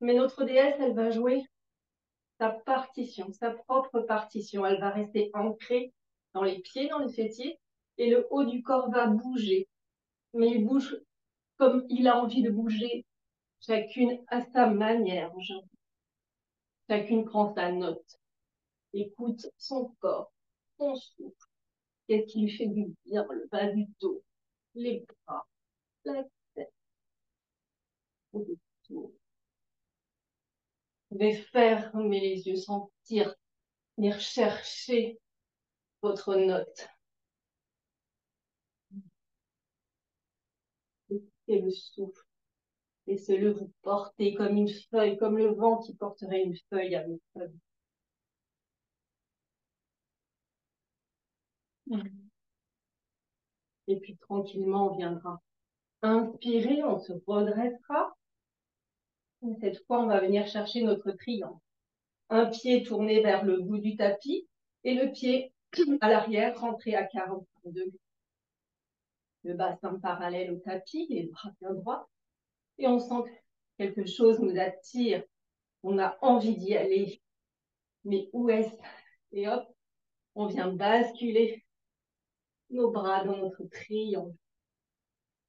[0.00, 1.44] Mais notre déesse, elle va jouer
[2.38, 4.64] sa partition, sa propre partition.
[4.64, 5.92] Elle va rester ancrée
[6.34, 7.58] dans les pieds, dans les fessiers,
[7.96, 9.68] et le haut du corps va bouger.
[10.34, 10.96] Mais il bouge
[11.56, 13.04] comme il a envie de bouger,
[13.60, 15.32] chacune à sa manière.
[16.88, 18.18] Chacune prend sa note,
[18.92, 20.32] écoute son corps,
[20.78, 21.47] son souffle.
[22.08, 24.22] Qu'est-ce qui lui fait du bien, le bas du dos,
[24.74, 25.46] les bras,
[26.04, 26.24] la
[26.54, 26.72] tête,
[28.32, 28.58] Vous
[31.10, 33.34] pouvez fermer les yeux, sentir,
[33.98, 35.18] venir chercher
[36.00, 36.88] votre note.
[41.48, 42.24] Et le souffle.
[43.06, 47.18] Laissez-le vous porter comme une feuille, comme le vent qui porterait une feuille à une
[47.34, 47.58] feuille.
[53.86, 55.40] Et puis tranquillement, on viendra
[56.02, 58.14] inspirer, on se redressera.
[59.60, 61.58] cette fois, on va venir chercher notre triangle.
[62.30, 64.46] Un pied tourné vers le bout du tapis
[64.84, 65.52] et le pied
[66.00, 68.00] à l'arrière rentré à 45 degrés.
[69.44, 72.08] Le bassin parallèle au tapis, les bras bien droits.
[72.78, 75.22] Et on sent que quelque chose nous attire.
[75.82, 77.20] On a envie d'y aller.
[78.04, 78.74] Mais où est-ce?
[79.32, 79.66] Et hop,
[80.34, 81.64] on vient basculer
[82.70, 84.34] nos bras dans notre triangle.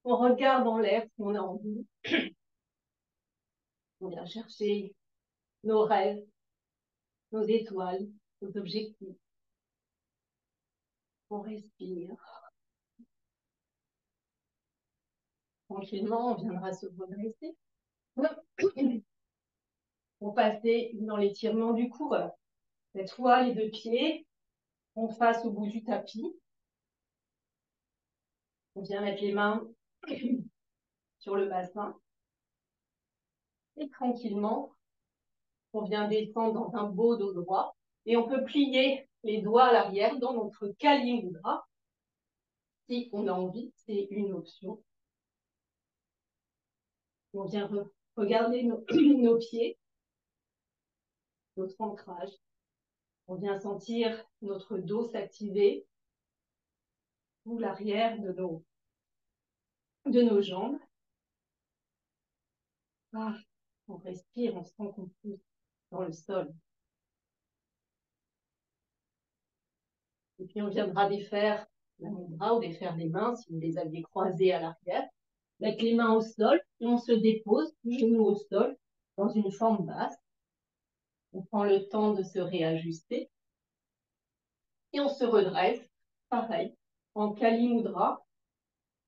[0.04, 1.86] On regarde en l'air si on a envie.
[4.00, 4.94] On vient chercher
[5.62, 6.24] nos rêves,
[7.32, 8.08] nos étoiles,
[8.40, 9.16] nos objectifs.
[11.28, 12.16] On respire.
[15.68, 17.56] Tranquillement, on viendra se redresser.
[20.18, 22.14] Pour passer dans l'étirement du cou.
[22.94, 24.26] Cette fois, les deux pieds,
[24.96, 26.39] on face au bout du tapis.
[28.80, 29.68] On vient mettre les mains
[31.18, 32.00] sur le bassin.
[33.76, 34.74] Et tranquillement,
[35.74, 37.76] on vient descendre dans un beau dos droit.
[38.06, 41.68] Et on peut plier les doigts à l'arrière dans notre Kali Mudra.
[42.88, 44.82] Si on a envie, c'est une option.
[47.34, 47.70] On vient
[48.16, 49.78] regarder nos, nos pieds,
[51.58, 52.32] notre ancrage.
[53.26, 55.86] On vient sentir notre dos s'activer
[57.44, 58.64] ou l'arrière de nos,
[60.10, 60.78] de nos jambes.
[63.14, 63.36] Ah,
[63.88, 65.40] on respire, on sent qu'on pousse
[65.90, 66.52] dans le sol.
[70.38, 71.66] Et puis on viendra défaire
[71.98, 75.08] la bras ou défaire les mains si vous les aviez croisées à l'arrière.
[75.60, 78.76] Mettre les mains au sol et on se dépose, genoux au sol,
[79.16, 80.16] dans une forme basse.
[81.32, 83.30] On prend le temps de se réajuster.
[84.92, 85.80] Et on se redresse,
[86.30, 86.74] pareil,
[87.14, 88.24] en Kali Mudra.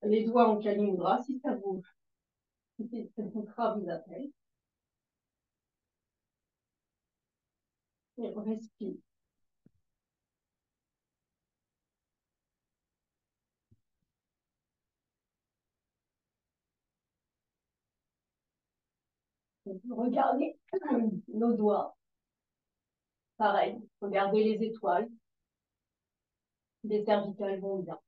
[0.05, 1.83] Les doigts en Kali Mudra, si ça vous,
[2.79, 4.31] si mudra vous appelle.
[8.19, 8.95] Et on respire.
[19.91, 20.57] Regardez
[21.29, 21.97] nos doigts.
[23.37, 25.09] Pareil, regardez les étoiles.
[26.85, 27.99] Les cervicales vont bien.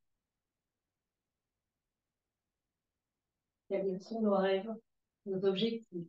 [3.83, 4.73] Quels sont nos rêves,
[5.27, 6.07] nos objectifs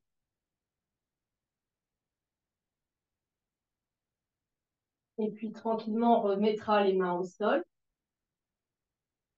[5.18, 7.64] Et puis tranquillement, on remettra les mains au sol.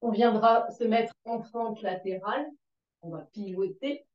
[0.02, 2.46] On viendra se mettre en fente latérale
[3.02, 4.06] On va pivoter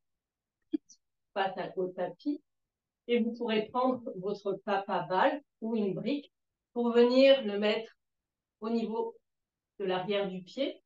[1.33, 2.43] face au tapis
[3.09, 6.31] et vous pourrez prendre votre papa balle ou une brique
[6.75, 7.97] pour venir le mettre
[8.61, 9.17] au niveau
[9.79, 10.82] de l'arrière du pied.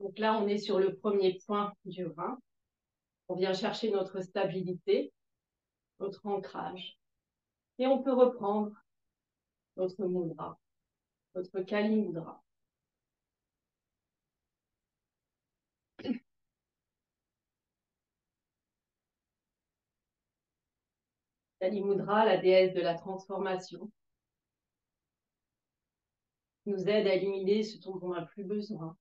[0.00, 2.38] Donc là, on est sur le premier point du rein.
[3.28, 5.12] On vient chercher notre stabilité,
[6.00, 6.98] notre ancrage.
[7.78, 8.72] Et on peut reprendre
[9.76, 10.58] notre mudra,
[11.34, 12.42] notre kali mudra.
[21.60, 23.90] Kali mudra, la déesse de la transformation,
[26.66, 28.96] nous aide à éliminer ce dont on n'a plus besoin,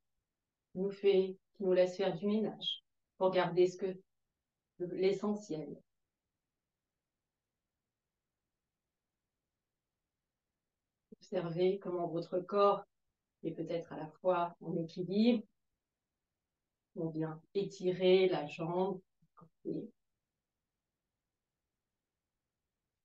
[0.75, 2.83] nous fait, qui nous laisse faire du ménage
[3.17, 3.97] pour garder ce que
[4.79, 5.81] l'essentiel.
[11.13, 12.83] Observez comment votre corps
[13.43, 15.43] est peut-être à la fois en équilibre.
[16.95, 19.01] On vient étirer la jambe,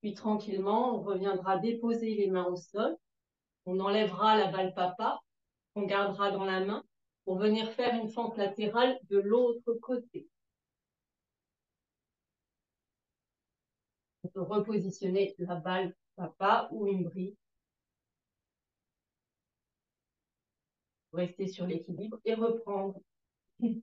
[0.00, 2.96] Puis tranquillement, on reviendra déposer les mains au sol.
[3.66, 5.20] On enlèvera la balle papa
[5.74, 6.84] qu'on gardera dans la main
[7.30, 10.28] pour venir faire une fente latérale de l'autre côté.
[14.24, 17.38] On peut repositionner la balle papa ou une brique
[21.12, 23.00] rester sur l'équilibre et reprendre
[23.60, 23.80] notre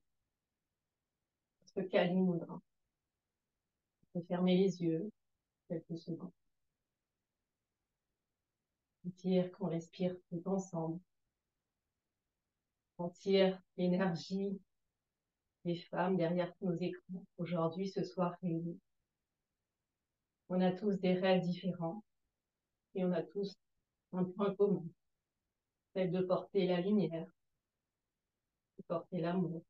[1.89, 2.55] Kali Mudra.
[2.55, 5.09] On peut fermer les yeux
[5.69, 6.33] quelques secondes.
[9.05, 10.99] Sentir qu'on respire tout ensemble.
[12.97, 14.59] Sentir l'énergie
[15.65, 18.79] des femmes derrière nos écrans aujourd'hui, ce soir réunis.
[20.49, 22.03] On a tous des rêves différents
[22.95, 23.55] et on a tous
[24.13, 24.83] un point commun
[26.05, 27.27] de porter la lumière,
[28.77, 29.63] de porter l'amour.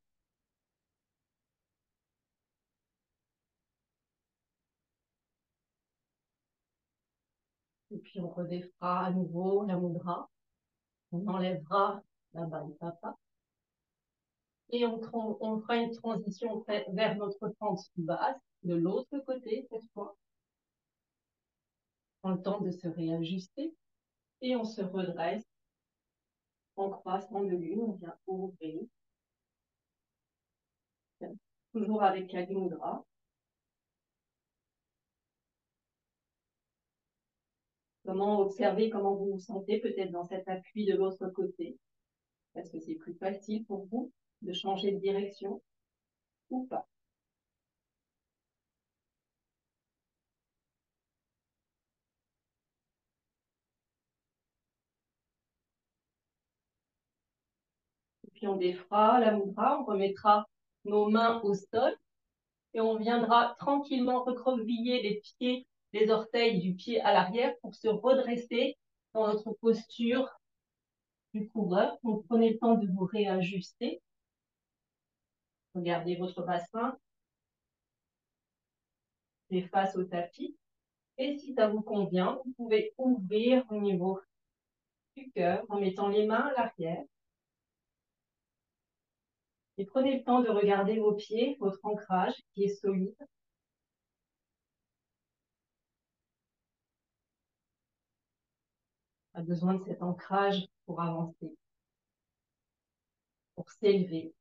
[7.91, 10.29] Et puis on redéfera à nouveau la mudra.
[11.11, 12.03] On enlèvera
[12.45, 13.17] balle papa.
[14.69, 20.15] Et on, on fera une transition vers notre pente basse, de l'autre côté cette fois.
[22.23, 23.73] On le temps de se réajuster.
[24.41, 25.43] Et on se redresse
[26.75, 28.81] en croissant de lune, on vient ouvrir.
[31.73, 33.03] Toujours avec la Mudra.
[38.05, 41.77] Comment observer comment vous vous sentez peut-être dans cet appui de l'autre côté?
[42.57, 44.11] Est-ce que c'est plus facile pour vous
[44.41, 45.61] de changer de direction
[46.49, 46.87] ou pas?
[58.33, 60.47] Puis on défera la mudra, on remettra
[60.85, 61.95] nos mains au sol
[62.73, 67.87] et on viendra tranquillement recroqueviller les pieds, les orteils du pied à l'arrière pour se
[67.87, 68.77] redresser
[69.13, 70.29] dans notre posture
[71.37, 71.97] du couvreur.
[72.03, 74.01] Donc prenez le temps de vous réajuster.
[75.75, 76.97] Regardez votre bassin
[79.49, 80.57] les faces au tapis.
[81.17, 84.19] Et si ça vous convient, vous pouvez ouvrir au niveau
[85.15, 87.03] du cœur en mettant les mains à l'arrière
[89.77, 93.15] et prenez le temps de regarder vos pieds, votre ancrage qui est solide.
[99.35, 101.55] A besoin de cet ancrage pour avancer,
[103.55, 104.33] pour s'élever.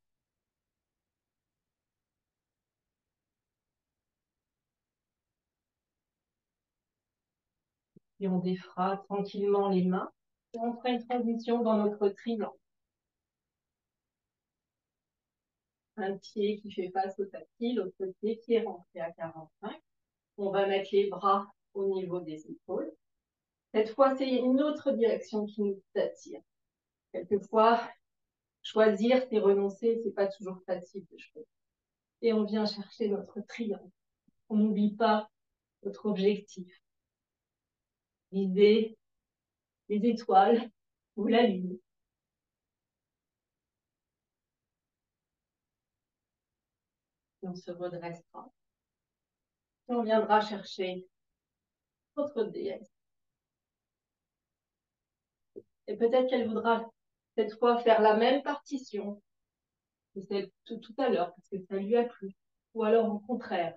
[8.21, 10.11] Et on défera tranquillement les mains.
[10.55, 12.57] Et on fera une transition dans notre triangle.
[15.97, 19.81] un pied qui fait face au tapis, l'autre pied qui est rentré à 45.
[20.39, 22.93] On va mettre les bras au niveau des épaules.
[23.77, 26.41] Cette fois, c'est une autre direction qui nous attire.
[27.13, 27.87] Quelquefois,
[28.63, 31.51] choisir, c'est renoncer, c'est pas toujours facile de choisir.
[32.23, 33.91] Et on vient chercher notre triangle.
[34.49, 35.29] On n'oublie pas
[35.83, 36.67] notre objectif.
[38.33, 38.97] Viser
[39.91, 40.71] les étoiles
[41.17, 41.79] ou la lune.
[47.43, 48.51] on se redressera.
[49.89, 51.07] On viendra chercher
[52.17, 52.96] notre déesse.
[55.89, 56.91] Et peut-être qu'elle voudra
[57.37, 59.23] cette fois faire la même partition
[60.15, 62.35] que celle tout, tout à l'heure, parce que ça lui a plu.
[62.75, 63.77] Ou alors au contraire,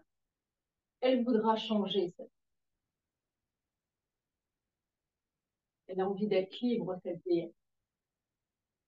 [1.02, 2.14] elle voudra changer.
[5.88, 7.53] Elle a envie d'être libre, cette déesse.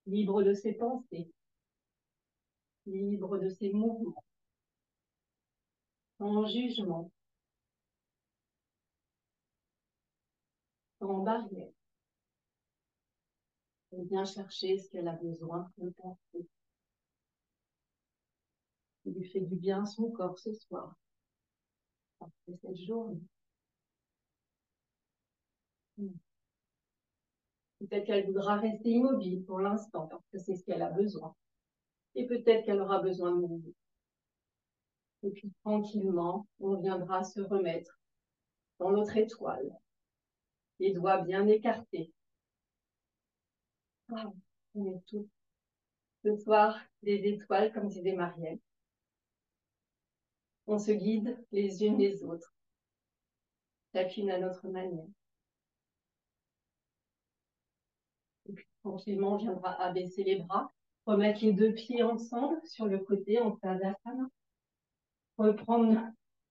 [0.07, 1.31] Libre de ses pensées,
[2.85, 4.23] libre de ses mouvements,
[6.17, 7.11] sans jugement,
[10.99, 11.71] sans barrière.
[13.91, 16.47] Elle vient chercher ce qu'elle a besoin de penser.
[19.05, 20.95] Il lui fait du bien son corps ce soir,
[22.19, 23.21] après cette journée.
[27.79, 31.35] Peut-être qu'elle voudra rester immobile pour l'instant, parce que c'est ce qu'elle a besoin.
[32.15, 33.73] Et peut-être qu'elle aura besoin de mourir.
[35.23, 37.99] Et puis tranquillement, on viendra se remettre
[38.79, 39.71] dans notre étoile,
[40.79, 42.11] les doigts bien écartés.
[44.11, 45.27] On est tout.
[46.23, 48.59] Ce soir, des étoiles, comme disait Marielle.
[50.67, 52.53] On se guide les unes les autres,
[53.93, 55.07] chacune à notre manière.
[58.81, 60.71] Tranquillement, on viendra abaisser les bras,
[61.05, 64.29] remettre les deux pieds ensemble sur le côté en femme.
[65.37, 65.99] Reprendre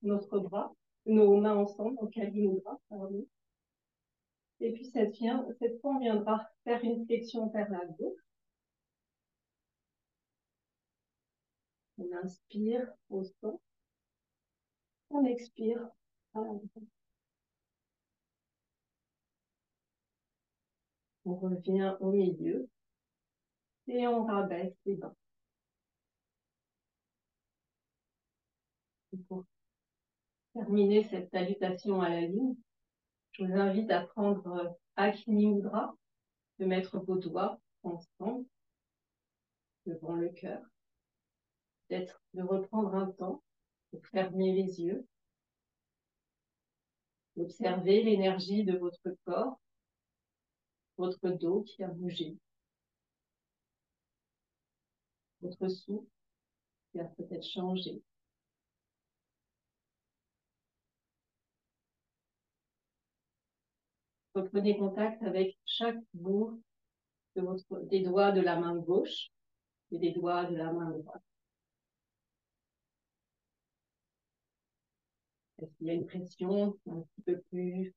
[0.03, 0.75] notre bras,
[1.07, 3.27] nos mains ensemble, en câline bras, pardon.
[4.61, 5.17] Et puis cette,
[5.81, 8.21] fois, on viendra faire une flexion vers la gauche.
[11.99, 13.61] On inspire au son.
[15.11, 15.89] On expire
[16.35, 16.53] à la
[21.25, 22.69] On revient au milieu
[23.87, 25.15] et on rabaisse les bras.
[29.29, 29.45] pour
[30.55, 32.57] terminer cette salutation à la lune,
[33.41, 35.97] je vous invite à prendre Akini Mudra,
[36.59, 38.45] de mettre vos doigts ensemble
[39.87, 40.63] devant le cœur,
[41.89, 43.43] peut-être de reprendre un temps
[43.91, 45.07] pour fermer les yeux,
[47.37, 49.59] d'observer l'énergie de votre corps
[50.99, 52.37] votre dos qui a bougé,
[55.41, 56.05] votre souffle
[56.93, 58.03] qui a peut-être changé.
[64.35, 66.63] Reprenez contact avec chaque bout
[67.83, 69.31] des doigts de la main gauche
[69.91, 71.23] et des doigts de la main droite.
[75.59, 77.95] Est-ce qu'il y a une pression un petit peu plus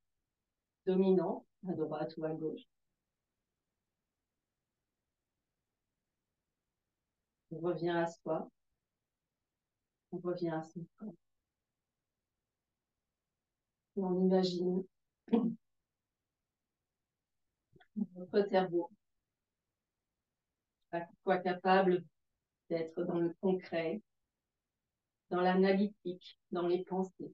[0.86, 2.64] dominante à droite ou à gauche?
[7.52, 8.50] On revient à soi.
[10.12, 11.14] On revient à son corps.
[13.96, 14.84] on imagine
[17.96, 18.90] notre cerveau
[21.24, 22.04] soit capable
[22.70, 24.02] d'être dans le concret,
[25.30, 27.34] dans l'analytique, dans les pensées,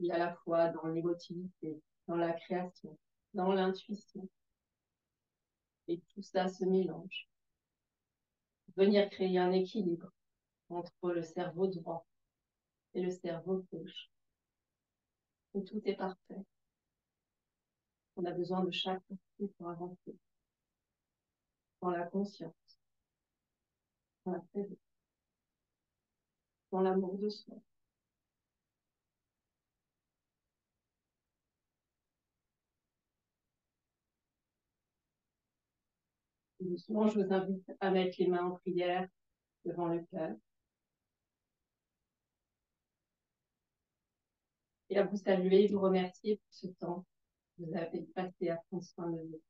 [0.00, 2.98] et à la fois dans l'émotivité, dans la création,
[3.34, 4.28] dans l'intuition.
[5.88, 7.28] Et tout ça se mélange
[8.76, 10.10] venir créer un équilibre
[10.68, 12.06] entre le cerveau droit
[12.94, 14.10] et le cerveau gauche.
[15.54, 16.44] Et tout est parfait.
[18.16, 20.16] On a besoin de chaque partie pour avancer.
[21.82, 22.80] Dans la conscience,
[24.24, 24.78] dans la présence,
[26.70, 27.56] dans l'amour de soi.
[36.64, 39.08] doucement, je vous invite à mettre les mains en prière
[39.64, 40.34] devant le cœur.
[44.90, 47.04] Et à vous saluer et vous remercier pour ce temps
[47.58, 49.40] vous avez passé à prendre soin de vous.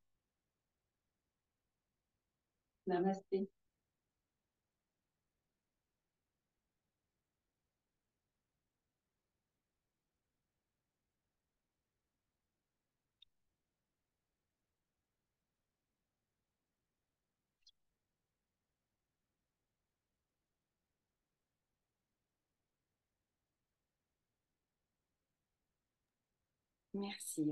[26.95, 27.45] Merci,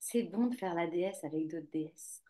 [0.00, 2.24] C'est bon de faire la déesse avec d'autres déesses.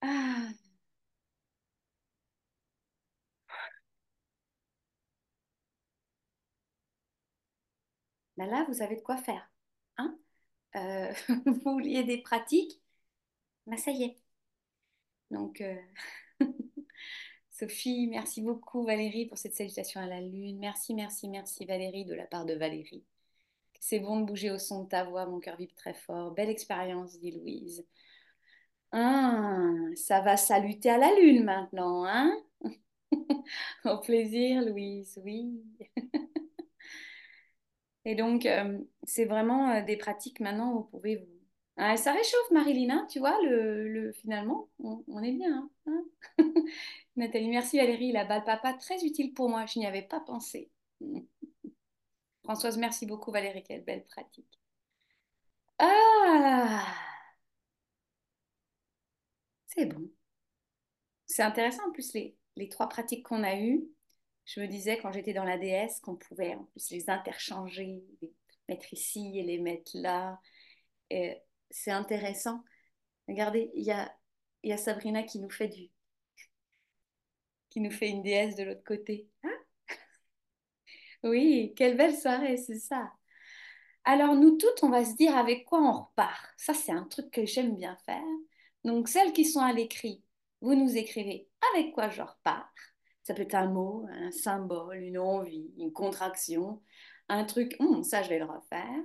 [0.00, 0.52] Ah.
[8.46, 9.48] là, vous savez de quoi faire.
[9.98, 10.18] Hein?
[10.76, 11.12] Euh,
[11.46, 12.80] vous vouliez des pratiques?
[13.66, 14.18] Bah ça y est.
[15.30, 15.76] Donc, euh,
[17.58, 20.58] Sophie, merci beaucoup Valérie pour cette salutation à la lune.
[20.58, 23.02] Merci, merci, merci Valérie de la part de Valérie.
[23.80, 26.32] C'est bon de bouger au son de ta voix, mon cœur vibre très fort.
[26.32, 27.86] Belle expérience, dit Louise.
[28.92, 32.36] Ah, ça va saluter à la lune maintenant, hein?
[33.86, 35.64] Au plaisir, Louise, oui.
[38.04, 41.35] Et donc, euh, c'est vraiment euh, des pratiques maintenant où vous pouvez vous
[41.78, 45.68] Ah, ça réchauffe, Marilyn, hein, tu vois, le, le- finalement, on, est bien.
[45.86, 46.04] hein.
[47.16, 50.70] Nathalie, merci Valérie, la balle papa, très utile pour moi, je n'y avais pas pensé.
[52.44, 54.58] Françoise, merci beaucoup Valérie, quelle belle pratique.
[55.78, 56.92] Ah,
[59.66, 60.10] c'est bon.
[61.26, 63.84] C'est intéressant en plus les, les trois pratiques qu'on a eues.
[64.44, 68.32] Je me disais quand j'étais dans la DS qu'on pouvait en plus les interchanger, les
[68.68, 70.40] mettre ici et les mettre là.
[71.70, 72.62] C'est intéressant.
[73.28, 75.90] Regardez, il y a, Sabrina qui nous fait du,
[77.70, 79.28] qui nous fait une déesse de l'autre côté.
[79.44, 79.56] Hein
[81.24, 83.12] oui, quelle belle soirée, c'est ça.
[84.04, 86.54] Alors nous toutes, on va se dire avec quoi on repart.
[86.56, 88.22] Ça, c'est un truc que j'aime bien faire.
[88.84, 90.22] Donc celles qui sont à l'écrit,
[90.60, 92.72] vous nous écrivez avec quoi je repars.
[93.24, 96.80] Ça peut être un mot, un symbole, une envie, une contraction,
[97.28, 99.02] un truc, Hum, ça je vais le refaire.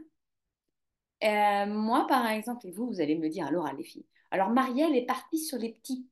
[1.24, 4.06] Euh, moi, par exemple, et vous, vous allez me dire, alors, les filles.
[4.32, 6.08] Alors, Marielle est partie sur les petits,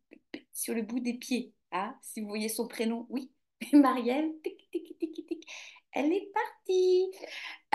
[0.54, 1.54] sur le bout des pieds.
[1.72, 3.32] Hein, si vous voyez son prénom, oui.
[3.74, 5.48] Marielle, tic, tic, tic, tic,
[5.94, 7.12] elle est partie.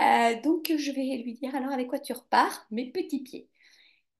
[0.01, 2.65] Euh, donc, je vais lui dire, alors, avec quoi tu repars?
[2.71, 3.49] Mes petits pieds.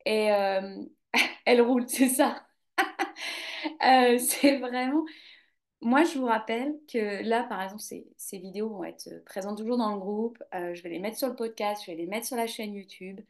[0.05, 0.83] Et euh,
[1.45, 2.47] elle roule, c'est ça.
[4.19, 5.05] C'est vraiment...
[5.81, 9.93] Moi, je vous rappelle que là, par exemple, ces, vidéos vont être présentes toujours dans
[9.93, 10.41] le groupe.
[10.53, 12.73] Euh, je vais les mettre sur le podcast, je vais les mettre sur la chaîne
[12.73, 13.21] YouTube.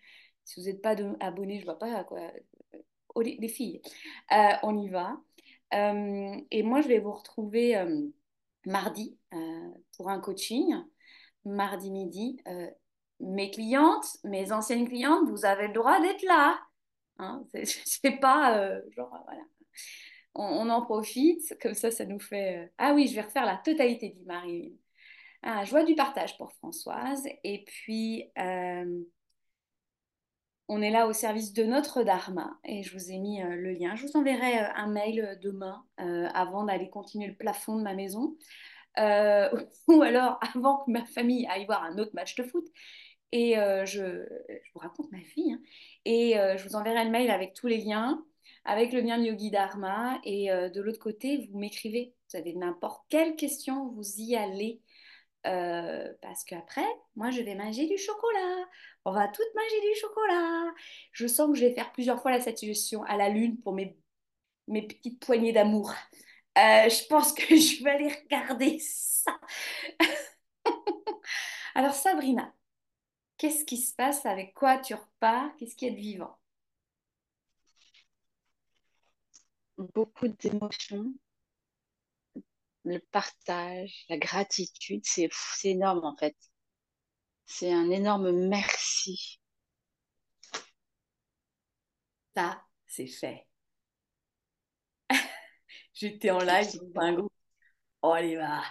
[0.45, 2.31] Si vous n'êtes pas abonné, je vois pas à quoi.
[3.15, 3.81] Oh, les, les filles,
[4.31, 5.17] Euh, on y va.
[5.73, 8.07] Euh, et moi, je vais vous retrouver euh,
[8.65, 10.75] mardi euh, pour un coaching.
[11.45, 12.37] Mardi midi.
[12.47, 12.69] Euh,
[13.19, 16.59] mes clientes, mes anciennes clientes, vous avez le droit d'être là.
[17.19, 17.45] Hein,
[17.85, 19.41] c'est pas euh, genre, voilà
[20.35, 22.57] on, en profite, comme ça, ça nous fait...
[22.65, 24.77] euh, Ah oui, je vais refaire la totalité, dit Marie.
[25.43, 27.25] Ah, joie du partage pour Françoise.
[27.43, 29.01] Et puis, euh,
[30.67, 33.71] on est là au service de notre Dharma et je vous ai mis euh, le
[33.73, 33.95] lien.
[33.95, 38.35] Je vous enverrai un mail demain avant d'aller continuer le plafond de ma maison.
[38.97, 42.65] Ou alors avant que ma famille aille voir un autre match de foot.
[43.31, 43.55] Et
[43.85, 44.25] je,
[44.73, 45.51] vous raconte ma vie.
[45.53, 45.59] hein.
[46.05, 48.25] Et je vous enverrai le mail avec tous les liens,
[48.65, 50.19] avec le lien Yogi Dharma.
[50.23, 52.13] Et euh, de l'autre côté, vous m'écrivez.
[52.29, 54.81] Vous avez n'importe quelle question, vous y allez.
[55.45, 56.85] Euh, parce qu'après,
[57.15, 58.65] moi, je vais manger du chocolat.
[59.05, 60.73] On va toutes manger du chocolat.
[61.11, 63.95] Je sens que je vais faire plusieurs fois la suggestion à la lune pour mes,
[64.67, 65.93] mes petites poignées d'amour.
[66.57, 69.39] Euh, je pense que je vais aller regarder ça.
[71.75, 72.53] Alors, Sabrina,
[73.37, 74.25] qu'est-ce qui se passe?
[74.25, 75.55] Avec quoi tu repars?
[75.57, 76.37] Qu'est-ce qu'il y a de vivant?
[79.77, 81.13] Beaucoup d'émotions,
[82.85, 85.29] le partage, la gratitude, c'est
[85.65, 86.35] énorme en fait.
[87.47, 89.39] C'est un énorme merci.
[92.35, 93.47] Ça, c'est fait.
[95.93, 97.31] J'étais en live groupe.
[98.01, 98.63] Oh, allez, va.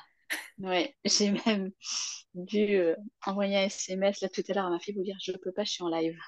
[0.59, 1.72] Ouais, j'ai même
[2.35, 5.32] dû euh, envoyer un SMS là tout à l'heure à ma fille pour dire je
[5.32, 6.18] peux pas, je suis en live.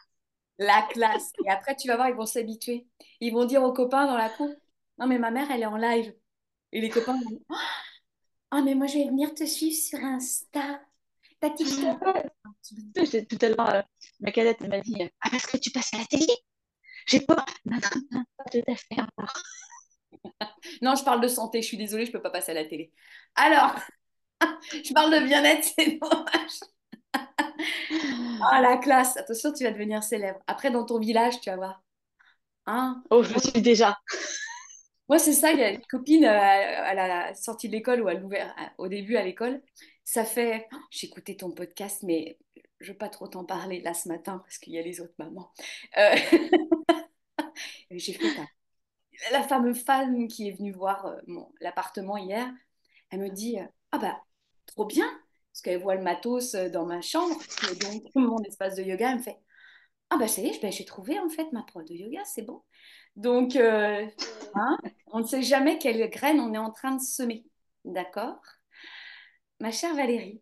[0.58, 1.32] La classe.
[1.44, 2.86] Et après, tu vas voir, ils vont s'habituer.
[3.20, 4.50] Ils vont dire aux copains dans la cour,
[4.98, 6.14] non, mais ma mère, elle est en live.
[6.72, 7.38] Et les copains dire,
[8.52, 10.80] oh, mais moi, je vais venir te suivre sur Insta.
[11.40, 11.98] Ta TikTok?
[13.28, 13.82] Tout à l'heure, euh,
[14.20, 16.26] ma cadette m'a dit ah parce que tu passes à la télé?
[17.06, 17.44] J'ai pas.
[17.64, 19.34] Non, non, non, pas tout à fait encore.
[20.82, 22.92] Non, je parle de santé, je suis désolée, je peux pas passer à la télé.
[23.36, 23.74] Alors,
[24.72, 26.60] je parle de bien-être, c'est dommage.
[28.42, 29.16] Ah, la classe.
[29.16, 30.40] Attention, tu vas devenir célèbre.
[30.46, 31.82] Après, dans ton village, tu vas voir.
[32.66, 33.02] Hein?
[33.10, 33.96] Oh, je le suis déjà.
[35.08, 38.08] Moi, c'est ça, il y a une copine euh, à la sortie de l'école ou
[38.08, 39.62] à l'ouvert, au début à l'école.
[40.04, 42.38] Ça fait, Oh, j'ai écouté ton podcast, mais
[42.80, 45.14] je veux pas trop t'en parler là ce matin parce qu'il y a les autres
[45.18, 45.52] mamans.
[45.98, 46.14] Euh,
[47.90, 48.46] j'ai fait ta-
[49.32, 52.50] la fameuse femme qui est venue voir euh, mon- l'appartement hier.
[53.10, 53.58] Elle me dit,
[53.92, 54.20] ah bah,
[54.66, 55.06] trop bien,
[55.52, 57.36] parce qu'elle voit le matos dans ma chambre,
[57.72, 59.10] et donc mon espace de yoga.
[59.12, 59.38] Elle me fait,
[60.10, 62.42] ah bah ça y est, ben, j'ai trouvé en fait ma prof de yoga, c'est
[62.42, 62.62] bon.
[63.16, 64.06] Donc, euh,
[64.54, 64.78] hein,
[65.08, 67.44] on ne sait jamais quelle graine on est en train de semer.
[67.84, 68.40] D'accord?
[69.60, 70.40] Ma chère Valérie,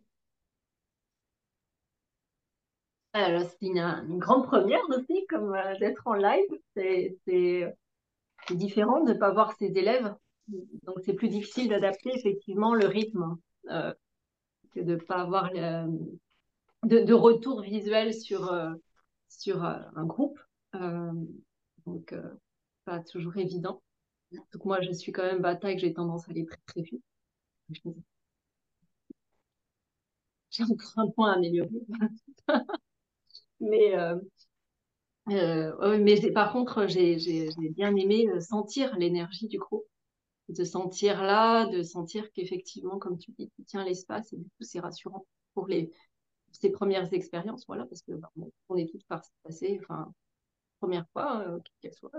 [3.13, 6.45] Alors, c'est une, une grande première aussi, comme euh, d'être en live.
[6.75, 7.15] C'est
[8.51, 10.13] différent de ne pas voir ses élèves.
[10.83, 13.37] Donc, c'est plus difficile d'adapter effectivement le rythme
[13.71, 13.93] euh,
[14.73, 15.87] que de ne pas avoir le-
[16.83, 18.53] de, de retour visuel sur,
[19.29, 20.39] sur un groupe.
[21.85, 22.13] Donc,
[22.85, 23.81] pas toujours évident.
[24.33, 27.03] Donc, moi, je suis quand même bataille, j'ai tendance à aller très, très vite.
[30.49, 31.69] J'ai encore un point à améliorer.
[33.59, 34.15] Mais, euh,
[35.29, 37.17] Euh, mais par contre, j'ai
[37.75, 39.85] bien aimé euh, sentir l'énergie du groupe,
[40.49, 44.51] de sentir là, de sentir qu'effectivement, comme tu dis, tu tiens l'espace et du coup,
[44.63, 45.25] c'est rassurant
[45.55, 45.91] pour les
[46.53, 48.31] ces premières expériences, voilà, parce que bah,
[48.69, 50.13] on est toutes par passer, enfin,
[50.79, 52.11] première fois, euh, qu'elle soit,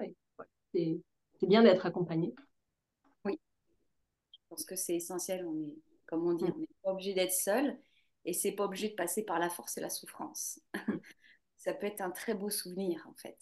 [1.39, 2.35] c'est bien d'être accompagné.
[3.24, 3.39] Oui,
[4.32, 5.47] je pense que c'est essentiel.
[5.47, 5.77] On est,
[6.07, 6.53] comme on dit, mm.
[6.55, 7.78] on n'est pas obligé d'être seul
[8.24, 10.61] et c'est pas obligé de passer par la force et la souffrance.
[11.57, 13.39] ça peut être un très beau souvenir en fait.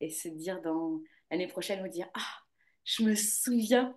[0.00, 1.00] Et se dire dans
[1.30, 2.42] l'année prochaine, vous dire Ah,
[2.84, 3.96] je me souviens,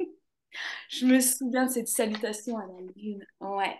[0.88, 3.26] je me souviens de cette salutation à la lune.
[3.40, 3.78] Ouais,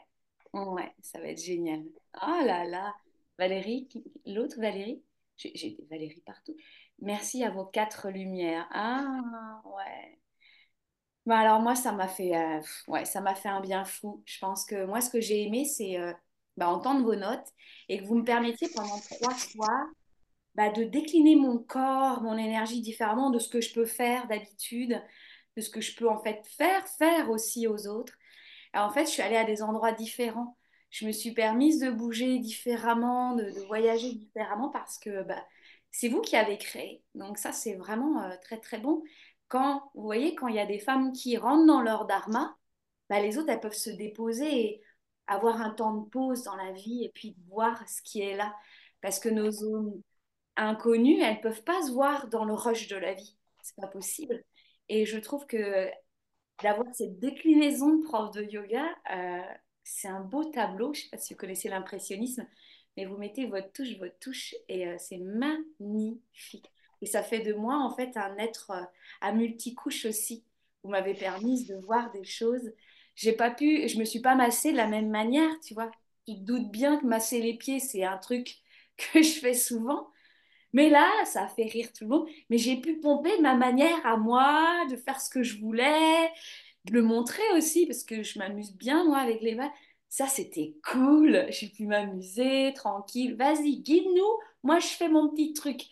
[0.52, 1.84] ouais, ça va être génial.
[2.12, 2.94] Ah là là,
[3.38, 3.88] Valérie,
[4.26, 5.02] l'autre Valérie,
[5.36, 6.56] j'ai Valérie partout.
[7.00, 8.66] Merci à vos quatre lumières.
[8.72, 10.18] Ah ouais.
[11.26, 14.22] Bah alors moi, ça m'a fait, euh, ouais, fait un bien fou.
[14.26, 16.12] Je pense que moi, ce que j'ai aimé, c'est euh,
[16.56, 17.48] bah, entendre vos notes
[17.88, 19.86] et que vous me permettiez pendant trois fois
[20.54, 25.02] bah, de décliner mon corps, mon énergie différemment de ce que je peux faire d'habitude,
[25.56, 28.14] de ce que je peux en fait faire, faire aussi aux autres.
[28.74, 30.58] en fait, je suis allée à des endroits différents.
[30.90, 35.44] Je me suis permise de bouger différemment, de, voyager différemment parce que bah,
[35.94, 37.04] c'est vous qui avez créé.
[37.14, 39.04] Donc ça, c'est vraiment euh, très très bon.
[39.46, 42.56] Quand, vous voyez, quand il y a des femmes qui rentrent dans leur dharma,
[43.08, 44.82] bah, les autres, elles peuvent se déposer et
[45.28, 48.56] avoir un temps de pause dans la vie et puis voir ce qui est là.
[49.02, 50.02] Parce que nos zones
[50.56, 53.38] inconnues, elles ne peuvent pas se voir dans le rush de la vie.
[53.62, 54.42] C'est pas possible.
[54.88, 55.88] Et je trouve que
[56.60, 59.42] d'avoir cette déclinaison de prof de yoga, euh,
[59.84, 60.92] c'est un beau tableau.
[60.92, 62.48] Je ne sais pas si vous connaissez l'impressionnisme,
[62.96, 66.70] mais vous mettez votre touche, votre touche, et euh, c'est magnifique.
[67.02, 68.84] Et ça fait de moi, en fait, un être euh,
[69.20, 70.44] à multicouche aussi.
[70.82, 72.72] Vous m'avez permis de voir des choses
[73.16, 75.90] j'ai pas pu, je me suis pas massée de la même manière, tu vois.
[76.26, 78.56] Tu te doutes bien que masser les pieds, c'est un truc
[78.96, 80.08] que je fais souvent.
[80.72, 82.28] Mais là, ça a fait rire tout le monde.
[82.50, 86.30] Mais j'ai pu pomper ma manière à moi, de faire ce que je voulais,
[86.86, 89.70] de le montrer aussi, parce que je m'amuse bien, moi, avec les balles.
[90.16, 91.44] Ça, c'était cool.
[91.48, 93.34] J'ai pu m'amuser, tranquille.
[93.34, 94.38] Vas-y, guide-nous.
[94.62, 95.86] Moi, je fais mon petit truc.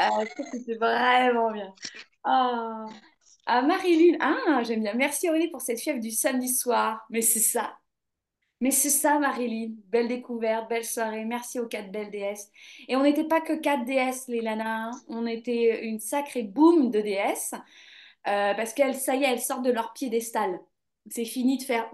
[0.00, 1.72] Euh, c'était vraiment bien.
[2.24, 2.86] Oh.
[3.46, 4.94] Ah, Marie-Lune, ah, j'aime bien.
[4.94, 7.06] Merci Aurélie pour cette fièvre du samedi soir.
[7.10, 7.78] Mais c'est ça.
[8.60, 9.76] Mais c'est ça, Marie-Lune.
[9.86, 11.24] Belle découverte, belle soirée.
[11.24, 12.50] Merci aux quatre belles déesses.
[12.88, 14.90] Et on n'était pas que quatre déesses, les Lana.
[15.06, 17.54] On était une sacrée boum de déesses.
[18.26, 20.58] Euh, parce qu'elles, ça y est, elles sortent de leur piédestal.
[21.08, 21.88] C'est fini de faire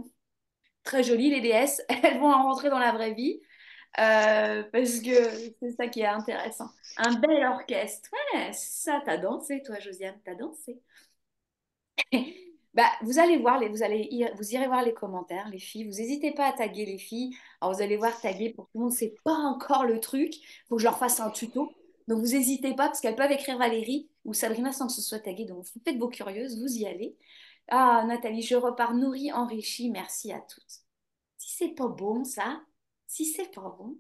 [0.87, 1.83] très joli, les déesses.
[2.03, 3.41] Elles vont en rentrer dans la vraie vie.
[3.99, 5.31] Euh, parce que
[5.61, 6.69] c'est ça qui est intéressant.
[6.99, 8.09] Un bel orchestre.
[8.13, 10.81] Ouais, ça, t'as dansé, toi, Josiane, t'as dansé.
[12.75, 15.85] bah, vous allez voir, les, vous, allez vous irez voir les commentaires, les filles.
[15.85, 17.35] Vous n'hésitez pas à taguer les filles.
[17.61, 18.93] Alors, vous allez voir taguer pour tout le monde.
[18.93, 20.37] C'est pas encore le truc.
[20.37, 21.73] Il faut que je leur fasse un tuto.
[22.07, 25.21] Donc, vous n'hésitez pas parce qu'elles peuvent écrire Valérie ou Sabrina sans que ce soit
[25.21, 25.47] tagué.
[25.47, 27.17] Donc, vous faites vos curieuses, vous y allez.
[27.69, 29.91] Ah, Nathalie, je repars nourrie, enrichie.
[29.91, 30.85] Merci à toutes.
[31.37, 32.61] Si c'est pas bon, ça,
[33.07, 33.99] si c'est pas bon,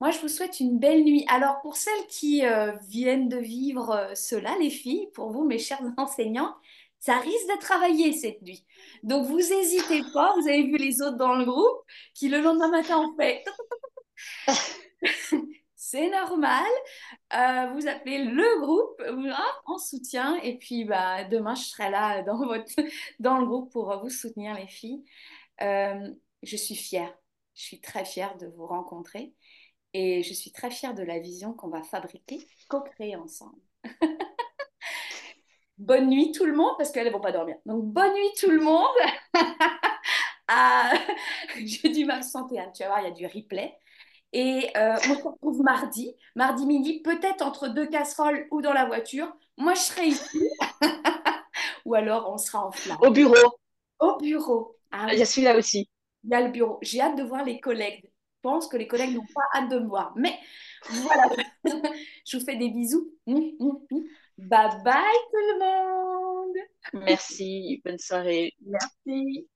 [0.00, 1.24] moi, je vous souhaite une belle nuit.
[1.28, 5.58] Alors, pour celles qui euh, viennent de vivre euh, cela, les filles, pour vous, mes
[5.58, 6.54] chers enseignants,
[7.00, 8.64] ça risque de travailler cette nuit.
[9.02, 10.34] Donc, vous n'hésitez pas.
[10.36, 11.82] Vous avez vu les autres dans le groupe
[12.14, 13.44] qui, le lendemain matin, ont fait.
[15.90, 16.66] C'est normal.
[17.32, 19.02] Euh, vous appelez le groupe
[19.64, 20.36] en soutien.
[20.42, 22.74] Et puis, bah, demain, je serai là dans, votre,
[23.20, 25.02] dans le groupe pour vous soutenir, les filles.
[25.62, 26.10] Euh,
[26.42, 27.16] je suis fière.
[27.54, 29.32] Je suis très fière de vous rencontrer.
[29.94, 33.58] Et je suis très fière de la vision qu'on va fabriquer, co-créer ensemble.
[35.78, 37.56] bonne nuit tout le monde, parce qu'elles ne vont pas dormir.
[37.64, 38.94] Donc, bonne nuit tout le monde.
[40.48, 40.92] ah,
[41.64, 42.70] J'ai dû m'absenter, hein.
[42.76, 43.74] tu vas voir, il y a du replay.
[44.32, 48.84] Et euh, on se retrouve mardi, mardi midi, peut-être entre deux casseroles ou dans la
[48.84, 49.32] voiture.
[49.56, 50.48] Moi, je serai ici.
[51.84, 52.98] ou alors, on sera en flamme.
[53.00, 53.58] Au bureau.
[53.98, 54.76] Au bureau.
[54.90, 55.88] Ah, il y a celui-là aussi.
[56.24, 56.78] Il y a le bureau.
[56.82, 58.02] J'ai hâte de voir les collègues.
[58.04, 60.12] Je pense que les collègues n'ont pas hâte de me voir.
[60.16, 60.38] Mais
[60.88, 61.24] voilà.
[62.26, 63.10] je vous fais des bisous.
[63.26, 67.04] Bye bye tout le monde.
[67.04, 68.54] Merci, bonne soirée.
[68.64, 69.48] Merci.